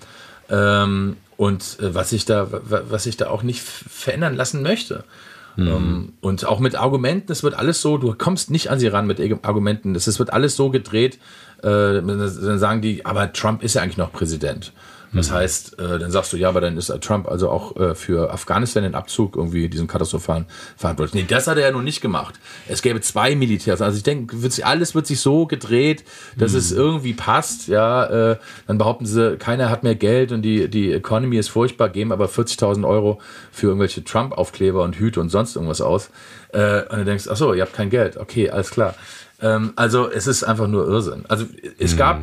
Ähm, 0.49 1.17
und 1.35 1.79
äh, 1.81 1.93
was 1.93 2.11
sich 2.11 2.25
da, 2.25 2.47
was 2.49 3.03
sich 3.03 3.17
da 3.17 3.27
auch 3.27 3.43
nicht 3.43 3.61
verändern 3.61 4.35
lassen 4.35 4.61
möchte. 4.61 5.03
Mhm. 5.57 5.67
Ähm, 5.67 6.13
und 6.21 6.45
auch 6.45 6.59
mit 6.59 6.75
Argumenten, 6.75 7.31
es 7.31 7.43
wird 7.43 7.55
alles 7.55 7.81
so, 7.81 7.97
du 7.97 8.15
kommst 8.17 8.49
nicht 8.49 8.69
an 8.69 8.79
sie 8.79 8.87
ran 8.87 9.05
mit 9.05 9.19
Argumenten, 9.45 9.95
es 9.95 10.19
wird 10.19 10.31
alles 10.31 10.55
so 10.55 10.69
gedreht, 10.69 11.19
äh, 11.61 11.67
dann 11.67 12.59
sagen 12.59 12.81
die, 12.81 13.05
aber 13.05 13.33
Trump 13.33 13.63
ist 13.63 13.73
ja 13.73 13.81
eigentlich 13.81 13.97
noch 13.97 14.13
Präsident. 14.13 14.71
Das 15.13 15.29
mhm. 15.29 15.35
heißt, 15.35 15.79
äh, 15.79 15.99
dann 15.99 16.11
sagst 16.11 16.33
du, 16.33 16.37
ja, 16.37 16.49
aber 16.49 16.61
dann 16.61 16.77
ist 16.77 16.91
Trump 17.01 17.27
also 17.27 17.49
auch 17.49 17.75
äh, 17.77 17.95
für 17.95 18.31
Afghanistan 18.31 18.83
den 18.83 18.95
Abzug 18.95 19.35
irgendwie 19.35 19.69
diesen 19.69 19.87
katastrophalen 19.87 20.45
verantwortlich. 20.75 21.23
Nee, 21.23 21.27
das 21.29 21.47
hat 21.47 21.57
er 21.57 21.63
ja 21.63 21.71
nun 21.71 21.83
nicht 21.83 22.01
gemacht. 22.01 22.35
Es 22.67 22.81
gäbe 22.81 23.01
zwei 23.01 23.35
Militärs. 23.35 23.81
Also 23.81 23.97
ich 23.97 24.03
denke, 24.03 24.41
wird 24.41 24.63
alles 24.63 24.95
wird 24.95 25.07
sich 25.07 25.19
so 25.19 25.45
gedreht, 25.45 26.03
dass 26.37 26.53
mhm. 26.53 26.57
es 26.57 26.71
irgendwie 26.71 27.13
passt. 27.13 27.67
Ja, 27.67 28.31
äh, 28.31 28.37
dann 28.67 28.77
behaupten 28.77 29.05
sie, 29.05 29.37
keiner 29.37 29.69
hat 29.69 29.83
mehr 29.83 29.95
Geld 29.95 30.31
und 30.31 30.41
die, 30.41 30.67
die 30.69 30.91
Economy 30.91 31.37
ist 31.37 31.49
furchtbar, 31.49 31.89
geben 31.89 32.11
aber 32.11 32.25
40.000 32.25 32.87
Euro 32.87 33.19
für 33.51 33.67
irgendwelche 33.67 34.03
Trump-Aufkleber 34.03 34.83
und 34.83 34.95
Hüte 34.97 35.19
und 35.19 35.29
sonst 35.29 35.55
irgendwas 35.55 35.81
aus. 35.81 36.09
Äh, 36.49 36.83
und 36.89 36.99
du 36.99 37.05
denkst, 37.05 37.25
ach 37.29 37.37
so, 37.37 37.53
ihr 37.53 37.61
habt 37.61 37.73
kein 37.73 37.89
Geld. 37.89 38.17
Okay, 38.17 38.49
alles 38.49 38.69
klar. 38.71 38.95
Ähm, 39.41 39.73
also 39.75 40.09
es 40.09 40.27
ist 40.27 40.43
einfach 40.43 40.67
nur 40.67 40.87
Irrsinn. 40.87 41.25
Also 41.27 41.45
es 41.77 41.93
mhm. 41.93 41.97
gab 41.97 42.21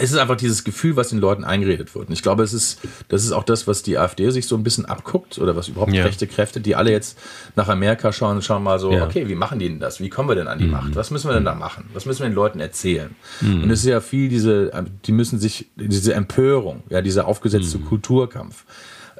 es 0.00 0.12
ist 0.12 0.18
einfach 0.18 0.36
dieses 0.36 0.64
Gefühl, 0.64 0.96
was 0.96 1.08
den 1.08 1.18
Leuten 1.18 1.44
eingeredet 1.44 1.94
wird. 1.94 2.08
Und 2.08 2.12
ich 2.12 2.22
glaube, 2.22 2.42
es 2.42 2.52
ist, 2.52 2.80
das 3.08 3.24
ist 3.24 3.32
auch 3.32 3.44
das, 3.44 3.66
was 3.66 3.82
die 3.82 3.98
AfD 3.98 4.30
sich 4.30 4.46
so 4.46 4.56
ein 4.56 4.62
bisschen 4.62 4.86
abguckt 4.86 5.38
oder 5.38 5.56
was 5.56 5.68
überhaupt 5.68 5.92
ja. 5.92 6.04
rechte 6.04 6.26
Kräfte, 6.26 6.60
die 6.60 6.76
alle 6.76 6.90
jetzt 6.90 7.18
nach 7.56 7.68
Amerika 7.68 8.12
schauen 8.12 8.36
und 8.36 8.42
schauen 8.42 8.62
mal 8.62 8.78
so, 8.78 8.92
ja. 8.92 9.04
okay, 9.04 9.28
wie 9.28 9.34
machen 9.34 9.58
die 9.58 9.68
denn 9.68 9.80
das? 9.80 10.00
Wie 10.00 10.08
kommen 10.08 10.28
wir 10.28 10.36
denn 10.36 10.48
an 10.48 10.58
die 10.58 10.64
mhm. 10.64 10.72
Macht? 10.72 10.96
Was 10.96 11.10
müssen 11.10 11.28
wir 11.28 11.34
denn 11.34 11.44
da 11.44 11.54
machen? 11.54 11.88
Was 11.92 12.06
müssen 12.06 12.20
wir 12.20 12.28
den 12.28 12.34
Leuten 12.34 12.60
erzählen? 12.60 13.14
Mhm. 13.40 13.64
Und 13.64 13.70
es 13.70 13.80
ist 13.80 13.86
ja 13.86 14.00
viel 14.00 14.28
diese, 14.28 14.72
die 15.04 15.12
müssen 15.12 15.38
sich, 15.38 15.70
diese 15.76 16.14
Empörung, 16.14 16.82
ja, 16.88 17.02
dieser 17.02 17.26
aufgesetzte 17.26 17.78
mhm. 17.78 17.84
Kulturkampf. 17.86 18.64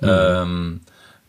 Mhm. 0.01 0.09
Ähm, 0.09 0.81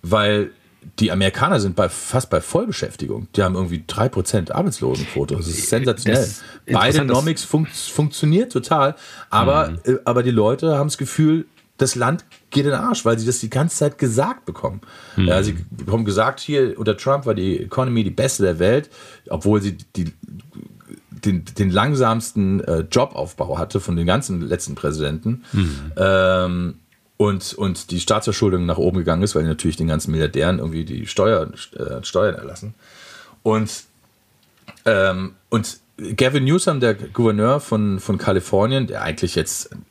weil 0.02 0.52
die 1.00 1.12
Amerikaner 1.12 1.60
sind 1.60 1.76
bei, 1.76 1.90
fast 1.90 2.30
bei 2.30 2.42
Vollbeschäftigung. 2.42 3.28
Die 3.36 3.44
haben 3.44 3.56
irgendwie 3.56 3.84
3% 3.88 4.52
Arbeitslosenquote. 4.52 5.36
Das 5.36 5.48
ist 5.48 5.70
sensationell. 5.70 6.28
Beide 6.72 7.06
Nomics 7.06 7.44
fun 7.44 7.68
funktioniert 7.68 8.52
total, 8.52 8.96
aber, 9.30 9.70
mhm. 9.70 9.80
äh, 9.86 9.98
aber 10.06 10.24
die 10.24 10.32
Leute 10.32 10.78
haben 10.78 10.88
das 10.88 10.98
Gefühl, 10.98 11.46
das 11.78 11.96
Land 11.96 12.26
geht 12.52 12.66
in 12.66 12.72
den 12.72 12.80
Arsch, 12.80 13.06
weil 13.06 13.18
sie 13.18 13.26
das 13.26 13.40
die 13.40 13.50
ganze 13.50 13.78
Zeit 13.78 13.98
gesagt 13.98 14.46
bekommen. 14.46 14.82
Mhm. 15.16 15.28
Ja, 15.28 15.42
sie 15.44 15.58
bekommen 15.72 16.06
gesagt, 16.06 16.40
hier 16.40 16.78
unter 16.78 16.98
Trump 16.98 17.26
war 17.26 17.34
die 17.34 17.60
Economy 17.60 18.04
die 18.04 18.12
beste 18.12 18.44
der 18.44 18.60
Welt, 18.60 18.90
obwohl 19.30 19.62
sie 19.62 19.78
die, 19.96 20.14
den, 21.10 21.46
den 21.46 21.70
langsamsten 21.70 22.64
äh, 22.64 22.86
Jobaufbau 22.92 23.58
hatte 23.58 23.80
von 23.80 23.96
den 23.96 24.06
ganzen 24.06 24.42
letzten 24.42 24.76
Präsidenten. 24.76 25.44
Mhm. 25.54 25.92
Ähm, 25.98 26.76
und, 27.22 27.54
und 27.54 27.92
die 27.92 28.00
Staatsverschuldung 28.00 28.66
nach 28.66 28.80
oben 28.80 28.98
gegangen 28.98 29.22
ist, 29.22 29.36
weil 29.36 29.44
die 29.44 29.50
natürlich 29.50 29.78
den 29.78 29.88
ganzen 29.88 30.10
Milliardären 30.10 30.58
irgendwie 30.58 30.86
die 30.86 31.06
Steuer, 31.06 31.52
äh, 31.76 32.04
Steuern 32.04 32.34
erlassen. 32.34 32.74
Und, 33.44 33.84
ähm, 34.86 35.36
und 35.52 35.78
Gavin 36.16 36.46
Newsom, 36.46 36.80
der 36.80 36.96
Gouverneur 36.96 37.60
von, 37.60 38.00
von 38.00 38.18
Kalifornien, 38.18 38.88
der 38.88 39.04
eigentlich 39.04 39.36
jetzt 39.36 39.72
ein 39.72 39.86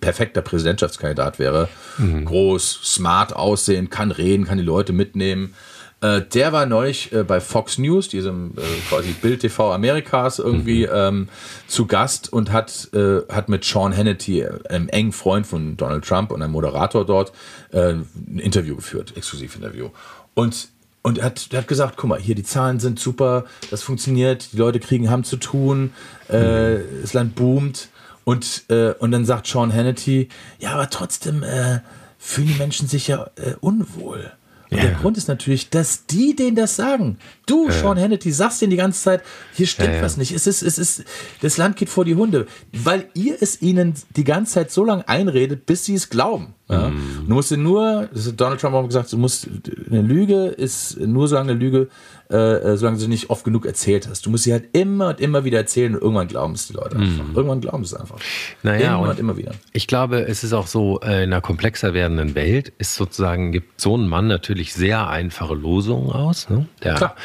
perfekter 0.00 0.42
Präsidentschaftskandidat 0.42 1.40
wäre, 1.40 1.68
mhm. 1.98 2.24
groß, 2.24 2.78
smart 2.84 3.34
aussehen, 3.34 3.90
kann 3.90 4.12
reden, 4.12 4.44
kann 4.44 4.58
die 4.58 4.62
Leute 4.62 4.92
mitnehmen, 4.92 5.54
äh, 6.00 6.20
der 6.20 6.52
war 6.52 6.66
neulich 6.66 7.12
äh, 7.12 7.24
bei 7.24 7.40
Fox 7.40 7.78
News, 7.78 8.08
diesem 8.08 8.52
äh, 8.56 8.60
quasi 8.88 9.12
Bild 9.12 9.40
TV 9.40 9.72
Amerikas, 9.72 10.38
irgendwie 10.38 10.86
mhm. 10.86 10.92
ähm, 10.92 11.28
zu 11.66 11.86
Gast 11.86 12.32
und 12.32 12.52
hat, 12.52 12.90
äh, 12.92 13.20
hat 13.32 13.48
mit 13.48 13.64
Sean 13.64 13.96
Hannity, 13.96 14.46
einem 14.68 14.88
engen 14.88 15.12
Freund 15.12 15.46
von 15.46 15.76
Donald 15.76 16.04
Trump 16.04 16.32
und 16.32 16.42
einem 16.42 16.52
Moderator 16.52 17.06
dort, 17.06 17.32
äh, 17.72 17.94
ein 17.94 18.38
Interview 18.38 18.76
geführt, 18.76 19.16
Exklusivinterview. 19.16 19.90
Und 20.34 20.68
und 21.02 21.18
er 21.18 21.26
hat, 21.26 21.48
hat 21.54 21.68
gesagt, 21.68 21.96
guck 21.96 22.10
mal, 22.10 22.18
hier 22.18 22.34
die 22.34 22.42
Zahlen 22.42 22.80
sind 22.80 22.98
super, 22.98 23.44
das 23.70 23.84
funktioniert, 23.84 24.52
die 24.52 24.56
Leute 24.56 24.80
kriegen, 24.80 25.08
haben 25.08 25.22
zu 25.22 25.36
tun, 25.36 25.92
äh, 26.28 26.78
mhm. 26.78 26.82
das 27.00 27.12
Land 27.12 27.36
boomt. 27.36 27.90
Und, 28.24 28.64
äh, 28.70 28.92
und 28.94 29.12
dann 29.12 29.24
sagt 29.24 29.46
Sean 29.46 29.72
Hannity, 29.72 30.28
ja, 30.58 30.72
aber 30.72 30.90
trotzdem 30.90 31.44
äh, 31.44 31.78
fühlen 32.18 32.48
die 32.48 32.58
Menschen 32.58 32.88
sich 32.88 33.06
ja 33.06 33.30
äh, 33.36 33.54
unwohl. 33.60 34.32
Und 34.70 34.78
ja. 34.78 34.84
der 34.84 34.94
Grund 34.94 35.16
ist 35.16 35.28
natürlich, 35.28 35.70
dass 35.70 36.06
die 36.06 36.34
denen 36.34 36.56
das 36.56 36.74
sagen. 36.74 37.18
Du, 37.46 37.68
ja. 37.68 37.72
Sean 37.72 37.98
Hannity, 37.98 38.32
sagst 38.32 38.60
denen 38.60 38.70
die 38.70 38.76
ganze 38.76 39.00
Zeit, 39.00 39.22
hier 39.52 39.66
stimmt 39.66 39.94
ja, 39.94 40.02
was 40.02 40.16
nicht. 40.16 40.32
Es 40.32 40.46
ist, 40.46 40.62
es 40.62 40.78
ist, 40.78 41.04
das 41.40 41.56
Land 41.56 41.76
geht 41.76 41.88
vor 41.88 42.04
die 42.04 42.16
Hunde. 42.16 42.46
Weil 42.72 43.08
ihr 43.14 43.36
es 43.40 43.62
ihnen 43.62 43.94
die 44.16 44.24
ganze 44.24 44.54
Zeit 44.54 44.70
so 44.72 44.84
lange 44.84 45.08
einredet, 45.08 45.66
bis 45.66 45.84
sie 45.84 45.94
es 45.94 46.10
glauben. 46.10 46.55
Ja? 46.68 46.88
Mhm. 46.88 47.26
Du 47.28 47.34
musst 47.34 47.56
nur, 47.56 48.08
das 48.12 48.26
hat 48.26 48.40
Donald 48.40 48.60
Trump 48.60 48.74
auch 48.74 48.86
gesagt, 48.86 49.12
du 49.12 49.18
musst, 49.18 49.48
eine 49.88 50.02
Lüge 50.02 50.46
ist 50.46 50.98
nur 50.98 51.28
so 51.28 51.36
lange 51.36 51.52
eine 51.52 51.60
Lüge, 51.60 51.88
äh, 52.28 52.36
äh, 52.36 52.76
solange 52.76 52.96
du 52.96 53.04
sie 53.04 53.08
nicht 53.08 53.30
oft 53.30 53.44
genug 53.44 53.66
erzählt 53.66 54.08
hast. 54.08 54.26
Du 54.26 54.30
musst 54.30 54.44
sie 54.44 54.52
halt 54.52 54.64
immer 54.72 55.10
und 55.10 55.20
immer 55.20 55.44
wieder 55.44 55.58
erzählen 55.58 55.94
und 55.94 56.02
irgendwann 56.02 56.26
glauben 56.26 56.54
es 56.54 56.66
die 56.66 56.72
Leute 56.72 56.96
einfach. 56.96 57.24
Mhm. 57.24 57.36
Irgendwann 57.36 57.60
glauben 57.60 57.82
es 57.84 57.94
einfach. 57.94 58.16
Naja, 58.64 58.94
immer 58.94 59.00
und, 59.00 59.10
und 59.10 59.20
immer 59.20 59.36
wieder. 59.36 59.52
Ich 59.72 59.86
glaube, 59.86 60.26
es 60.26 60.42
ist 60.42 60.52
auch 60.52 60.66
so, 60.66 61.00
äh, 61.00 61.22
in 61.22 61.32
einer 61.32 61.40
komplexer 61.40 61.94
werdenden 61.94 62.34
Welt 62.34 62.72
ist 62.78 62.96
sozusagen, 62.96 63.52
gibt 63.52 63.80
so 63.80 63.96
ein 63.96 64.08
Mann 64.08 64.26
natürlich 64.26 64.74
sehr 64.74 65.08
einfache 65.08 65.54
Losungen 65.54 66.10
aus. 66.10 66.50
Ne? 66.50 66.66
Der, 66.82 66.94
Klar. 66.94 67.16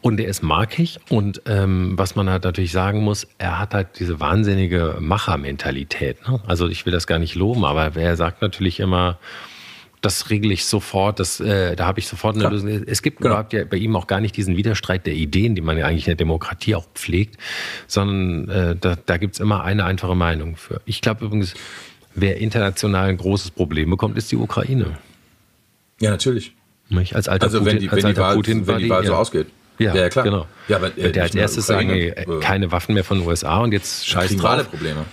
Und 0.00 0.20
er 0.20 0.28
ist 0.28 0.42
markig 0.42 1.00
und 1.08 1.42
ähm, 1.46 1.94
was 1.96 2.14
man 2.14 2.30
halt 2.30 2.44
natürlich 2.44 2.70
sagen 2.70 3.02
muss, 3.02 3.26
er 3.38 3.58
hat 3.58 3.74
halt 3.74 3.98
diese 3.98 4.20
wahnsinnige 4.20 4.96
Machermentalität. 5.00 6.26
Ne? 6.28 6.40
Also 6.46 6.68
ich 6.68 6.86
will 6.86 6.92
das 6.92 7.08
gar 7.08 7.18
nicht 7.18 7.34
loben, 7.34 7.64
aber 7.64 7.96
er 7.96 8.16
sagt 8.16 8.40
natürlich 8.40 8.78
immer, 8.78 9.18
das 10.00 10.30
regle 10.30 10.52
ich 10.52 10.64
sofort, 10.64 11.18
das, 11.18 11.40
äh, 11.40 11.74
da 11.74 11.86
habe 11.86 11.98
ich 11.98 12.06
sofort 12.06 12.36
eine 12.36 12.42
Klar. 12.42 12.52
Lösung. 12.52 12.68
Es 12.86 13.02
gibt 13.02 13.18
genau. 13.18 13.30
überhaupt 13.30 13.52
ja 13.52 13.64
bei 13.64 13.76
ihm 13.76 13.96
auch 13.96 14.06
gar 14.06 14.20
nicht 14.20 14.36
diesen 14.36 14.56
Widerstreit 14.56 15.06
der 15.06 15.14
Ideen, 15.14 15.54
die 15.54 15.60
man 15.60 15.76
ja 15.76 15.86
eigentlich 15.86 16.06
in 16.06 16.10
der 16.10 16.16
Demokratie 16.16 16.74
auch 16.74 16.86
pflegt, 16.94 17.36
sondern 17.86 18.48
äh, 18.48 18.76
da, 18.76 18.96
da 19.04 19.16
gibt 19.16 19.34
es 19.34 19.40
immer 19.40 19.64
eine 19.64 19.84
einfache 19.84 20.14
Meinung 20.14 20.56
für. 20.56 20.80
Ich 20.84 21.00
glaube 21.00 21.24
übrigens, 21.24 21.54
wer 22.14 22.36
international 22.36 23.08
ein 23.08 23.16
großes 23.16 23.50
Problem 23.50 23.90
bekommt, 23.90 24.16
ist 24.16 24.30
die 24.30 24.36
Ukraine. 24.36 24.98
Ja, 26.00 26.10
natürlich. 26.10 26.52
Nicht? 26.88 27.16
Als 27.16 27.28
alter 27.28 27.46
also 27.46 27.58
Putin, 27.58 27.72
wenn 27.72 27.80
die, 27.80 27.90
als 27.90 28.04
wenn 28.04 28.14
die 28.14 28.20
Wahl, 28.20 28.36
Putin 28.36 28.66
wenn 28.66 28.78
die 28.78 28.88
Wahl 28.88 29.04
so 29.04 29.14
ausgeht. 29.14 29.48
Ja, 29.78 29.94
ja, 29.94 30.08
klar. 30.08 30.24
Genau. 30.24 30.46
Ja, 30.66 30.76
aber, 30.76 30.96
äh, 30.98 31.12
der 31.12 31.24
als 31.24 31.34
erstes 31.34 31.66
sagen, 31.66 31.90
ey, 31.90 32.08
äh, 32.08 32.40
keine 32.40 32.72
Waffen 32.72 32.94
mehr 32.94 33.04
von 33.04 33.20
den 33.20 33.28
USA 33.28 33.58
und 33.58 33.72
jetzt 33.72 34.06
scheiß 34.06 34.36
drauf. 34.36 34.68
Probleme. 34.70 35.04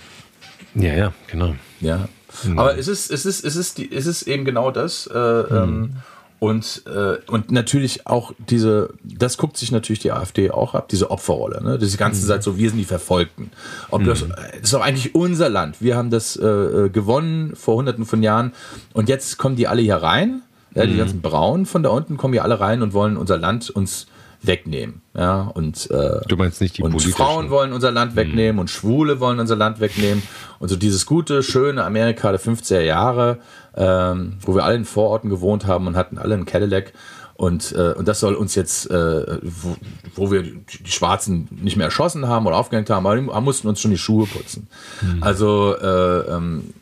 Ja, 0.74 0.94
ja, 0.94 1.12
genau. 1.28 1.54
Ja. 1.80 2.08
Mhm. 2.44 2.58
Aber 2.58 2.76
es 2.76 2.88
ist, 2.88 3.10
es 3.10 3.24
ist, 3.24 3.44
es 3.44 3.56
ist, 3.56 3.78
die, 3.78 3.90
es 3.92 4.06
ist 4.06 4.22
eben 4.22 4.44
genau 4.44 4.70
das. 4.70 5.06
Äh, 5.06 5.18
ähm, 5.18 5.78
mhm. 5.78 5.92
und, 6.38 6.82
äh, 6.86 7.16
und 7.30 7.50
natürlich 7.50 8.06
auch 8.06 8.32
diese, 8.38 8.90
das 9.02 9.38
guckt 9.38 9.56
sich 9.56 9.72
natürlich 9.72 10.00
die 10.00 10.12
AfD 10.12 10.50
auch 10.50 10.74
ab, 10.74 10.88
diese 10.88 11.10
Opferrolle. 11.10 11.62
Ne? 11.62 11.78
Diese 11.78 11.96
ganze 11.96 12.22
mhm. 12.22 12.28
Zeit 12.28 12.42
so, 12.42 12.58
wir 12.58 12.68
sind 12.68 12.78
die 12.78 12.84
Verfolgten. 12.84 13.50
Ob 13.90 14.04
das, 14.04 14.24
mhm. 14.24 14.30
das 14.30 14.60
ist 14.62 14.74
doch 14.74 14.82
eigentlich 14.82 15.14
unser 15.14 15.48
Land. 15.48 15.76
Wir 15.80 15.96
haben 15.96 16.10
das 16.10 16.36
äh, 16.36 16.46
äh, 16.46 16.88
gewonnen 16.90 17.54
vor 17.56 17.76
hunderten 17.76 18.04
von 18.04 18.22
Jahren 18.22 18.52
und 18.92 19.08
jetzt 19.08 19.38
kommen 19.38 19.56
die 19.56 19.68
alle 19.68 19.82
hier 19.82 19.96
rein. 19.96 20.42
Ja, 20.74 20.84
die 20.84 20.92
mhm. 20.92 20.98
ganzen 20.98 21.22
Braunen 21.22 21.64
von 21.64 21.82
da 21.82 21.88
unten 21.88 22.18
kommen 22.18 22.34
hier 22.34 22.44
alle 22.44 22.60
rein 22.60 22.82
und 22.82 22.92
wollen 22.92 23.16
unser 23.16 23.38
Land 23.38 23.70
uns 23.70 24.08
wegnehmen. 24.46 25.02
Ja, 25.16 25.42
und, 25.42 25.90
äh, 25.90 26.20
du 26.28 26.36
meinst 26.36 26.60
nicht 26.60 26.78
die 26.78 26.82
und 26.82 27.00
Frauen 27.00 27.50
wollen 27.50 27.72
unser 27.72 27.90
Land 27.90 28.12
hm. 28.12 28.16
wegnehmen 28.16 28.56
mhm. 28.56 28.60
und 28.60 28.70
Schwule 28.70 29.20
wollen 29.20 29.40
unser 29.40 29.56
Land 29.56 29.80
wegnehmen. 29.80 30.22
Und 30.58 30.68
so 30.68 30.76
dieses 30.76 31.06
gute, 31.06 31.42
schöne 31.42 31.84
Amerika 31.84 32.30
der 32.30 32.40
50er 32.40 32.80
Jahre, 32.80 33.38
ähm, 33.76 34.34
wo 34.40 34.54
wir 34.54 34.64
alle 34.64 34.76
in 34.76 34.84
Vororten 34.84 35.30
gewohnt 35.30 35.66
haben 35.66 35.86
und 35.86 35.96
hatten 35.96 36.18
alle 36.18 36.34
einen 36.34 36.46
Cadillac. 36.46 36.92
Und, 37.34 37.72
äh, 37.72 37.92
und 37.92 38.08
das 38.08 38.20
soll 38.20 38.34
uns 38.34 38.54
jetzt, 38.54 38.90
äh, 38.90 39.38
wo, 39.42 39.76
wo, 40.14 40.30
wir 40.30 40.42
die 40.42 40.90
Schwarzen 40.90 41.48
nicht 41.50 41.76
mehr 41.76 41.86
erschossen 41.86 42.28
haben 42.28 42.46
oder 42.46 42.56
aufgehängt 42.56 42.88
haben, 42.88 43.06
aber 43.06 43.40
mussten 43.42 43.68
uns 43.68 43.80
schon 43.80 43.90
die 43.90 43.98
Schuhe 43.98 44.26
putzen. 44.26 44.68
Mhm. 45.02 45.22
Also, 45.22 45.76
äh, 45.76 46.20
ähm, 46.34 46.72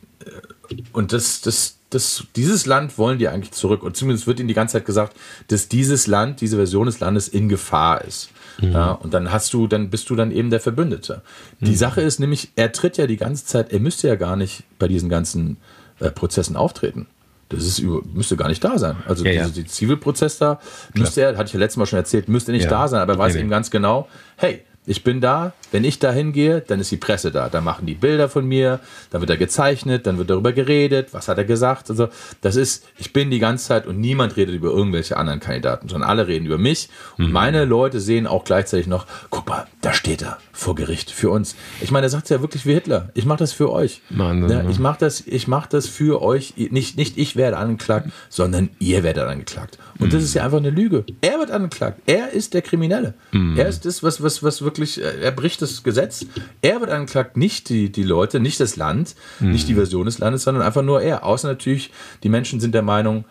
und 0.93 1.11
das, 1.11 1.41
das, 1.41 1.74
das, 1.89 2.25
dieses 2.35 2.65
Land 2.65 2.97
wollen 2.97 3.19
die 3.19 3.27
eigentlich 3.27 3.51
zurück. 3.51 3.83
Und 3.83 3.95
zumindest 3.95 4.27
wird 4.27 4.39
ihnen 4.39 4.47
die 4.47 4.53
ganze 4.53 4.73
Zeit 4.73 4.85
gesagt, 4.85 5.15
dass 5.47 5.67
dieses 5.67 6.07
Land, 6.07 6.41
diese 6.41 6.57
Version 6.57 6.87
des 6.87 6.99
Landes 6.99 7.27
in 7.27 7.49
Gefahr 7.49 8.03
ist. 8.03 8.29
Mhm. 8.61 8.71
Ja, 8.71 8.91
und 8.91 9.13
dann 9.13 9.31
hast 9.31 9.53
du, 9.53 9.67
dann 9.67 9.89
bist 9.89 10.09
du 10.09 10.15
dann 10.15 10.31
eben 10.31 10.49
der 10.49 10.59
Verbündete. 10.59 11.21
Die 11.61 11.71
mhm. 11.71 11.75
Sache 11.75 12.01
ist 12.01 12.19
nämlich, 12.19 12.51
er 12.55 12.71
tritt 12.71 12.97
ja 12.97 13.07
die 13.07 13.17
ganze 13.17 13.45
Zeit, 13.45 13.71
er 13.71 13.79
müsste 13.79 14.07
ja 14.07 14.15
gar 14.15 14.35
nicht 14.35 14.63
bei 14.79 14.87
diesen 14.87 15.09
ganzen 15.09 15.57
äh, 15.99 16.09
Prozessen 16.11 16.55
auftreten. 16.55 17.07
Das 17.49 17.63
ist, 17.63 17.83
müsste 18.13 18.37
gar 18.37 18.47
nicht 18.47 18.63
da 18.63 18.79
sein. 18.79 18.97
Also 19.07 19.23
ja, 19.23 19.31
ja. 19.31 19.47
die 19.47 19.65
Zivilprozess 19.65 20.39
da 20.39 20.59
müsste 20.95 21.21
er, 21.21 21.37
hatte 21.37 21.47
ich 21.47 21.53
ja 21.53 21.59
letztes 21.59 21.77
Mal 21.77 21.85
schon 21.85 21.97
erzählt, 21.97 22.27
müsste 22.27 22.51
nicht 22.51 22.63
ja. 22.63 22.69
da 22.69 22.87
sein, 22.87 23.01
aber 23.01 23.13
er 23.13 23.19
weiß 23.19 23.35
eben 23.35 23.49
ganz 23.49 23.69
genau, 23.69 24.07
hey, 24.37 24.63
ich 24.87 25.03
bin 25.03 25.21
da, 25.21 25.53
wenn 25.71 25.83
ich 25.83 25.99
da 25.99 26.11
hingehe, 26.11 26.61
dann 26.61 26.79
ist 26.79 26.91
die 26.91 26.97
Presse 26.97 27.31
da. 27.31 27.49
Da 27.49 27.61
machen 27.61 27.85
die 27.85 27.93
Bilder 27.93 28.29
von 28.29 28.45
mir, 28.45 28.79
dann 29.09 29.21
wird 29.21 29.29
er 29.29 29.37
gezeichnet, 29.37 30.07
dann 30.07 30.17
wird 30.17 30.29
darüber 30.29 30.53
geredet, 30.53 31.09
was 31.13 31.27
hat 31.27 31.37
er 31.37 31.45
gesagt. 31.45 31.89
Also 31.89 32.09
das 32.41 32.55
ist, 32.55 32.85
ich 32.97 33.13
bin 33.13 33.31
die 33.31 33.39
ganze 33.39 33.65
Zeit 33.65 33.87
und 33.87 33.99
niemand 33.99 34.37
redet 34.37 34.55
über 34.55 34.69
irgendwelche 34.69 35.17
anderen 35.17 35.39
Kandidaten, 35.39 35.89
sondern 35.89 36.09
alle 36.09 36.27
reden 36.27 36.45
über 36.45 36.57
mich. 36.57 36.89
Und 37.17 37.27
mhm. 37.27 37.31
meine 37.31 37.65
Leute 37.65 37.99
sehen 37.99 38.27
auch 38.27 38.43
gleichzeitig 38.43 38.87
noch, 38.87 39.05
guck 39.29 39.47
mal, 39.47 39.67
da 39.81 39.93
steht 39.93 40.21
er 40.21 40.37
vor 40.51 40.75
Gericht 40.75 41.11
für 41.11 41.29
uns. 41.29 41.55
Ich 41.81 41.91
meine, 41.91 42.07
er 42.07 42.09
sagt 42.09 42.23
es 42.25 42.29
ja 42.29 42.41
wirklich 42.41 42.65
wie 42.65 42.73
Hitler. 42.73 43.09
Ich 43.13 43.25
mache 43.25 43.39
das 43.39 43.51
für 43.51 43.71
euch. 43.71 44.01
Mann, 44.09 44.49
ja, 44.49 44.67
ich 44.69 44.79
mache 44.79 44.99
das, 44.99 45.21
ich 45.25 45.47
mache 45.47 45.69
das 45.69 45.87
für 45.87 46.21
euch. 46.21 46.53
Nicht, 46.57 46.97
nicht 46.97 47.17
ich 47.17 47.35
werde 47.35 47.57
angeklagt, 47.57 48.09
sondern 48.29 48.69
ihr 48.79 49.03
werdet 49.03 49.25
angeklagt. 49.25 49.77
Und 49.99 50.07
mhm. 50.07 50.11
das 50.11 50.23
ist 50.23 50.33
ja 50.33 50.43
einfach 50.43 50.57
eine 50.57 50.69
Lüge. 50.69 51.05
Er 51.21 51.39
wird 51.39 51.51
angeklagt. 51.51 52.01
Er 52.05 52.31
ist 52.31 52.53
der 52.53 52.61
Kriminelle. 52.61 53.13
Mhm. 53.31 53.57
Er 53.57 53.67
ist 53.67 53.85
das, 53.85 54.03
was, 54.03 54.23
was, 54.23 54.43
was 54.43 54.61
wirklich, 54.61 55.01
er 55.01 55.31
bricht 55.31 55.61
das 55.61 55.64
Gesetz. 55.83 56.25
Er 56.61 56.81
wird 56.81 56.91
angeklagt, 56.91 57.37
nicht 57.37 57.69
die, 57.69 57.91
die 57.91 58.03
Leute, 58.03 58.39
nicht 58.39 58.59
das 58.59 58.75
Land, 58.75 59.15
mhm. 59.39 59.51
nicht 59.51 59.67
die 59.67 59.75
Version 59.75 60.05
des 60.05 60.19
Landes, 60.19 60.43
sondern 60.43 60.63
einfach 60.63 60.81
nur 60.81 61.01
er. 61.01 61.23
Außer 61.23 61.47
natürlich, 61.47 61.91
die 62.23 62.29
Menschen 62.29 62.59
sind 62.59 62.73
der 62.73 62.81
Meinung, 62.81 63.25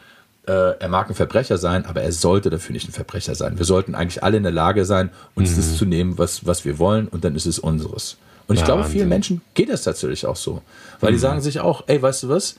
äh, 0.47 0.79
er 0.79 0.88
mag 0.88 1.09
ein 1.09 1.14
Verbrecher 1.14 1.59
sein, 1.59 1.87
aber 1.87 2.03
er 2.03 2.12
sollte 2.12 2.51
dafür 2.51 2.75
nicht 2.75 2.88
ein 2.88 2.92
Verbrecher 2.92 3.35
sein. 3.35 3.59
Wir 3.59 3.64
sollten 3.64 3.94
eigentlich 3.94 4.23
alle 4.23 4.37
in 4.37 4.42
der 4.42 4.53
Lage 4.53 4.85
sein, 4.85 5.11
uns 5.35 5.53
mhm. 5.53 5.57
das 5.57 5.77
zu 5.77 5.87
nehmen, 5.87 6.18
was, 6.18 6.47
was 6.47 6.64
wir 6.64 6.79
wollen, 6.79 7.09
und 7.09 7.25
dann 7.25 7.35
ist 7.35 7.47
es 7.47 7.59
unseres. 7.59 8.16
Und 8.47 8.57
ich 8.57 8.61
ja, 8.61 8.66
glaube, 8.66 8.83
Wahnsinn. 8.83 8.99
vielen 8.99 9.09
Menschen 9.09 9.40
geht 9.55 9.70
das 9.70 9.83
tatsächlich 9.85 10.27
auch 10.27 10.37
so. 10.37 10.61
Weil 11.01 11.11
mhm. 11.11 11.14
die 11.14 11.20
sagen 11.20 11.40
sich 11.40 11.61
auch, 11.61 11.85
ey, 11.87 12.01
weißt 12.01 12.25
du 12.25 12.29
was? 12.29 12.57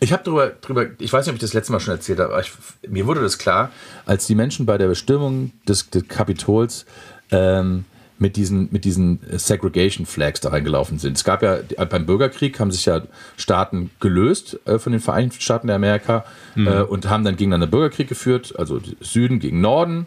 Ich 0.00 0.12
habe 0.12 0.22
darüber, 0.24 0.48
drüber, 0.48 0.86
ich 0.98 1.12
weiß 1.12 1.26
nicht, 1.26 1.32
ob 1.32 1.36
ich 1.36 1.42
das 1.42 1.52
letzte 1.52 1.72
Mal 1.72 1.80
schon 1.80 1.94
erzählt 1.94 2.18
habe, 2.20 2.32
aber 2.32 2.42
ich, 2.42 2.52
mir 2.88 3.06
wurde 3.06 3.20
das 3.20 3.38
klar, 3.38 3.70
als 4.06 4.26
die 4.26 4.34
Menschen 4.34 4.64
bei 4.64 4.78
der 4.78 4.88
Bestimmung 4.88 5.52
des, 5.68 5.90
des 5.90 6.08
Kapitols 6.08 6.86
ähm, 7.30 7.84
mit 8.20 8.36
diesen, 8.36 8.68
mit 8.70 8.84
diesen 8.84 9.18
Segregation 9.32 10.04
Flags 10.06 10.40
da 10.40 10.50
reingelaufen 10.50 10.98
sind. 10.98 11.16
Es 11.16 11.24
gab 11.24 11.42
ja 11.42 11.58
beim 11.86 12.04
Bürgerkrieg 12.04 12.60
haben 12.60 12.70
sich 12.70 12.84
ja 12.84 13.00
Staaten 13.36 13.90
gelöst 13.98 14.60
äh, 14.66 14.78
von 14.78 14.92
den 14.92 15.00
Vereinigten 15.00 15.40
Staaten 15.40 15.66
der 15.66 15.76
Amerika 15.76 16.24
mhm. 16.54 16.66
äh, 16.66 16.82
und 16.82 17.08
haben 17.08 17.24
dann 17.24 17.36
gegeneinander 17.36 17.66
Bürgerkrieg 17.66 18.08
geführt, 18.08 18.54
also 18.58 18.80
Süden 19.00 19.40
gegen 19.40 19.62
Norden. 19.62 20.06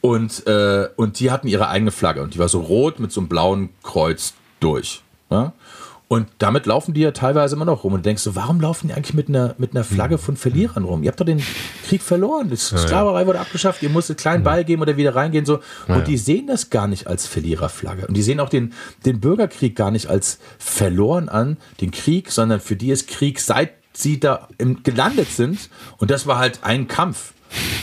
Und, 0.00 0.46
äh, 0.48 0.88
und 0.96 1.20
die 1.20 1.30
hatten 1.30 1.46
ihre 1.46 1.68
eigene 1.68 1.92
Flagge 1.92 2.22
und 2.22 2.34
die 2.34 2.38
war 2.38 2.48
so 2.48 2.60
rot 2.60 2.98
mit 2.98 3.12
so 3.12 3.20
einem 3.20 3.28
blauen 3.28 3.68
Kreuz 3.84 4.34
durch. 4.58 5.02
Ja? 5.30 5.52
Und 6.12 6.26
damit 6.38 6.66
laufen 6.66 6.92
die 6.92 7.02
ja 7.02 7.12
teilweise 7.12 7.54
immer 7.54 7.64
noch 7.64 7.84
rum. 7.84 7.92
Und 7.92 8.00
du 8.00 8.08
denkst 8.08 8.24
so, 8.24 8.34
warum 8.34 8.60
laufen 8.60 8.88
die 8.88 8.94
eigentlich 8.94 9.14
mit 9.14 9.28
einer, 9.28 9.54
mit 9.58 9.76
einer 9.76 9.84
Flagge 9.84 10.18
von 10.18 10.36
Verlierern 10.36 10.82
rum? 10.82 11.04
Ihr 11.04 11.08
habt 11.10 11.20
doch 11.20 11.24
den 11.24 11.40
Krieg 11.86 12.02
verloren. 12.02 12.50
Die 12.50 12.56
Sklaverei 12.56 13.28
wurde 13.28 13.38
abgeschafft. 13.38 13.80
Ihr 13.84 13.90
musstet 13.90 14.18
kleinen 14.18 14.42
Ball 14.42 14.64
geben 14.64 14.82
oder 14.82 14.96
wieder 14.96 15.14
reingehen. 15.14 15.46
So. 15.46 15.60
Und 15.86 16.08
die 16.08 16.16
sehen 16.16 16.48
das 16.48 16.68
gar 16.68 16.88
nicht 16.88 17.06
als 17.06 17.28
Verliererflagge. 17.28 18.08
Und 18.08 18.16
die 18.16 18.22
sehen 18.22 18.40
auch 18.40 18.48
den, 18.48 18.72
den 19.06 19.20
Bürgerkrieg 19.20 19.76
gar 19.76 19.92
nicht 19.92 20.08
als 20.08 20.40
verloren 20.58 21.28
an, 21.28 21.58
den 21.80 21.92
Krieg, 21.92 22.32
sondern 22.32 22.58
für 22.58 22.74
die 22.74 22.90
ist 22.90 23.06
Krieg, 23.06 23.38
seit 23.38 23.70
sie 23.92 24.18
da 24.18 24.48
im, 24.58 24.82
gelandet 24.82 25.30
sind. 25.30 25.70
Und 25.98 26.10
das 26.10 26.26
war 26.26 26.38
halt 26.38 26.58
ein 26.62 26.88
Kampf. 26.88 27.34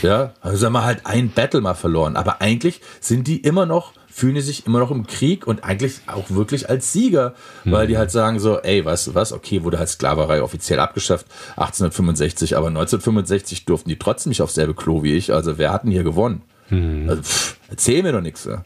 Ja, 0.02 0.34
also 0.42 0.66
haben 0.66 0.74
wir 0.74 0.84
halt 0.84 1.06
ein 1.06 1.30
Battle 1.30 1.62
mal 1.62 1.72
verloren. 1.72 2.14
Aber 2.14 2.42
eigentlich 2.42 2.82
sind 3.00 3.26
die 3.26 3.38
immer 3.38 3.64
noch 3.64 3.94
fühlen 4.10 4.34
die 4.34 4.40
sich 4.40 4.66
immer 4.66 4.80
noch 4.80 4.90
im 4.90 5.06
Krieg 5.06 5.46
und 5.46 5.64
eigentlich 5.64 6.00
auch 6.06 6.30
wirklich 6.30 6.68
als 6.68 6.92
Sieger, 6.92 7.34
mhm. 7.64 7.72
weil 7.72 7.86
die 7.86 7.98
halt 7.98 8.10
sagen 8.10 8.40
so, 8.40 8.58
ey, 8.58 8.84
du 8.84 9.14
was, 9.14 9.32
okay, 9.32 9.62
wurde 9.62 9.78
halt 9.78 9.88
Sklaverei 9.88 10.42
offiziell 10.42 10.80
abgeschafft, 10.80 11.26
1865, 11.56 12.56
aber 12.56 12.68
1965 12.68 13.64
durften 13.64 13.88
die 13.88 13.98
trotzdem 13.98 14.30
nicht 14.30 14.42
aufs 14.42 14.54
selbe 14.54 14.74
Klo 14.74 15.02
wie 15.02 15.14
ich, 15.14 15.32
also 15.32 15.58
wer 15.58 15.72
hat 15.72 15.84
denn 15.84 15.92
hier 15.92 16.04
gewonnen? 16.04 16.42
Mhm. 16.70 17.08
Also, 17.08 17.22
pff, 17.22 17.56
erzähl 17.68 18.02
mir 18.02 18.12
doch 18.12 18.20
nichts. 18.20 18.44
Ja. 18.44 18.64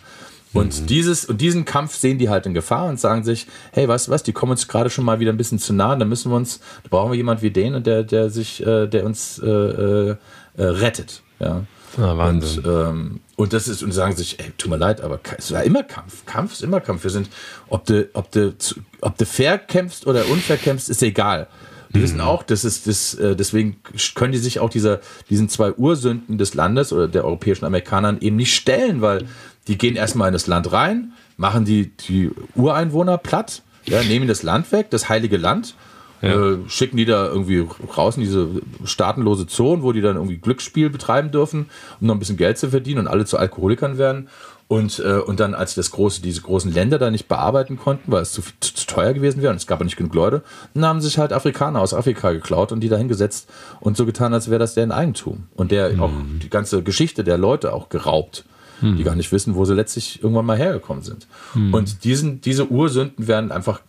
Und 0.52 0.82
mhm. 0.82 0.86
dieses 0.86 1.24
und 1.24 1.40
diesen 1.40 1.64
Kampf 1.64 1.94
sehen 1.94 2.18
die 2.18 2.28
halt 2.28 2.46
in 2.46 2.54
Gefahr 2.54 2.86
und 2.86 3.00
sagen 3.00 3.24
sich, 3.24 3.46
hey, 3.72 3.86
du 3.86 3.88
was, 3.88 4.22
die 4.22 4.32
kommen 4.32 4.52
uns 4.52 4.68
gerade 4.68 4.90
schon 4.90 5.04
mal 5.04 5.18
wieder 5.18 5.32
ein 5.32 5.36
bisschen 5.36 5.58
zu 5.58 5.72
nah, 5.72 5.96
da 5.96 6.04
müssen 6.04 6.30
wir 6.30 6.36
uns, 6.36 6.60
da 6.82 6.88
brauchen 6.90 7.10
wir 7.10 7.16
jemand 7.16 7.42
wie 7.42 7.50
den, 7.50 7.82
der, 7.82 8.02
der 8.02 8.30
sich, 8.30 8.64
äh, 8.66 8.86
der 8.86 9.04
uns 9.04 9.38
äh, 9.38 9.48
äh, 9.48 10.16
äh 10.56 10.64
rettet. 10.64 11.22
Ja. 11.38 11.62
Ja, 11.98 12.16
Wahnsinn. 12.16 12.64
Und, 12.64 12.72
ähm, 12.72 13.20
und 13.36 13.52
das 13.52 13.68
ist, 13.68 13.82
und 13.82 13.92
sagen 13.92 14.16
sich, 14.16 14.38
ey, 14.40 14.52
tut 14.56 14.70
mir 14.70 14.76
leid, 14.76 15.00
aber 15.00 15.20
es 15.36 15.52
war 15.52 15.62
immer 15.64 15.82
Kampf. 15.82 16.24
Kampf 16.26 16.52
ist 16.52 16.62
immer 16.62 16.80
Kampf. 16.80 17.04
Wir 17.04 17.10
sind, 17.10 17.28
ob 17.68 17.84
du, 17.86 18.08
ob 18.12 18.30
du, 18.30 18.54
ob 19.00 19.18
du 19.18 19.26
fair 19.26 19.58
kämpfst 19.58 20.06
oder 20.06 20.26
unfair 20.28 20.56
kämpfst, 20.56 20.88
ist 20.88 21.02
egal. 21.02 21.48
Die 21.94 21.98
mhm. 21.98 22.02
wissen 22.02 22.20
auch, 22.20 22.42
das 22.42 22.64
ist 22.64 22.86
das, 22.86 23.14
äh, 23.14 23.36
deswegen 23.36 23.76
können 24.14 24.32
die 24.32 24.38
sich 24.38 24.60
auch 24.60 24.70
dieser, 24.70 25.00
diesen 25.28 25.48
zwei 25.48 25.72
Ursünden 25.72 26.38
des 26.38 26.54
Landes 26.54 26.92
oder 26.92 27.08
der 27.08 27.24
europäischen 27.24 27.64
Amerikanern 27.64 28.18
eben 28.20 28.36
nicht 28.36 28.54
stellen, 28.54 29.00
weil 29.02 29.26
die 29.68 29.78
gehen 29.78 29.96
erstmal 29.96 30.28
in 30.28 30.32
das 30.32 30.46
Land 30.46 30.72
rein, 30.72 31.12
machen 31.36 31.64
die, 31.64 31.90
die 31.90 32.30
Ureinwohner 32.54 33.18
platt, 33.18 33.62
ja, 33.84 34.02
nehmen 34.02 34.28
das 34.28 34.42
Land 34.42 34.70
weg, 34.72 34.90
das 34.90 35.08
heilige 35.08 35.36
Land 35.36 35.74
ja. 36.22 36.52
Äh, 36.52 36.58
schicken 36.68 36.96
die 36.96 37.04
da 37.04 37.26
irgendwie 37.26 37.66
raus 37.96 38.16
in 38.16 38.22
diese 38.22 38.48
staatenlose 38.84 39.46
Zone, 39.46 39.82
wo 39.82 39.92
die 39.92 40.00
dann 40.00 40.16
irgendwie 40.16 40.38
Glücksspiel 40.38 40.88
betreiben 40.88 41.30
dürfen, 41.30 41.66
um 42.00 42.06
noch 42.06 42.14
ein 42.14 42.20
bisschen 42.20 42.36
Geld 42.36 42.58
zu 42.58 42.70
verdienen 42.70 43.00
und 43.00 43.08
alle 43.08 43.24
zu 43.24 43.38
Alkoholikern 43.38 43.98
werden. 43.98 44.28
Und, 44.68 45.00
äh, 45.00 45.18
und 45.18 45.40
dann, 45.40 45.54
als 45.54 45.74
sie 45.74 45.80
das 45.80 45.90
große, 45.90 46.22
diese 46.22 46.40
großen 46.40 46.72
Länder 46.72 46.98
da 46.98 47.10
nicht 47.10 47.28
bearbeiten 47.28 47.76
konnten, 47.76 48.10
weil 48.10 48.22
es 48.22 48.32
zu, 48.32 48.40
zu, 48.60 48.72
zu 48.72 48.86
teuer 48.86 49.12
gewesen 49.12 49.42
wäre 49.42 49.50
und 49.50 49.56
es 49.56 49.66
gab 49.66 49.82
nicht 49.82 49.96
genug 49.96 50.14
Leute, 50.14 50.42
dann 50.72 50.86
haben 50.86 51.00
sich 51.02 51.18
halt 51.18 51.32
Afrikaner 51.32 51.80
aus 51.80 51.92
Afrika 51.92 52.32
geklaut 52.32 52.72
und 52.72 52.80
die 52.80 52.88
da 52.88 52.96
hingesetzt 52.96 53.50
und 53.80 53.98
so 53.98 54.06
getan, 54.06 54.32
als 54.32 54.48
wäre 54.48 54.60
das 54.60 54.72
deren 54.72 54.92
Eigentum. 54.92 55.48
Und 55.56 55.72
der 55.72 55.92
mhm. 55.92 56.02
auch 56.02 56.12
die 56.42 56.48
ganze 56.48 56.82
Geschichte 56.82 57.22
der 57.24 57.36
Leute 57.36 57.74
auch 57.74 57.90
geraubt 57.90 58.44
mhm. 58.82 58.96
die 58.96 59.04
gar 59.04 59.14
nicht 59.14 59.32
wissen, 59.32 59.54
wo 59.54 59.64
sie 59.64 59.74
letztlich 59.74 60.22
irgendwann 60.22 60.46
mal 60.46 60.58
hergekommen 60.58 61.02
sind. 61.02 61.26
Mhm. 61.54 61.74
Und 61.74 62.04
diesen, 62.04 62.40
diese 62.40 62.68
Ursünden 62.68 63.26
werden 63.28 63.52
einfach 63.52 63.80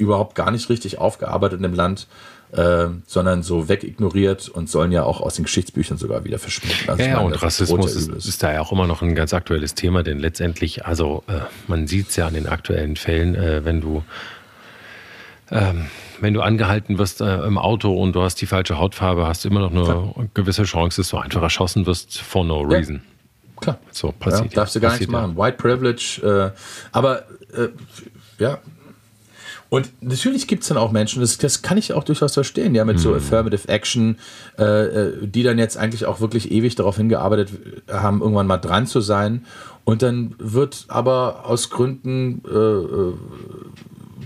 überhaupt 0.00 0.34
gar 0.34 0.50
nicht 0.50 0.68
richtig 0.68 0.98
aufgearbeitet 0.98 1.62
im 1.62 1.74
Land. 1.74 2.06
Äh, 2.52 2.88
sondern 3.06 3.44
so 3.44 3.68
wegignoriert 3.68 4.48
und 4.48 4.68
sollen 4.68 4.90
ja 4.90 5.04
auch 5.04 5.20
aus 5.20 5.36
den 5.36 5.44
Geschichtsbüchern 5.44 5.98
sogar 5.98 6.24
wieder 6.24 6.40
verschwinden. 6.40 6.90
Also 6.90 7.00
ja, 7.00 7.10
ja 7.10 7.18
und 7.20 7.40
Rassismus 7.40 7.94
ist, 7.94 8.08
ist, 8.08 8.42
da 8.42 8.52
ja 8.52 8.60
auch 8.60 8.72
immer 8.72 8.88
noch 8.88 9.02
ein 9.02 9.14
ganz 9.14 9.32
aktuelles 9.32 9.76
Thema, 9.76 10.02
denn 10.02 10.18
letztendlich, 10.18 10.84
also 10.84 11.22
äh, 11.28 11.42
man 11.68 11.86
sieht 11.86 12.08
es 12.08 12.16
ja 12.16 12.26
an 12.26 12.34
den 12.34 12.48
aktuellen 12.48 12.96
Fällen, 12.96 13.36
äh, 13.36 13.64
wenn 13.64 13.80
du 13.80 14.02
ähm, 15.52 15.86
wenn 16.20 16.34
du 16.34 16.42
angehalten 16.42 16.98
wirst 16.98 17.20
äh, 17.20 17.44
im 17.44 17.58
Auto 17.58 17.94
und 17.94 18.14
du 18.14 18.22
hast 18.22 18.36
die 18.40 18.46
falsche 18.46 18.78
Hautfarbe, 18.78 19.26
hast 19.26 19.44
du 19.44 19.48
immer 19.48 19.60
noch 19.60 19.70
eine 19.70 19.84
Klar. 19.84 20.14
gewisse 20.34 20.64
Chance, 20.64 21.00
dass 21.00 21.10
du 21.10 21.18
einfach 21.18 21.42
erschossen 21.42 21.86
wirst 21.86 22.20
for 22.20 22.44
no 22.44 22.60
reason. 22.60 22.96
Ja. 22.96 23.02
Klar. 23.60 23.78
So 23.90 24.12
passiert. 24.12 24.52
Ja, 24.52 24.56
darfst 24.56 24.74
du 24.74 24.80
gar 24.80 24.92
nichts 24.92 25.08
machen. 25.08 25.36
White 25.36 25.56
Privilege. 25.56 26.52
Äh, 26.54 26.58
aber 26.92 27.24
äh, 27.54 27.68
ja, 28.38 28.58
und 29.70 29.90
natürlich 30.02 30.48
gibt 30.48 30.62
es 30.62 30.68
dann 30.68 30.78
auch 30.78 30.90
Menschen, 30.90 31.20
das, 31.20 31.38
das 31.38 31.62
kann 31.62 31.78
ich 31.78 31.92
auch 31.92 32.02
durchaus 32.02 32.34
verstehen, 32.34 32.74
ja, 32.74 32.84
mit 32.84 32.96
mhm. 32.96 33.00
so 33.00 33.14
Affirmative 33.14 33.68
Action, 33.68 34.18
äh, 34.58 34.64
äh, 34.64 35.26
die 35.26 35.44
dann 35.44 35.58
jetzt 35.58 35.76
eigentlich 35.76 36.06
auch 36.06 36.20
wirklich 36.20 36.50
ewig 36.50 36.74
darauf 36.74 36.96
hingearbeitet 36.96 37.50
haben, 37.88 38.20
irgendwann 38.20 38.48
mal 38.48 38.58
dran 38.58 38.88
zu 38.88 39.00
sein. 39.00 39.46
Und 39.84 40.02
dann 40.02 40.34
wird 40.38 40.86
aber 40.88 41.46
aus 41.46 41.70
Gründen, 41.70 42.42
äh, 42.48 42.56
äh, 42.56 43.14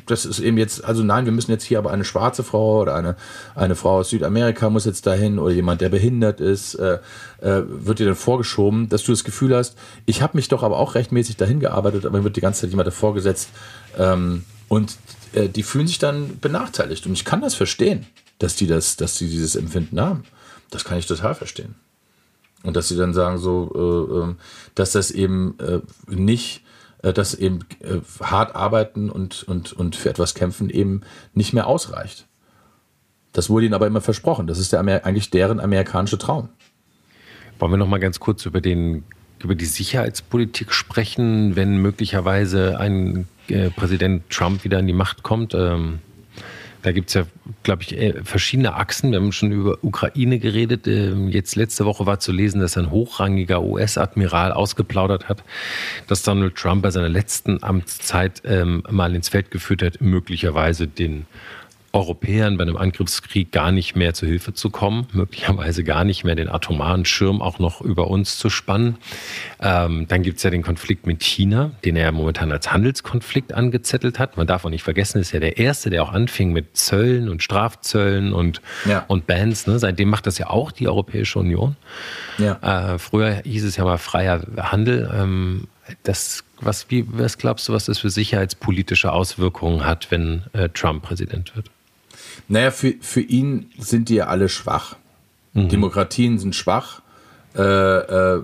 das 0.07 0.25
ist 0.25 0.41
eben 0.41 0.57
jetzt, 0.57 0.83
also 0.83 1.03
nein, 1.03 1.27
wir 1.27 1.33
müssen 1.33 1.51
jetzt 1.51 1.65
hier 1.65 1.79
aber 1.79 1.91
eine 1.91 2.05
schwarze 2.05 2.43
Frau 2.43 2.81
oder 2.81 2.95
eine, 2.95 3.15
eine 3.55 3.75
Frau 3.75 3.99
aus 3.99 4.11
Südamerika 4.11 4.71
muss 4.71 4.87
jetzt 4.87 5.07
dahin 5.07 5.39
oder 5.39 5.53
jemand, 5.53 5.83
der 5.83 5.91
behindert 5.91 6.41
ist, 6.41 6.75
äh, 6.75 6.99
äh, 7.43 7.63
wird 7.67 7.99
dir 7.99 8.07
dann 8.07 8.17
vorgeschoben, 8.17 8.89
dass 8.89 9.05
du 9.05 9.13
das 9.13 9.25
Gefühl 9.25 9.55
hast, 9.55 9.77
ich 10.07 10.23
habe 10.23 10.39
mich 10.39 10.49
doch 10.49 10.63
aber 10.63 10.79
auch 10.79 10.95
rechtmäßig 10.95 11.37
dahin 11.37 11.61
gearbeitet, 11.61 12.07
aber 12.07 12.19
mir 12.19 12.25
wird 12.25 12.37
die 12.37 12.41
ganze 12.41 12.63
Zeit 12.63 12.71
jemand 12.71 12.87
davor 12.87 13.13
gesetzt. 13.15 13.51
Ähm, 13.99 14.45
und 14.69 14.97
äh, 15.33 15.49
die 15.49 15.63
fühlen 15.63 15.87
sich 15.87 15.99
dann 15.99 16.39
benachteiligt. 16.41 17.07
Und 17.07 17.13
ich 17.13 17.25
kann 17.25 17.41
das 17.41 17.55
verstehen, 17.55 18.07
dass 18.39 18.57
die 18.57 18.67
das, 18.67 18.97
dass 18.97 19.19
die 19.19 19.29
dieses 19.29 19.57
Empfinden 19.57 20.01
haben. 20.01 20.25
Das 20.71 20.85
kann 20.85 20.99
ich 20.99 21.07
total 21.07 21.35
verstehen. 21.35 21.75
Und 22.63 22.77
dass 22.77 22.89
sie 22.89 22.97
dann 22.97 23.13
sagen 23.13 23.39
so, 23.39 23.71
äh, 23.75 24.23
ähm, 24.23 24.37
dass 24.75 24.93
das 24.93 25.11
eben 25.11 25.59
äh, 25.59 25.81
nicht, 26.09 26.63
äh, 27.03 27.13
dass 27.13 27.35
eben 27.35 27.61
äh, 27.81 28.01
hart 28.21 28.57
arbeiten 28.57 29.11
und, 29.11 29.43
und, 29.45 29.73
und 29.75 29.97
für 29.97 30.09
etwas 30.09 30.35
kämpfen 30.35 30.71
eben 30.71 31.03
nicht 31.35 31.53
mehr 31.53 31.67
ausreicht. 31.67 32.27
Das 33.33 33.51
wurde 33.51 33.67
ihnen 33.67 33.75
aber 33.75 33.87
immer 33.87 34.01
versprochen. 34.01 34.47
Das 34.47 34.59
ist 34.59 34.73
der 34.73 34.81
eigentlich 34.81 35.31
deren 35.31 35.61
amerikanische 35.61 36.19
Traum. 36.19 36.49
Wollen 37.59 37.73
wir 37.73 37.77
noch 37.77 37.89
mal 37.89 38.01
ganz 38.01 38.21
kurz 38.21 38.47
über 38.47 38.61
den 38.61 39.05
über 39.43 39.55
die 39.55 39.65
Sicherheitspolitik 39.65 40.73
sprechen, 40.73 41.57
wenn 41.57 41.79
möglicherweise 41.79 42.79
ein 42.79 43.29
äh, 43.49 43.71
Präsident 43.71 44.29
Trump 44.31 44.65
wieder 44.65 44.79
an 44.79 44.87
die 44.87 44.93
Macht 44.93 45.23
kommt. 45.23 45.55
Ähm, 45.55 45.99
da 46.85 46.93
gibt 46.93 47.09
es 47.09 47.15
ja, 47.15 47.25
glaube 47.63 47.83
ich, 47.83 47.97
äh, 47.97 48.23
verschiedene 48.25 48.75
Achsen. 48.75 49.11
Wir 49.11 49.19
haben 49.19 49.33
schon 49.33 49.53
über 49.53 49.79
Ukraine 49.83 50.39
geredet. 50.39 50.87
Ähm, 50.87 51.29
jetzt 51.29 51.57
letzte 51.57 51.87
Woche 51.87 52.05
war 52.05 52.21
zu 52.21 52.31
lesen, 52.31 52.61
dass 52.61 52.77
ein 52.77 52.91
hochrangiger 52.91 53.63
US-Admiral 53.63 54.53
ausgeplaudert 54.53 55.31
hat, 55.31 55.43
dass 56.09 56.23
Donald 56.23 56.57
Trump 56.57 56.83
bei 56.83 56.91
seiner 56.91 57.09
letzten 57.09 57.63
Amtszeit 57.63 58.43
ähm, 58.45 58.83
mal 58.91 59.15
ins 59.15 59.31
Feld 59.31 59.51
geführt 59.51 59.83
hat, 59.83 60.03
möglicherweise 60.03 60.87
den 60.87 61.25
Europäern 61.95 62.59
bei 62.59 62.63
einem 62.63 62.77
Angriffskrieg 62.77 63.53
gar 63.53 63.71
nicht 63.71 63.95
mehr 63.95 64.15
zu 64.15 64.27
Hilfe 64.27 64.53
zu 64.53 64.71
kommen, 64.71 65.07
möglicherweise 65.13 65.85
gar 65.85 66.05
nicht 66.05 66.25
mehr 66.25 66.35
den 66.35 66.49
atomaren 66.49 67.05
Schirm 67.05 67.41
auch 67.41 67.61
noch 67.61 67.81
über 67.81 68.09
uns 68.09 68.37
zu 68.37 68.51
spannen. 68.51 68.97
Ähm, 69.61 70.07
dann 70.09 70.23
gibt 70.23 70.39
es 70.39 70.43
ja 70.43 70.51
den 70.51 70.63
Konflikt 70.63 71.07
mit 71.07 71.23
China, 71.23 71.71
den 71.85 71.95
er 71.95 72.07
ja 72.07 72.13
momentan 72.13 72.51
als 72.51 72.73
Handelskonflikt 72.73 73.55
angezettelt 73.55 74.19
hat. 74.19 74.37
Man 74.37 74.49
darf 74.49 74.65
auch 74.65 74.71
nicht 74.71 74.83
vergessen, 74.83 75.21
ist 75.21 75.33
ja 75.33 75.39
der 75.39 75.57
erste, 75.57 75.89
der 75.89 76.03
auch 76.03 76.13
anfing 76.13 76.53
mit 76.53 76.77
Zöllen 76.77 77.29
und 77.29 77.43
Strafzöllen 77.43 78.33
und, 78.33 78.61
ja. 78.87 79.05
und 79.07 79.29
Bans. 79.29 79.69
Ne? 79.69 79.79
Seitdem 79.79 80.11
macht 80.11 80.27
das 80.27 80.37
ja 80.39 80.51
auch 80.51 80.73
die 80.73 80.89
Europäische 80.89 81.39
Union. 81.39 81.77
Ja. 82.39 82.95
Äh, 82.95 82.99
früher 82.99 83.43
hieß 83.45 83.65
es 83.65 83.77
ja 83.77 83.85
mal 83.85 83.99
freier 83.99 84.45
Handel. 84.57 85.11
Ähm, 85.15 85.69
das, 86.03 86.43
was, 86.61 86.91
wie, 86.91 87.05
was 87.07 87.39
glaubst 87.39 87.69
du, 87.69 87.73
was 87.73 87.85
das 87.85 87.99
für 87.99 88.11
sicherheitspolitische 88.11 89.13
Auswirkungen 89.13 89.85
hat, 89.85 90.11
wenn 90.11 90.43
äh, 90.55 90.69
Trump 90.71 91.03
Präsident 91.05 91.55
wird? 91.55 91.71
Naja, 92.49 92.71
für, 92.71 92.95
für 93.01 93.21
ihn 93.21 93.71
sind 93.79 94.09
die 94.09 94.17
ja 94.17 94.27
alle 94.27 94.49
schwach. 94.49 94.97
Mhm. 95.53 95.69
Demokratien 95.69 96.39
sind 96.39 96.55
schwach, 96.55 97.01
äh, 97.57 97.63
äh, 97.63 98.43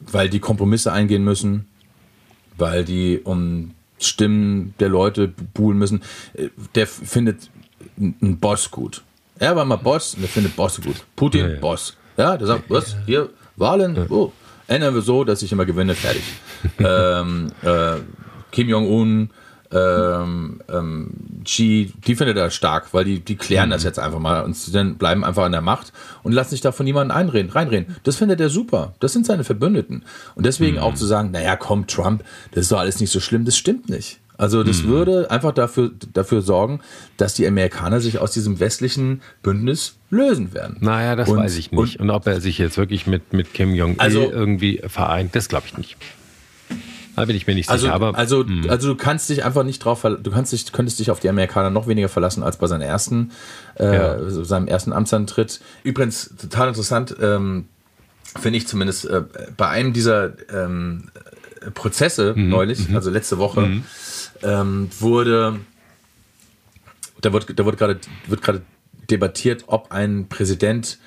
weil 0.00 0.28
die 0.28 0.40
Kompromisse 0.40 0.92
eingehen 0.92 1.24
müssen. 1.24 1.66
weil 2.58 2.84
die 2.84 3.20
um 3.24 3.72
Stimmen 3.98 4.74
der 4.78 4.88
Leute 4.88 5.28
buhlen 5.54 5.78
müssen. 5.78 6.02
Äh, 6.34 6.48
der 6.74 6.86
findet 6.86 7.50
einen 7.98 8.38
Boss 8.38 8.70
gut. 8.70 9.02
Er 9.38 9.56
war 9.56 9.64
mal 9.64 9.76
Boss 9.76 10.14
und 10.14 10.22
der 10.22 10.28
findet 10.28 10.54
Boss 10.56 10.80
gut. 10.80 11.04
Putin, 11.16 11.46
ja, 11.46 11.54
ja. 11.54 11.60
Boss. 11.60 11.96
Ja, 12.16 12.36
der 12.36 12.46
sagt, 12.46 12.64
was? 12.68 12.96
Hier, 13.06 13.30
Wahlen? 13.56 14.06
Oh, 14.10 14.32
ändern 14.66 14.94
wir 14.94 15.02
so, 15.02 15.24
dass 15.24 15.42
ich 15.42 15.52
immer 15.52 15.64
gewinne, 15.64 15.94
fertig. 15.94 16.22
ähm, 16.78 17.50
äh, 17.62 17.96
Kim 18.50 18.68
Jong-un, 18.68 19.30
ähm, 19.72 20.60
ähm, 20.68 21.10
Xi, 21.44 21.92
die 22.06 22.14
findet 22.14 22.36
er 22.36 22.50
stark, 22.50 22.92
weil 22.92 23.04
die, 23.04 23.20
die 23.20 23.36
klären 23.36 23.68
mhm. 23.68 23.72
das 23.72 23.84
jetzt 23.84 23.98
einfach 23.98 24.18
mal 24.18 24.42
und 24.42 24.74
dann 24.74 24.96
bleiben 24.96 25.24
einfach 25.24 25.44
an 25.44 25.52
der 25.52 25.60
Macht 25.60 25.92
und 26.22 26.32
lassen 26.32 26.50
sich 26.50 26.60
da 26.60 26.72
von 26.72 26.84
niemandem 26.84 27.16
einreden, 27.16 27.50
reinreden. 27.50 27.96
Das 28.04 28.16
findet 28.16 28.40
er 28.40 28.48
super. 28.48 28.94
Das 29.00 29.12
sind 29.12 29.26
seine 29.26 29.44
Verbündeten. 29.44 30.04
Und 30.34 30.46
deswegen 30.46 30.76
mhm. 30.76 30.82
auch 30.82 30.94
zu 30.94 31.06
sagen, 31.06 31.30
naja, 31.30 31.56
komm, 31.56 31.86
Trump, 31.86 32.22
das 32.52 32.62
ist 32.62 32.72
doch 32.72 32.78
alles 32.78 33.00
nicht 33.00 33.10
so 33.10 33.20
schlimm, 33.20 33.44
das 33.44 33.56
stimmt 33.56 33.88
nicht. 33.88 34.20
Also 34.38 34.64
das 34.64 34.82
mhm. 34.82 34.88
würde 34.88 35.30
einfach 35.30 35.52
dafür, 35.52 35.92
dafür 36.14 36.42
sorgen, 36.42 36.80
dass 37.16 37.34
die 37.34 37.46
Amerikaner 37.46 38.00
sich 38.00 38.18
aus 38.18 38.32
diesem 38.32 38.60
westlichen 38.60 39.22
Bündnis 39.42 39.98
lösen 40.10 40.52
werden. 40.52 40.78
Naja, 40.80 41.16
das 41.16 41.28
und, 41.28 41.38
weiß 41.38 41.56
ich 41.56 41.70
nicht. 41.70 42.00
Und, 42.00 42.00
und, 42.00 42.10
ob 42.10 42.26
er 42.26 42.40
sich 42.40 42.58
jetzt 42.58 42.76
wirklich 42.76 43.06
mit, 43.06 43.32
mit 43.32 43.54
Kim 43.54 43.74
Jong-il 43.74 44.00
also, 44.00 44.32
irgendwie 44.32 44.82
vereint, 44.86 45.36
das 45.36 45.48
glaube 45.48 45.66
ich 45.66 45.78
nicht. 45.78 45.96
Da 47.16 47.24
bin 47.26 47.36
ich 47.36 47.46
mir 47.46 47.54
nicht 47.54 47.68
also, 47.68 47.82
sicher. 47.82 47.94
Aber, 47.94 48.16
also, 48.16 48.44
mh. 48.44 48.68
also 48.70 48.88
du 48.88 48.96
kannst 48.96 49.28
dich 49.28 49.44
einfach 49.44 49.64
nicht 49.64 49.84
drauf, 49.84 50.02
du 50.02 50.30
kannst 50.30 50.52
dich, 50.52 50.72
könntest 50.72 50.98
dich 50.98 51.10
auf 51.10 51.20
die 51.20 51.28
Amerikaner 51.28 51.70
noch 51.70 51.86
weniger 51.86 52.08
verlassen 52.08 52.42
als 52.42 52.56
bei 52.56 52.66
seinem 52.66 52.82
ersten, 52.82 53.32
äh, 53.78 53.94
ja. 53.94 54.44
seinem 54.44 54.66
ersten 54.66 54.92
Amtsantritt. 54.92 55.60
Übrigens 55.84 56.34
total 56.40 56.68
interessant, 56.68 57.14
ähm, 57.20 57.66
finde 58.40 58.56
ich 58.56 58.66
zumindest 58.66 59.04
äh, 59.04 59.22
bei 59.56 59.68
einem 59.68 59.92
dieser 59.92 60.32
ähm, 60.50 61.10
Prozesse 61.74 62.34
mhm. 62.34 62.48
neulich, 62.48 62.88
mhm. 62.88 62.96
also 62.96 63.10
letzte 63.10 63.38
Woche, 63.38 63.60
mhm. 63.60 63.84
ähm, 64.42 64.88
wurde 64.98 65.60
da 67.20 67.32
wird, 67.32 67.58
da 67.58 67.64
wird 67.64 67.78
gerade 67.78 67.98
wird 68.26 68.42
gerade 68.42 68.62
debattiert, 69.10 69.64
ob 69.66 69.92
ein 69.92 70.28
Präsident 70.28 70.98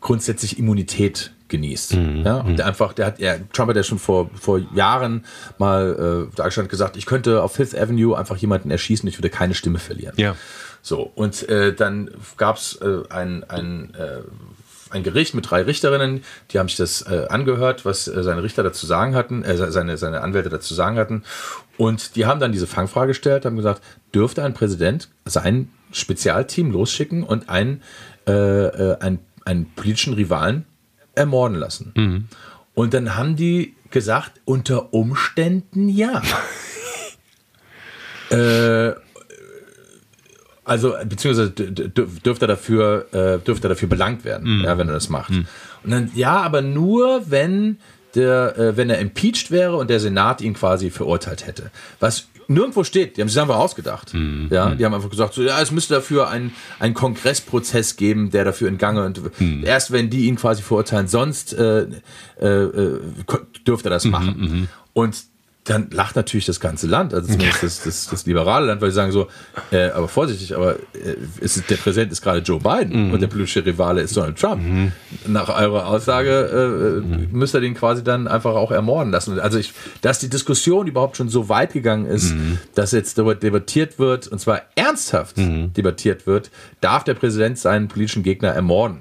grundsätzlich 0.00 0.58
Immunität 0.58 1.32
genießt. 1.50 1.94
Mhm. 1.94 2.22
Ja, 2.24 2.36
und 2.38 2.58
der 2.58 2.66
einfach, 2.66 2.92
der 2.92 3.06
hat, 3.06 3.18
ja, 3.18 3.34
Trump 3.52 3.68
hat 3.68 3.76
ja 3.76 3.82
schon 3.82 3.98
vor, 3.98 4.30
vor 4.34 4.60
Jahren 4.74 5.24
mal 5.58 6.28
äh, 6.30 6.36
Deutschland 6.36 6.68
gesagt, 6.68 6.96
ich 6.96 7.06
könnte 7.06 7.42
auf 7.42 7.54
Fifth 7.54 7.76
Avenue 7.76 8.16
einfach 8.16 8.36
jemanden 8.36 8.70
erschießen, 8.70 9.08
ich 9.08 9.18
würde 9.18 9.30
keine 9.30 9.54
Stimme 9.54 9.78
verlieren. 9.78 10.14
Ja. 10.16 10.36
So, 10.82 11.10
und 11.14 11.46
äh, 11.48 11.74
dann 11.74 12.10
gab 12.38 12.56
es 12.56 12.78
äh, 12.80 13.02
ein, 13.10 13.44
ein, 13.50 13.92
äh, 13.94 14.22
ein 14.90 15.02
Gericht 15.02 15.34
mit 15.34 15.50
drei 15.50 15.62
Richterinnen, 15.62 16.24
die 16.50 16.58
haben 16.58 16.68
sich 16.68 16.78
das 16.78 17.02
äh, 17.02 17.26
angehört, 17.28 17.84
was 17.84 18.08
äh, 18.08 18.22
seine 18.22 18.42
Richter 18.42 18.62
dazu 18.62 18.86
sagen 18.86 19.14
hatten, 19.14 19.42
äh, 19.42 19.56
seine, 19.70 19.98
seine 19.98 20.22
Anwälte 20.22 20.48
dazu 20.48 20.72
sagen 20.72 20.96
hatten. 20.96 21.24
Und 21.76 22.16
die 22.16 22.24
haben 22.26 22.40
dann 22.40 22.52
diese 22.52 22.66
Fangfrage 22.66 23.08
gestellt, 23.08 23.44
haben 23.44 23.56
gesagt, 23.56 23.82
dürfte 24.14 24.42
ein 24.42 24.54
Präsident 24.54 25.08
sein 25.24 25.70
Spezialteam 25.92 26.70
losschicken 26.70 27.24
und 27.24 27.46
äh, 28.26 28.32
äh, 28.32 29.18
einen, 29.44 29.66
politischen 29.74 30.14
Rivalen 30.14 30.64
ermorden 31.14 31.56
lassen. 31.56 31.92
Mhm. 31.96 32.24
Und 32.74 32.94
dann 32.94 33.16
haben 33.16 33.36
die 33.36 33.74
gesagt, 33.90 34.40
unter 34.44 34.94
Umständen 34.94 35.88
ja. 35.88 36.22
äh, 38.30 38.94
also, 40.64 40.94
beziehungsweise 41.04 41.50
dürfte 41.50 42.44
er 42.44 42.48
dafür, 42.48 43.06
äh, 43.12 43.38
dürfte 43.44 43.66
er 43.66 43.70
dafür 43.70 43.88
belangt 43.88 44.24
werden, 44.24 44.58
mhm. 44.58 44.64
ja, 44.64 44.78
wenn 44.78 44.88
er 44.88 44.94
das 44.94 45.08
macht. 45.08 45.30
Mhm. 45.30 45.46
Und 45.82 45.90
dann, 45.90 46.10
ja, 46.14 46.40
aber 46.40 46.62
nur, 46.62 47.30
wenn 47.30 47.78
der, 48.14 48.56
äh, 48.58 48.76
wenn 48.76 48.90
er 48.90 48.98
impeached 48.98 49.50
wäre 49.50 49.76
und 49.76 49.90
der 49.90 50.00
Senat 50.00 50.40
ihn 50.40 50.54
quasi 50.54 50.90
verurteilt 50.90 51.46
hätte. 51.46 51.70
Was 51.98 52.28
nirgendwo 52.50 52.84
steht. 52.84 53.16
Die 53.16 53.20
haben 53.22 53.28
sich 53.28 53.40
einfach 53.40 53.56
ausgedacht. 53.56 54.12
Mhm. 54.12 54.48
Ja, 54.50 54.74
die 54.74 54.84
haben 54.84 54.92
einfach 54.92 55.08
gesagt, 55.08 55.34
so, 55.34 55.42
ja, 55.42 55.60
es 55.62 55.70
müsste 55.70 55.94
dafür 55.94 56.28
einen, 56.28 56.52
einen 56.78 56.94
Kongressprozess 56.94 57.96
geben, 57.96 58.30
der 58.30 58.44
dafür 58.44 58.68
in 58.68 58.76
Gange 58.76 59.04
und 59.04 59.40
mhm. 59.40 59.64
erst 59.64 59.92
wenn 59.92 60.10
die 60.10 60.26
ihn 60.26 60.36
quasi 60.36 60.62
verurteilen, 60.62 61.06
sonst 61.08 61.54
äh, 61.54 61.86
äh, 62.40 62.46
äh 62.46 63.00
dürfte 63.66 63.88
er 63.88 63.90
das 63.90 64.04
mhm, 64.04 64.10
machen. 64.10 64.36
Mhm. 64.38 64.68
Und 64.92 65.29
dann 65.64 65.90
lacht 65.90 66.16
natürlich 66.16 66.46
das 66.46 66.58
ganze 66.58 66.86
Land, 66.86 67.12
also 67.12 67.26
zumindest 67.30 67.62
das, 67.62 67.82
das, 67.82 68.06
das 68.08 68.26
liberale 68.26 68.66
Land, 68.66 68.80
weil 68.80 68.90
sie 68.90 68.94
sagen 68.94 69.12
so, 69.12 69.28
äh, 69.70 69.90
aber 69.90 70.08
vorsichtig, 70.08 70.56
aber 70.56 70.76
äh, 70.94 71.16
ist, 71.40 71.68
der 71.68 71.76
Präsident 71.76 72.10
ist 72.12 72.22
gerade 72.22 72.40
Joe 72.40 72.58
Biden 72.58 73.08
mhm. 73.08 73.12
und 73.12 73.20
der 73.20 73.28
politische 73.28 73.64
Rivale 73.64 74.00
ist 74.00 74.16
Donald 74.16 74.38
Trump. 74.38 74.62
Mhm. 74.62 74.92
Nach 75.26 75.48
eurer 75.50 75.86
Aussage 75.86 77.00
äh, 77.00 77.00
mhm. 77.00 77.28
müsst 77.32 77.54
ihr 77.54 77.60
den 77.60 77.74
quasi 77.74 78.02
dann 78.02 78.26
einfach 78.26 78.54
auch 78.54 78.70
ermorden 78.70 79.12
lassen. 79.12 79.38
Also 79.38 79.58
ich, 79.58 79.74
dass 80.00 80.18
die 80.18 80.30
Diskussion 80.30 80.86
überhaupt 80.86 81.18
schon 81.18 81.28
so 81.28 81.50
weit 81.50 81.74
gegangen 81.74 82.06
ist, 82.06 82.34
mhm. 82.34 82.58
dass 82.74 82.92
jetzt 82.92 83.18
darüber 83.18 83.34
debattiert 83.34 83.98
wird, 83.98 84.28
und 84.28 84.38
zwar 84.38 84.62
ernsthaft 84.76 85.36
mhm. 85.36 85.74
debattiert 85.74 86.26
wird, 86.26 86.50
darf 86.80 87.04
der 87.04 87.14
Präsident 87.14 87.58
seinen 87.58 87.88
politischen 87.88 88.22
Gegner 88.22 88.48
ermorden? 88.48 89.00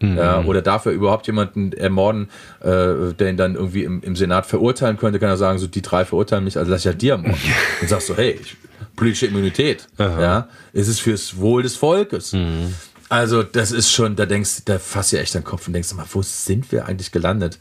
Mhm. 0.00 0.16
Ja, 0.18 0.44
oder 0.44 0.60
darf 0.60 0.84
er 0.86 0.92
überhaupt 0.92 1.26
jemanden 1.26 1.72
ermorden, 1.72 2.28
äh, 2.60 3.14
der 3.18 3.30
ihn 3.30 3.36
dann 3.36 3.54
irgendwie 3.54 3.84
im, 3.84 4.02
im, 4.02 4.14
Senat 4.14 4.44
verurteilen 4.44 4.98
könnte, 4.98 5.18
kann 5.18 5.30
er 5.30 5.38
sagen, 5.38 5.58
so 5.58 5.66
die 5.66 5.82
drei 5.82 6.04
verurteilen 6.04 6.44
mich, 6.44 6.58
also 6.58 6.70
lass 6.70 6.82
ich 6.82 6.86
halt 6.86 7.00
dir 7.00 7.12
ermorden. 7.12 7.40
Und 7.80 7.88
sagst 7.88 8.08
so, 8.08 8.16
hey, 8.16 8.38
ich, 8.40 8.56
politische 8.94 9.26
Immunität, 9.26 9.86
Aha. 9.98 10.20
ja, 10.20 10.48
ist 10.72 10.88
es 10.88 10.98
fürs 10.98 11.38
Wohl 11.38 11.62
des 11.62 11.76
Volkes. 11.76 12.32
Mhm. 12.32 12.74
Also 13.08 13.42
das 13.42 13.70
ist 13.70 13.92
schon, 13.92 14.16
da 14.16 14.26
denkst, 14.26 14.64
da 14.64 14.78
fasst 14.78 15.12
du 15.12 15.18
echt 15.18 15.34
den 15.34 15.44
Kopf 15.44 15.66
und 15.66 15.72
denkst 15.72 15.94
mal, 15.94 16.06
wo 16.10 16.22
sind 16.22 16.72
wir 16.72 16.86
eigentlich 16.86 17.12
gelandet? 17.12 17.58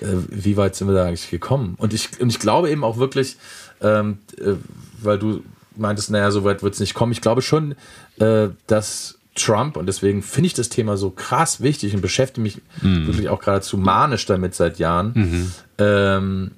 Äh, 0.00 0.06
wie 0.30 0.56
weit 0.56 0.74
sind 0.74 0.88
wir 0.88 0.94
da 0.94 1.04
eigentlich 1.04 1.30
gekommen? 1.30 1.74
Und 1.76 1.92
ich, 1.92 2.18
und 2.20 2.30
ich 2.30 2.38
glaube 2.38 2.70
eben 2.70 2.82
auch 2.82 2.96
wirklich, 2.96 3.36
ähm, 3.82 4.18
äh, 4.38 4.54
weil 5.02 5.18
du 5.18 5.42
meintest, 5.76 6.10
naja, 6.10 6.30
so 6.30 6.44
weit 6.44 6.62
wird 6.62 6.74
es 6.74 6.80
nicht 6.80 6.94
kommen. 6.94 7.12
Ich 7.12 7.20
glaube 7.20 7.42
schon, 7.42 7.74
äh, 8.18 8.48
dass 8.66 9.18
Trump 9.36 9.76
und 9.76 9.86
deswegen 9.86 10.22
finde 10.22 10.48
ich 10.48 10.54
das 10.54 10.68
Thema 10.68 10.96
so 10.96 11.10
krass 11.10 11.60
wichtig 11.60 11.94
und 11.94 12.00
beschäftige 12.00 12.42
mich 12.42 12.60
mhm. 12.82 13.06
wirklich 13.06 13.28
auch 13.28 13.40
geradezu 13.40 13.76
manisch 13.76 14.26
damit 14.26 14.54
seit 14.54 14.78
Jahren. 14.78 15.12
Mhm. 15.14 15.52
Ähm, 15.78 16.50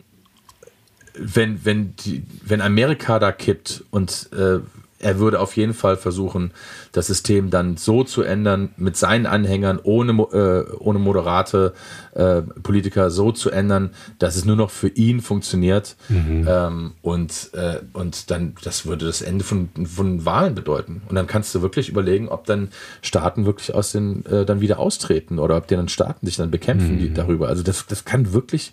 wenn, 1.14 1.64
wenn, 1.64 1.96
die, 1.96 2.22
wenn 2.44 2.60
Amerika 2.60 3.18
da 3.18 3.32
kippt 3.32 3.84
und 3.90 4.30
äh, 4.32 4.60
er 5.00 5.18
würde 5.18 5.40
auf 5.40 5.56
jeden 5.56 5.74
Fall 5.74 5.96
versuchen, 5.96 6.52
das 6.92 7.06
System 7.06 7.50
dann 7.50 7.76
so 7.76 8.04
zu 8.04 8.22
ändern, 8.22 8.70
mit 8.76 8.96
seinen 8.96 9.26
Anhängern 9.26 9.78
ohne, 9.82 10.12
äh, 10.12 10.72
ohne 10.78 10.98
moderate 10.98 11.72
äh, 12.14 12.42
Politiker 12.42 13.10
so 13.10 13.32
zu 13.32 13.50
ändern, 13.50 13.90
dass 14.18 14.36
es 14.36 14.44
nur 14.44 14.56
noch 14.56 14.70
für 14.70 14.88
ihn 14.88 15.20
funktioniert. 15.20 15.96
Mhm. 16.08 16.46
Ähm, 16.48 16.92
und, 17.02 17.50
äh, 17.54 17.80
und 17.92 18.30
dann, 18.30 18.54
das 18.64 18.86
würde 18.86 19.06
das 19.06 19.22
Ende 19.22 19.44
von, 19.44 19.68
von 19.86 20.24
Wahlen 20.24 20.54
bedeuten. 20.54 21.02
Und 21.08 21.14
dann 21.14 21.26
kannst 21.26 21.54
du 21.54 21.62
wirklich 21.62 21.88
überlegen, 21.88 22.28
ob 22.28 22.46
dann 22.46 22.70
Staaten 23.02 23.46
wirklich 23.46 23.74
aus 23.74 23.92
den, 23.92 24.26
äh, 24.26 24.44
dann 24.44 24.60
wieder 24.60 24.78
austreten 24.78 25.38
oder 25.38 25.56
ob 25.56 25.68
die 25.68 25.76
dann 25.76 25.88
Staaten 25.88 26.26
sich 26.26 26.36
dann 26.36 26.50
bekämpfen 26.50 26.96
mhm. 26.96 26.98
die, 26.98 27.14
darüber. 27.14 27.48
Also 27.48 27.62
das, 27.62 27.86
das 27.86 28.04
kann 28.04 28.32
wirklich 28.32 28.72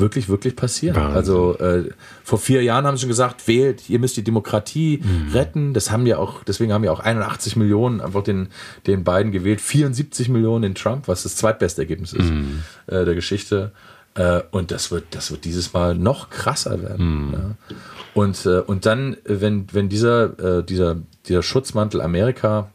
wirklich, 0.00 0.28
wirklich 0.28 0.56
passieren. 0.56 0.96
Wahnsinn. 0.96 1.16
Also 1.16 1.58
äh, 1.58 1.90
vor 2.24 2.38
vier 2.38 2.62
Jahren 2.62 2.86
haben 2.86 2.96
sie 2.96 3.02
schon 3.02 3.08
gesagt, 3.08 3.46
wählt, 3.46 3.88
ihr 3.88 3.98
müsst 3.98 4.16
die 4.16 4.24
Demokratie 4.24 5.02
mhm. 5.02 5.32
retten. 5.32 5.74
Das 5.74 5.90
haben 5.90 6.06
ja 6.06 6.18
auch, 6.18 6.42
deswegen 6.44 6.72
haben 6.72 6.84
ja 6.84 6.92
auch 6.92 7.00
81 7.00 7.56
Millionen 7.56 8.00
einfach 8.00 8.22
den, 8.22 8.48
den 8.86 9.04
beiden 9.04 9.32
gewählt, 9.32 9.60
74 9.60 10.28
Millionen 10.28 10.64
in 10.64 10.74
Trump, 10.74 11.06
was 11.08 11.22
das 11.22 11.36
zweitbeste 11.36 11.82
Ergebnis 11.82 12.12
ist 12.12 12.30
mhm. 12.30 12.62
äh, 12.86 13.04
der 13.04 13.14
Geschichte. 13.14 13.72
Äh, 14.14 14.42
und 14.50 14.70
das 14.70 14.90
wird, 14.90 15.04
das 15.12 15.30
wird 15.30 15.44
dieses 15.44 15.72
Mal 15.72 15.94
noch 15.94 16.30
krasser 16.30 16.82
werden. 16.82 17.26
Mhm. 17.26 17.32
Ja. 17.32 17.76
Und, 18.14 18.46
äh, 18.46 18.60
und 18.60 18.86
dann, 18.86 19.16
wenn, 19.24 19.66
wenn 19.72 19.88
dieser, 19.88 20.58
äh, 20.58 20.64
dieser, 20.64 20.96
dieser 21.26 21.42
Schutzmantel 21.42 22.00
Amerika 22.00 22.70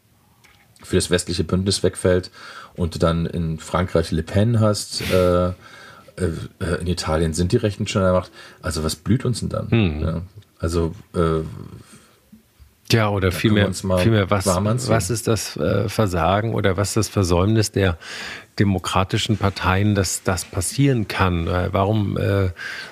für 0.81 0.95
das 0.95 1.09
westliche 1.09 1.43
Bündnis 1.43 1.83
wegfällt 1.83 2.31
und 2.75 2.95
du 2.95 2.99
dann 2.99 3.25
in 3.25 3.57
Frankreich 3.59 4.11
Le 4.11 4.23
Pen 4.23 4.59
hast, 4.59 5.03
äh, 6.17 6.25
äh, 6.25 6.29
äh, 6.59 6.81
in 6.81 6.87
Italien 6.87 7.33
sind 7.33 7.51
die 7.51 7.57
Rechten 7.57 7.87
schon 7.87 8.01
an 8.01 8.07
der 8.07 8.19
Macht. 8.19 8.31
Also 8.61 8.83
was 8.83 8.95
blüht 8.95 9.25
uns 9.25 9.39
denn 9.39 9.49
dann? 9.49 9.71
Hm. 9.71 10.01
Ja, 10.01 10.21
also 10.59 10.93
äh, 11.15 11.41
ja, 12.91 13.09
oder 13.09 13.31
vielmehr, 13.31 13.73
vielmehr 13.73 14.29
was, 14.29 14.45
was 14.45 15.09
ist 15.09 15.27
das 15.27 15.57
äh, 15.57 15.89
Versagen 15.89 16.53
oder 16.53 16.77
was 16.77 16.89
ist 16.89 16.97
das 16.97 17.09
Versäumnis 17.09 17.71
der 17.71 17.97
demokratischen 18.59 19.37
Parteien, 19.37 19.95
dass 19.95 20.21
das 20.21 20.45
passieren 20.45 21.07
kann? 21.07 21.47
Äh, 21.47 21.69
warum, 21.71 22.15
äh, 22.17 22.49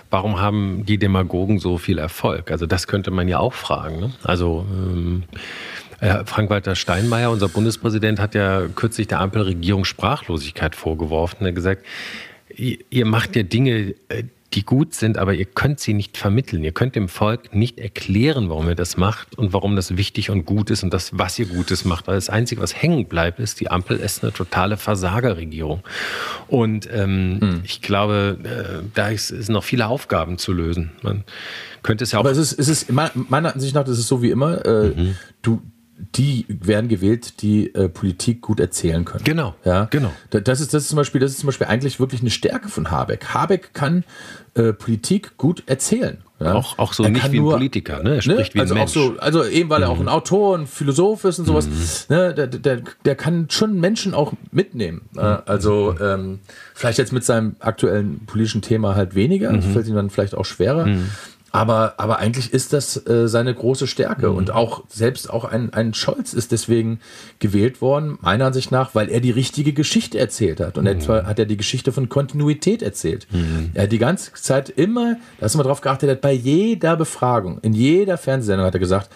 warum 0.09 0.41
haben 0.41 0.83
die 0.85 0.97
Demagogen 0.97 1.59
so 1.59 1.77
viel 1.77 1.99
Erfolg? 1.99 2.49
Also 2.49 2.65
das 2.65 2.87
könnte 2.87 3.11
man 3.11 3.27
ja 3.27 3.37
auch 3.37 3.53
fragen. 3.53 3.99
Ne? 3.99 4.13
Also 4.23 4.65
ähm, 4.71 5.23
Frank-Walter 6.25 6.75
Steinmeier, 6.75 7.31
unser 7.31 7.47
Bundespräsident, 7.47 8.19
hat 8.19 8.35
ja 8.35 8.63
kürzlich 8.75 9.07
der 9.07 9.21
Ampelregierung 9.21 9.85
Sprachlosigkeit 9.85 10.75
vorgeworfen. 10.75 11.45
Er 11.45 11.49
hat 11.49 11.55
gesagt, 11.55 11.85
ihr 12.55 13.05
macht 13.05 13.35
ja 13.35 13.43
Dinge, 13.43 13.95
äh, 14.09 14.23
die 14.53 14.63
gut 14.63 14.93
sind, 14.93 15.17
aber 15.17 15.33
ihr 15.33 15.45
könnt 15.45 15.79
sie 15.79 15.93
nicht 15.93 16.17
vermitteln. 16.17 16.63
Ihr 16.63 16.73
könnt 16.73 16.95
dem 16.95 17.09
Volk 17.09 17.55
nicht 17.55 17.79
erklären, 17.79 18.49
warum 18.49 18.67
ihr 18.67 18.75
das 18.75 18.97
macht 18.97 19.37
und 19.37 19.53
warum 19.53 19.75
das 19.75 19.97
wichtig 19.97 20.29
und 20.29 20.45
gut 20.45 20.69
ist 20.69 20.83
und 20.83 20.93
das, 20.93 21.17
was 21.17 21.39
ihr 21.39 21.47
Gutes 21.47 21.85
macht. 21.85 22.07
Weil 22.07 22.15
das 22.15 22.29
Einzige, 22.29 22.61
was 22.61 22.79
hängen 22.79 23.05
bleibt, 23.05 23.39
ist, 23.39 23.59
die 23.59 23.71
Ampel 23.71 23.97
ist 23.97 24.23
eine 24.23 24.31
totale 24.31 24.77
Versagerregierung. 24.77 25.81
Und 26.47 26.87
ähm, 26.91 27.39
hm. 27.41 27.61
ich 27.63 27.81
glaube, 27.81 28.37
äh, 28.43 28.83
da 28.93 29.09
ist, 29.09 29.31
ist, 29.31 29.49
noch 29.49 29.63
viele 29.63 29.87
Aufgaben 29.87 30.37
zu 30.37 30.53
lösen. 30.53 30.91
Man 31.01 31.23
könnte 31.81 32.03
es 32.03 32.11
ja 32.11 32.19
auch. 32.19 32.23
Aber 32.23 32.31
es 32.31 32.37
ist, 32.37 32.53
es 32.59 32.67
ist 32.67 32.91
meiner 32.91 33.53
Ansicht 33.53 33.73
nach, 33.73 33.83
das 33.83 33.97
ist 33.97 34.07
so 34.07 34.21
wie 34.21 34.29
immer, 34.29 34.65
äh, 34.65 34.89
mhm. 34.89 35.15
du, 35.41 35.61
die 35.97 36.45
werden 36.47 36.89
gewählt, 36.89 37.41
die 37.41 37.73
äh, 37.73 37.89
Politik 37.89 38.41
gut 38.41 38.59
erzählen 38.59 39.05
können. 39.05 39.23
Genau. 39.23 39.55
Ja, 39.63 39.85
genau. 39.85 40.11
Das 40.29 40.59
ist, 40.59 40.73
das 40.73 40.83
ist 40.83 40.89
zum 40.89 40.97
Beispiel, 40.97 41.21
das 41.21 41.31
ist 41.31 41.39
zum 41.39 41.47
Beispiel 41.47 41.67
eigentlich 41.67 41.99
wirklich 41.99 42.21
eine 42.21 42.29
Stärke 42.29 42.69
von 42.69 42.91
Habeck. 42.91 43.33
Habeck 43.33 43.73
kann 43.73 44.03
äh, 44.55 44.73
Politik 44.73 45.37
gut 45.37 45.63
erzählen. 45.65 46.19
Ja? 46.39 46.55
Auch, 46.55 46.77
auch 46.77 46.93
so 46.93 47.03
er 47.03 47.09
nicht 47.09 47.31
wie 47.31 47.39
ein 47.39 47.45
Politiker, 47.45 48.03
ne? 48.03 48.09
Er 48.09 48.15
ne? 48.15 48.21
spricht 48.21 48.53
ne? 48.53 48.55
wie 48.55 48.59
also 48.59 48.73
ein 48.73 48.79
Mensch. 48.79 48.91
So, 48.91 49.15
also 49.19 49.45
eben, 49.45 49.69
weil 49.69 49.83
er 49.83 49.89
auch 49.89 49.95
mhm. 49.95 50.03
ein 50.03 50.09
Autor, 50.09 50.57
ein 50.57 50.67
Philosoph 50.67 51.23
ist 51.25 51.39
und 51.39 51.45
sowas, 51.45 51.67
mhm. 52.09 52.15
ne? 52.15 52.33
der, 52.33 52.47
der, 52.47 52.81
der 53.05 53.15
kann 53.15 53.47
schon 53.49 53.79
Menschen 53.79 54.13
auch 54.13 54.33
mitnehmen. 54.51 55.03
Mhm. 55.13 55.37
Also 55.45 55.95
ähm, 56.01 56.39
vielleicht 56.73 56.97
jetzt 56.97 57.13
mit 57.13 57.23
seinem 57.23 57.55
aktuellen 57.59 58.25
politischen 58.25 58.61
Thema 58.61 58.95
halt 58.95 59.15
weniger, 59.15 59.51
mhm. 59.51 59.61
fällt 59.61 59.87
ihm 59.87 59.95
dann 59.95 60.09
vielleicht 60.09 60.35
auch 60.35 60.45
schwerer. 60.45 60.87
Aber, 61.55 61.93
aber 61.97 62.17
eigentlich 62.17 62.51
ist 62.51 62.73
das 62.73 63.05
äh, 63.05 63.27
seine 63.27 63.53
große 63.53 63.85
Stärke. 63.85 64.31
Mhm. 64.31 64.37
Und 64.37 64.51
auch 64.51 64.85
selbst 64.89 65.29
auch 65.29 65.45
ein, 65.45 65.71
ein 65.71 65.93
Scholz 65.93 66.33
ist 66.33 66.51
deswegen 66.51 66.99
gewählt 67.37 67.79
worden, 67.79 68.17
meiner 68.21 68.47
Ansicht 68.47 68.71
nach, 68.71 68.95
weil 68.95 69.07
er 69.07 69.21
die 69.21 69.29
richtige 69.29 69.71
Geschichte 69.71 70.17
erzählt 70.17 70.59
hat. 70.59 70.79
Und 70.79 70.85
mhm. 70.85 70.89
etwa 70.89 71.25
hat 71.25 71.37
er 71.37 71.45
die 71.45 71.55
Geschichte 71.55 71.91
von 71.91 72.09
Kontinuität 72.09 72.81
erzählt. 72.81 73.27
Mhm. 73.29 73.69
Er 73.75 73.83
hat 73.83 73.91
die 73.91 73.99
ganze 73.99 74.33
Zeit 74.33 74.67
immer, 74.69 75.17
da 75.39 75.45
ist 75.45 75.53
immer 75.53 75.63
drauf 75.63 75.81
geachtet, 75.81 76.09
hat 76.09 76.21
bei 76.21 76.33
jeder 76.33 76.97
Befragung, 76.97 77.59
in 77.61 77.73
jeder 77.73 78.17
Fernsehsendung 78.17 78.65
hat 78.65 78.73
er 78.73 78.79
gesagt, 78.79 79.11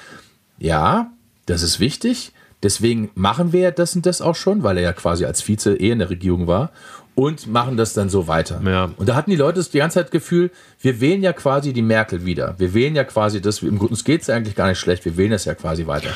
ja, 0.59 1.09
das 1.47 1.63
ist 1.63 1.79
wichtig, 1.79 2.33
deswegen 2.61 3.09
machen 3.15 3.51
wir 3.51 3.71
das 3.71 3.95
und 3.95 4.05
das 4.05 4.21
auch 4.21 4.35
schon, 4.35 4.61
weil 4.61 4.77
er 4.77 4.83
ja 4.83 4.93
quasi 4.93 5.25
als 5.25 5.41
Vize 5.41 5.75
eh 5.75 5.89
in 5.89 5.99
der 5.99 6.11
Regierung 6.11 6.45
war 6.45 6.71
und 7.17 7.47
machen 7.47 7.77
das 7.77 7.93
dann 7.93 8.09
so 8.09 8.27
weiter. 8.27 8.61
Ja. 8.63 8.91
Und 8.95 9.09
da 9.09 9.15
hatten 9.15 9.31
die 9.31 9.37
Leute 9.37 9.63
die 9.63 9.79
ganze 9.79 9.95
Zeit 9.95 10.05
das 10.05 10.11
Gefühl, 10.11 10.51
wir 10.81 11.01
wählen 11.01 11.23
ja 11.23 11.33
quasi 11.33 11.73
die 11.73 11.81
Merkel 11.81 12.25
wieder. 12.25 12.53
Wir 12.59 12.75
wählen 12.75 12.95
ja 12.95 13.03
quasi 13.05 13.41
das, 13.41 13.63
im 13.63 13.79
Grunde, 13.79 13.93
uns 13.93 14.03
geht 14.03 14.21
es 14.21 14.29
eigentlich 14.29 14.53
gar 14.53 14.67
nicht 14.67 14.77
schlecht, 14.77 15.03
wir 15.03 15.17
wählen 15.17 15.31
das 15.31 15.45
ja 15.45 15.55
quasi 15.55 15.87
weiter. 15.87 16.09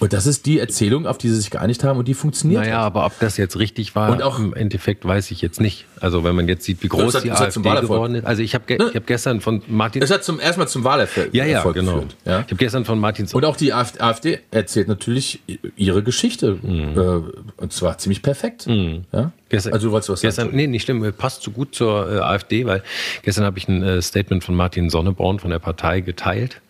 Und 0.00 0.12
das 0.12 0.26
ist 0.26 0.46
die 0.46 0.58
Erzählung, 0.58 1.06
auf 1.06 1.16
die 1.16 1.28
sie 1.28 1.36
sich 1.36 1.50
geeinigt 1.50 1.84
haben 1.84 1.96
und 1.96 2.08
die 2.08 2.14
funktioniert. 2.14 2.62
Naja, 2.62 2.78
hat. 2.78 2.86
aber 2.86 3.06
ob 3.06 3.16
das 3.20 3.36
jetzt 3.36 3.56
richtig 3.56 3.94
war, 3.94 4.10
und 4.10 4.20
auch, 4.20 4.40
im 4.40 4.52
Endeffekt 4.52 5.04
weiß 5.04 5.30
ich 5.30 5.42
jetzt 5.42 5.60
nicht. 5.60 5.86
Also 6.00 6.24
wenn 6.24 6.34
man 6.34 6.48
jetzt 6.48 6.64
sieht, 6.64 6.82
wie 6.82 6.88
groß 6.88 7.14
hat, 7.14 7.22
die 7.22 7.30
AfD 7.30 7.60
geworden 7.60 8.16
ist. 8.16 8.26
Also 8.26 8.42
ich 8.42 8.54
habe 8.54 8.64
ge 8.66 8.78
ne? 8.78 8.90
hab 8.92 9.06
gestern 9.06 9.40
von 9.40 9.62
Martin... 9.68 10.02
Es 10.02 10.10
hat 10.10 10.24
zum 10.24 10.40
ersten 10.40 10.60
Mal 10.60 10.66
zum 10.66 10.82
Wahlerfolg 10.82 11.32
ja, 11.34 11.44
ja, 11.44 11.62
genau. 11.70 11.92
geführt. 11.92 12.16
Ja? 12.24 12.40
Ich 12.40 12.46
habe 12.46 12.56
gestern 12.56 12.84
von 12.84 12.98
Martin... 12.98 13.28
Und 13.32 13.44
auch 13.44 13.56
die 13.56 13.72
AfD 13.72 14.40
erzählt 14.50 14.88
natürlich 14.88 15.40
ihre 15.76 16.02
Geschichte. 16.02 16.58
Mhm. 16.60 16.98
Äh, 16.98 17.62
und 17.62 17.72
zwar 17.72 17.98
ziemlich 17.98 18.22
perfekt. 18.22 18.66
Mhm. 18.66 19.04
Ja? 19.12 19.30
Gestern, 19.48 19.72
also 19.72 19.88
du 19.88 19.92
wolltest 19.92 20.10
was 20.10 20.20
gestern, 20.20 20.46
sagen? 20.46 20.56
Nee, 20.56 20.66
nicht 20.66 20.82
stimmt. 20.82 21.16
Passt 21.16 21.42
so 21.42 21.50
gut 21.50 21.74
zur 21.74 22.10
äh, 22.10 22.18
AfD, 22.18 22.66
weil 22.66 22.82
gestern 23.22 23.44
habe 23.44 23.58
ich 23.58 23.68
ein 23.68 23.82
äh, 23.82 24.02
Statement 24.02 24.44
von 24.44 24.54
Martin 24.54 24.90
Sonneborn 24.90 25.38
von 25.38 25.50
der 25.50 25.58
Partei 25.58 26.00
geteilt, 26.00 26.60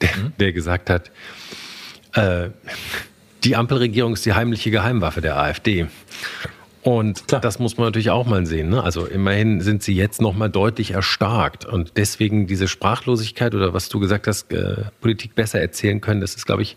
der, 0.00 0.10
mhm. 0.10 0.32
der 0.38 0.52
gesagt 0.52 0.90
hat, 0.90 1.10
äh, 2.14 2.50
die 3.42 3.56
Ampelregierung 3.56 4.14
ist 4.14 4.24
die 4.26 4.32
heimliche 4.32 4.70
Geheimwaffe 4.70 5.20
der 5.20 5.38
AfD. 5.38 5.86
Und 6.84 7.28
Klar. 7.28 7.40
das 7.40 7.58
muss 7.58 7.78
man 7.78 7.86
natürlich 7.86 8.10
auch 8.10 8.26
mal 8.26 8.44
sehen. 8.44 8.68
Ne? 8.68 8.82
Also 8.82 9.06
immerhin 9.06 9.62
sind 9.62 9.82
sie 9.82 9.94
jetzt 9.94 10.20
noch 10.20 10.34
mal 10.34 10.50
deutlich 10.50 10.90
erstarkt. 10.90 11.64
Und 11.64 11.92
deswegen 11.96 12.46
diese 12.46 12.68
Sprachlosigkeit 12.68 13.54
oder 13.54 13.72
was 13.72 13.88
du 13.88 14.00
gesagt 14.00 14.26
hast, 14.26 14.52
äh, 14.52 14.82
Politik 15.00 15.34
besser 15.34 15.62
erzählen 15.62 16.02
können, 16.02 16.20
das 16.20 16.34
ist, 16.34 16.44
glaube 16.44 16.60
ich, 16.60 16.76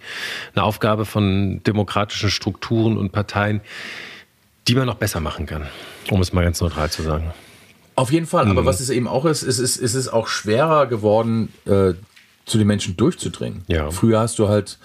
eine 0.55 0.63
Aufgabe 0.63 1.03
von 1.03 1.61
demokratischen 1.63 2.29
Strukturen 2.29 2.97
und 2.97 3.11
Parteien, 3.11 3.59
die 4.67 4.75
man 4.75 4.85
noch 4.85 4.95
besser 4.95 5.19
machen 5.19 5.45
kann, 5.45 5.67
um 6.09 6.21
es 6.21 6.33
mal 6.33 6.43
ganz 6.43 6.61
neutral 6.61 6.89
zu 6.89 7.01
sagen. 7.01 7.31
Auf 7.95 8.11
jeden 8.11 8.27
Fall, 8.27 8.47
aber 8.47 8.61
mhm. 8.61 8.65
was 8.65 8.79
es 8.79 8.89
eben 8.89 9.07
auch 9.07 9.25
ist, 9.25 9.41
ist, 9.41 9.57
ist, 9.57 9.77
ist 9.77 9.95
es 9.95 10.07
auch 10.07 10.27
schwerer 10.27 10.85
geworden, 10.85 11.51
äh, 11.65 11.93
zu 12.45 12.57
den 12.57 12.67
Menschen 12.67 12.95
durchzudringen. 12.95 13.63
Ja. 13.67 13.91
Früher 13.91 14.19
hast 14.19 14.39
du 14.39 14.47
halt, 14.47 14.79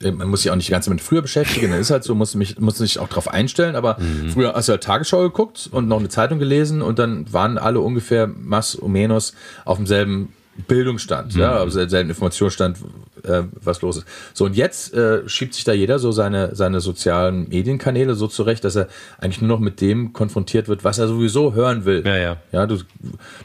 äh, 0.00 0.12
man 0.12 0.28
muss 0.28 0.42
sich 0.42 0.50
auch 0.50 0.56
nicht 0.56 0.70
ganz 0.70 0.84
damit 0.84 1.00
früher 1.00 1.20
beschäftigen, 1.20 1.72
das 1.72 1.80
ist 1.80 1.90
halt 1.90 2.04
so, 2.04 2.14
muss 2.14 2.34
mich, 2.34 2.58
muss 2.60 2.78
sich 2.78 2.98
auch 2.98 3.08
darauf 3.08 3.28
einstellen, 3.28 3.74
aber 3.74 3.98
mhm. 3.98 4.30
früher 4.30 4.54
hast 4.54 4.68
du 4.68 4.72
halt 4.72 4.84
Tagesschau 4.84 5.22
geguckt 5.22 5.68
und 5.72 5.88
noch 5.88 5.98
eine 5.98 6.08
Zeitung 6.08 6.38
gelesen 6.38 6.80
und 6.80 6.98
dann 6.98 7.30
waren 7.32 7.58
alle 7.58 7.80
ungefähr 7.80 8.28
mas 8.28 8.80
o 8.80 8.86
menos 8.86 9.34
auf 9.64 9.78
demselben 9.78 10.32
Bildungsstand, 10.68 11.34
mhm. 11.34 11.40
ja, 11.40 11.52
also 11.52 11.86
selben 11.86 12.10
Informationsstand, 12.10 12.78
äh, 13.22 13.42
was 13.62 13.80
los 13.80 13.98
ist. 13.98 14.06
So, 14.34 14.44
und 14.44 14.54
jetzt 14.54 14.92
äh, 14.92 15.26
schiebt 15.28 15.54
sich 15.54 15.64
da 15.64 15.72
jeder 15.72 15.98
so 15.98 16.12
seine, 16.12 16.54
seine 16.54 16.80
sozialen 16.80 17.48
Medienkanäle 17.48 18.14
so 18.14 18.26
zurecht, 18.26 18.64
dass 18.64 18.76
er 18.76 18.88
eigentlich 19.18 19.40
nur 19.40 19.48
noch 19.48 19.60
mit 19.60 19.80
dem 19.80 20.12
konfrontiert 20.12 20.68
wird, 20.68 20.84
was 20.84 20.98
er 20.98 21.08
sowieso 21.08 21.54
hören 21.54 21.84
will. 21.84 22.02
Ja, 22.04 22.16
ja. 22.16 22.36
Ja, 22.52 22.66
du, 22.66 22.78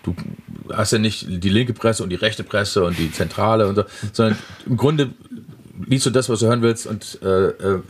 du 0.04 0.16
hast 0.74 0.92
ja 0.92 1.00
nicht 1.00 1.28
die 1.30 1.50
linke 1.50 1.74
Presse 1.74 2.04
und 2.04 2.10
die 2.10 2.16
rechte 2.16 2.44
Presse 2.44 2.84
und 2.84 2.98
die 2.98 3.12
Zentrale 3.12 3.68
und 3.68 3.76
so, 3.76 3.84
sondern 4.12 4.38
im 4.66 4.76
Grunde 4.76 5.10
liest 5.86 6.06
du 6.06 6.10
das, 6.10 6.28
was 6.28 6.40
du 6.40 6.48
hören 6.48 6.62
willst 6.62 6.88
und 6.88 7.20
äh, 7.22 7.48
äh 7.48 7.82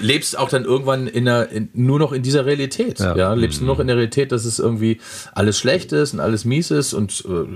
lebst 0.00 0.38
auch 0.38 0.48
dann 0.48 0.64
irgendwann 0.64 1.06
in 1.06 1.24
der, 1.24 1.50
in, 1.50 1.68
nur 1.74 1.98
noch 1.98 2.12
in 2.12 2.22
dieser 2.22 2.46
Realität. 2.46 3.00
Ja. 3.00 3.16
ja? 3.16 3.34
lebst 3.34 3.60
mhm. 3.60 3.66
nur 3.66 3.76
noch 3.76 3.80
in 3.80 3.86
der 3.86 3.96
Realität, 3.96 4.32
dass 4.32 4.44
es 4.44 4.58
irgendwie 4.58 5.00
alles 5.32 5.58
schlecht 5.58 5.92
ist 5.92 6.14
und 6.14 6.20
alles 6.20 6.44
mies 6.44 6.70
ist. 6.70 6.94
Und 6.94 7.24
äh, 7.26 7.46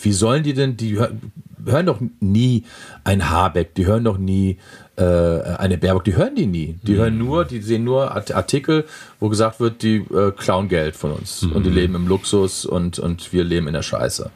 wie 0.00 0.12
sollen 0.12 0.42
die 0.42 0.54
denn, 0.54 0.76
die 0.76 0.98
hören 0.98 1.86
doch 1.86 2.00
nie 2.20 2.64
ein 3.04 3.30
Habeck, 3.30 3.74
die 3.74 3.86
hören 3.86 4.04
doch 4.04 4.18
nie 4.18 4.58
äh, 4.96 5.02
eine 5.02 5.78
Baerbock, 5.78 6.04
die 6.04 6.16
hören 6.16 6.34
die 6.34 6.46
nie. 6.46 6.78
Die 6.82 6.92
mhm. 6.92 6.96
hören 6.96 7.18
nur, 7.18 7.44
die 7.44 7.60
sehen 7.60 7.84
nur 7.84 8.12
Artikel, 8.12 8.84
wo 9.20 9.28
gesagt 9.28 9.60
wird, 9.60 9.82
die 9.82 9.96
äh, 9.96 10.32
klauen 10.36 10.68
Geld 10.68 10.96
von 10.96 11.12
uns 11.12 11.42
mhm. 11.42 11.52
und 11.52 11.66
die 11.66 11.70
leben 11.70 11.94
im 11.94 12.08
Luxus 12.08 12.64
und, 12.64 12.98
und 12.98 13.32
wir 13.32 13.44
leben 13.44 13.66
in 13.66 13.74
der 13.74 13.82
Scheiße 13.82 14.30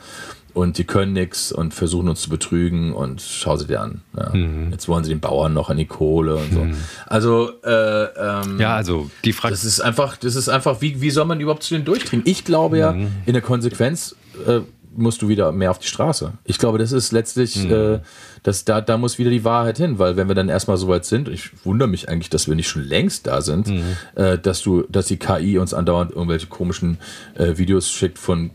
und 0.54 0.78
die 0.78 0.84
können 0.84 1.12
nichts 1.12 1.52
und 1.52 1.74
versuchen 1.74 2.08
uns 2.08 2.22
zu 2.22 2.30
betrügen 2.30 2.92
und 2.92 3.20
schau 3.20 3.56
sie 3.56 3.66
dir 3.66 3.80
an. 3.80 4.02
Ja. 4.16 4.34
Mhm. 4.34 4.70
Jetzt 4.72 4.88
wollen 4.88 5.04
sie 5.04 5.10
den 5.10 5.20
Bauern 5.20 5.52
noch 5.52 5.70
an 5.70 5.76
die 5.76 5.86
Kohle 5.86 6.36
und 6.36 6.52
so. 6.52 6.64
Mhm. 6.64 6.76
Also 7.06 7.50
äh, 7.64 8.04
ähm, 8.04 8.58
ja, 8.58 8.76
also 8.76 9.10
die 9.24 9.32
Frage. 9.32 9.52
Das 9.52 9.64
ist 9.64 9.80
einfach, 9.80 10.16
das 10.16 10.34
ist 10.34 10.48
einfach, 10.48 10.80
wie, 10.80 11.00
wie 11.00 11.10
soll 11.10 11.24
man 11.24 11.40
überhaupt 11.40 11.62
zu 11.62 11.74
denen 11.74 11.84
durchdringen? 11.84 12.26
Ich 12.26 12.44
glaube 12.44 12.78
ja, 12.78 12.92
mhm. 12.92 13.08
in 13.26 13.32
der 13.32 13.42
Konsequenz 13.42 14.16
äh, 14.46 14.60
musst 14.96 15.22
du 15.22 15.28
wieder 15.28 15.52
mehr 15.52 15.70
auf 15.70 15.78
die 15.78 15.86
Straße. 15.86 16.32
Ich 16.44 16.58
glaube, 16.58 16.78
das 16.78 16.92
ist 16.92 17.12
letztlich, 17.12 17.64
mhm. 17.64 17.72
äh, 17.72 18.00
das, 18.42 18.64
da, 18.64 18.80
da 18.80 18.98
muss 18.98 19.18
wieder 19.18 19.30
die 19.30 19.44
Wahrheit 19.44 19.78
hin, 19.78 19.98
weil 19.98 20.16
wenn 20.16 20.28
wir 20.28 20.34
dann 20.34 20.48
erstmal 20.48 20.76
so 20.76 20.88
weit 20.88 21.04
sind, 21.04 21.28
ich 21.28 21.50
wundere 21.64 21.88
mich 21.88 22.08
eigentlich, 22.08 22.30
dass 22.30 22.48
wir 22.48 22.54
nicht 22.54 22.68
schon 22.68 22.82
längst 22.82 23.26
da 23.26 23.40
sind, 23.40 23.68
mhm. 23.68 23.96
äh, 24.14 24.38
dass 24.38 24.62
du, 24.62 24.84
dass 24.88 25.06
die 25.06 25.16
KI 25.16 25.58
uns 25.58 25.74
andauernd 25.74 26.12
irgendwelche 26.12 26.46
komischen 26.46 26.98
äh, 27.34 27.56
Videos 27.56 27.90
schickt 27.90 28.18
von 28.18 28.50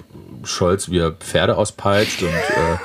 Scholz, 0.46 0.90
wie 0.90 1.00
er 1.00 1.12
Pferde 1.12 1.58
auspeitscht 1.58 2.24
und 2.24 2.30
äh, 2.30 2.78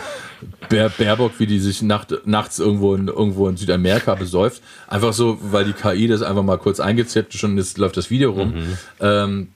Baerbock, 0.98 1.32
wie 1.38 1.46
die 1.46 1.58
sich 1.58 1.82
nacht, 1.82 2.14
nachts 2.24 2.58
irgendwo 2.58 2.94
in, 2.94 3.08
irgendwo 3.08 3.48
in 3.48 3.56
Südamerika 3.56 4.14
besäuft. 4.14 4.62
Einfach 4.88 5.12
so, 5.12 5.38
weil 5.40 5.64
die 5.64 5.72
KI 5.72 6.06
das 6.06 6.22
einfach 6.22 6.42
mal 6.42 6.58
kurz 6.58 6.80
eingezippt, 6.80 7.34
schon 7.34 7.58
ist, 7.58 7.78
läuft 7.78 7.96
das 7.96 8.10
Video 8.10 8.30
rum. 8.32 8.54
Mhm. 8.54 8.78
Ähm, 9.00 9.48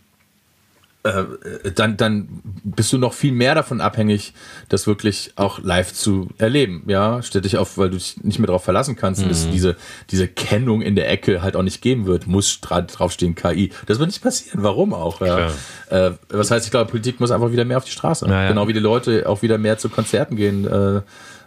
äh, 1.04 1.70
dann, 1.74 1.98
dann 1.98 2.28
bist 2.64 2.90
du 2.92 2.98
noch 2.98 3.12
viel 3.12 3.32
mehr 3.32 3.54
davon 3.54 3.82
abhängig, 3.82 4.32
das 4.70 4.86
wirklich 4.86 5.32
auch 5.36 5.58
live 5.58 5.92
zu 5.92 6.30
erleben. 6.38 6.82
Ja, 6.86 7.22
stell 7.22 7.42
dich 7.42 7.58
auf, 7.58 7.76
weil 7.76 7.90
du 7.90 7.96
dich 7.96 8.24
nicht 8.24 8.38
mehr 8.38 8.46
darauf 8.46 8.64
verlassen 8.64 8.96
kannst, 8.96 9.22
mhm. 9.22 9.28
dass 9.28 9.50
diese, 9.50 9.76
diese 10.10 10.28
Kennung 10.28 10.80
in 10.80 10.96
der 10.96 11.10
Ecke 11.10 11.42
halt 11.42 11.56
auch 11.56 11.62
nicht 11.62 11.82
geben 11.82 12.06
wird. 12.06 12.26
Muss 12.26 12.58
draufstehen 12.62 13.34
KI. 13.34 13.70
Das 13.84 13.98
wird 13.98 14.08
nicht 14.08 14.22
passieren. 14.22 14.62
Warum 14.62 14.94
auch? 14.94 15.20
Ja. 15.20 15.50
Äh, 15.90 16.12
was 16.30 16.50
heißt, 16.50 16.64
ich 16.64 16.70
glaube, 16.70 16.90
Politik 16.90 17.20
muss 17.20 17.30
einfach 17.30 17.52
wieder 17.52 17.66
mehr 17.66 17.76
auf 17.76 17.84
die 17.84 17.92
Straße. 17.92 18.26
Ja, 18.26 18.48
genau 18.48 18.66
wie 18.66 18.72
die 18.72 18.80
Leute 18.80 19.28
auch 19.28 19.42
wieder 19.42 19.58
mehr 19.58 19.76
zu 19.76 19.90
Konzerten 19.90 20.36
gehen. 20.36 20.66
Äh, 20.66 21.02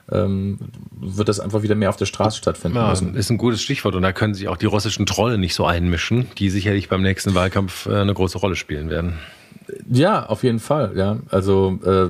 ähm, 0.10 0.60
wird 0.92 1.28
das 1.28 1.40
einfach 1.40 1.64
wieder 1.64 1.76
mehr 1.76 1.90
auf 1.90 1.98
der 1.98 2.06
Straße 2.06 2.38
stattfinden 2.38 2.78
ja, 2.78 2.90
müssen. 2.90 3.16
Ist 3.16 3.30
ein 3.30 3.38
gutes 3.38 3.62
Stichwort 3.62 3.96
und 3.96 4.04
da 4.04 4.14
können 4.14 4.36
sich 4.36 4.48
auch 4.48 4.56
die 4.56 4.68
russischen 4.68 5.06
Trolle 5.06 5.38
nicht 5.38 5.54
so 5.54 5.66
einmischen, 5.66 6.28
die 6.38 6.50
sicherlich 6.50 6.88
beim 6.88 7.02
nächsten 7.02 7.34
Wahlkampf 7.34 7.88
äh, 7.88 7.96
eine 7.96 8.14
große 8.14 8.38
Rolle 8.38 8.56
spielen 8.56 8.90
werden. 8.90 9.18
Ja, 9.90 10.26
auf 10.26 10.44
jeden 10.44 10.60
Fall, 10.60 10.94
ja. 10.96 11.18
Also 11.30 11.80
äh, 11.86 12.10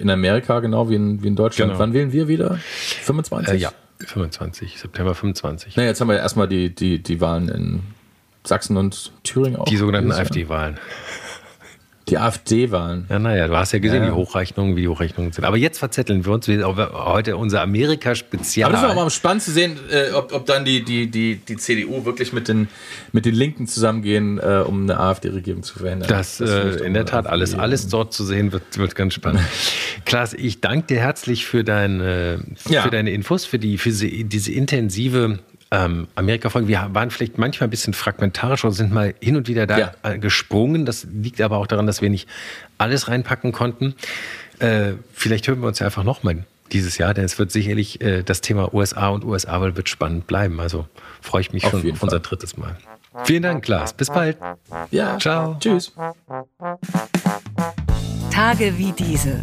in 0.00 0.10
Amerika 0.10 0.60
genau 0.60 0.88
wie 0.88 0.94
in, 0.96 1.22
wie 1.22 1.28
in 1.28 1.36
Deutschland. 1.36 1.72
Genau. 1.72 1.80
Wann 1.80 1.92
wählen 1.92 2.12
wir 2.12 2.28
wieder? 2.28 2.58
25? 3.02 3.54
Äh, 3.54 3.56
ja, 3.56 3.72
25, 3.98 4.78
September 4.78 5.14
25. 5.14 5.76
Na, 5.76 5.84
jetzt 5.84 6.00
haben 6.00 6.08
wir 6.08 6.18
erstmal 6.18 6.48
die, 6.48 6.74
die, 6.74 7.02
die 7.02 7.20
Wahlen 7.20 7.48
in 7.48 7.80
Sachsen 8.44 8.76
und 8.76 9.12
Thüringen 9.22 9.56
auch. 9.56 9.66
Die 9.66 9.76
sogenannten 9.76 10.12
AfD-Wahlen. 10.12 10.78
Die 12.12 12.18
AfD-Wahlen. 12.18 13.06
Ja, 13.08 13.18
naja, 13.18 13.48
du 13.48 13.56
hast 13.56 13.72
ja 13.72 13.78
gesehen, 13.78 14.02
Ja. 14.02 14.10
die 14.10 14.14
Hochrechnungen, 14.14 14.76
wie 14.76 14.82
die 14.82 14.88
Hochrechnungen 14.88 15.32
sind. 15.32 15.46
Aber 15.46 15.56
jetzt 15.56 15.78
verzetteln 15.78 16.26
wir 16.26 16.32
uns. 16.32 16.46
Heute 16.46 17.38
unser 17.38 17.62
Amerika-Spezial. 17.62 18.66
Aber 18.68 18.74
das 18.74 18.82
ist 18.84 18.90
auch 18.90 19.02
mal 19.02 19.08
spannend 19.08 19.42
zu 19.42 19.50
sehen, 19.50 19.78
äh, 19.90 20.12
ob, 20.12 20.30
ob 20.34 20.44
dann 20.44 20.66
die, 20.66 20.84
die, 20.84 21.06
die, 21.10 21.36
die 21.36 21.56
CDU 21.56 22.04
wirklich 22.04 22.34
mit 22.34 22.48
den, 22.48 22.68
mit 23.12 23.24
den 23.24 23.34
Linken 23.34 23.66
zusammengehen, 23.66 24.38
äh, 24.38 24.62
um 24.66 24.82
eine 24.82 25.00
AfD-Regierung 25.00 25.62
zu 25.62 25.78
verhindern. 25.78 26.06
Das, 26.10 26.38
ich 26.38 26.50
äh, 26.50 26.84
in 26.84 26.92
der 26.92 27.06
Tat 27.06 27.26
alles, 27.26 27.54
alles 27.54 27.88
dort 27.88 28.12
zu 28.12 28.24
sehen 28.24 28.52
wird, 28.52 28.76
wird 28.76 28.94
ganz 28.94 29.14
spannend. 29.14 29.40
Klaas, 30.04 30.34
ich 30.34 30.60
danke 30.60 30.88
dir 30.88 31.00
herzlich 31.00 31.46
für 31.46 31.64
deine, 31.64 32.40
für 32.56 32.72
Ja. 32.74 32.88
deine 32.90 33.10
Infos, 33.12 33.46
für 33.46 33.58
die, 33.58 33.78
für 33.78 33.88
diese 33.90 34.52
intensive 34.52 35.38
ähm, 35.72 36.06
Amerika-Folge. 36.14 36.68
Wir 36.68 36.88
waren 36.92 37.10
vielleicht 37.10 37.38
manchmal 37.38 37.66
ein 37.66 37.70
bisschen 37.70 37.94
fragmentarisch 37.94 38.64
oder 38.64 38.74
sind 38.74 38.92
mal 38.92 39.14
hin 39.20 39.36
und 39.36 39.48
wieder 39.48 39.66
da 39.66 39.78
Ja. 39.78 39.92
äh, 40.02 40.18
gesprungen. 40.18 40.84
Das 40.86 41.06
liegt 41.10 41.40
aber 41.40 41.56
auch 41.56 41.66
daran, 41.66 41.86
dass 41.86 42.00
wir 42.02 42.10
nicht 42.10 42.28
alles 42.78 43.08
reinpacken 43.08 43.50
konnten. 43.52 43.94
Äh, 44.60 44.92
vielleicht 45.14 45.48
hören 45.48 45.60
wir 45.60 45.66
uns 45.68 45.78
ja 45.80 45.86
einfach 45.86 46.04
nochmal 46.04 46.44
dieses 46.72 46.98
Jahr, 46.98 47.14
denn 47.14 47.24
es 47.24 47.38
wird 47.38 47.50
sicherlich 47.50 48.00
äh, 48.00 48.22
das 48.22 48.40
Thema 48.42 48.72
USA 48.74 49.08
und 49.08 49.24
USA-Wahl 49.24 49.76
wird 49.76 49.88
spannend 49.88 50.26
bleiben. 50.26 50.60
Also 50.60 50.86
freue 51.20 51.40
ich 51.40 51.52
mich 51.52 51.64
Auf 51.64 51.70
schon 51.72 51.80
auf 51.90 52.02
unser 52.02 52.16
Fall. 52.16 52.20
drittes 52.20 52.56
Mal. 52.56 52.76
Vielen 53.24 53.42
Dank, 53.42 53.64
Klaas. 53.64 53.92
Bis 53.92 54.08
bald. 54.08 54.36
Ja, 54.90 55.18
Ciao. 55.18 55.56
Tschüss. 55.60 55.92
Tage 58.30 58.78
wie 58.78 58.92
diese. 58.92 59.42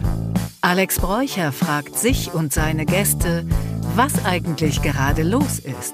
Alex 0.61 0.99
Bräucher 0.99 1.51
fragt 1.51 1.97
sich 1.97 2.33
und 2.33 2.51
seine 2.51 2.85
Gäste, 2.85 3.45
was 3.95 4.25
eigentlich 4.25 4.81
gerade 4.81 5.23
los 5.23 5.59
ist. 5.59 5.93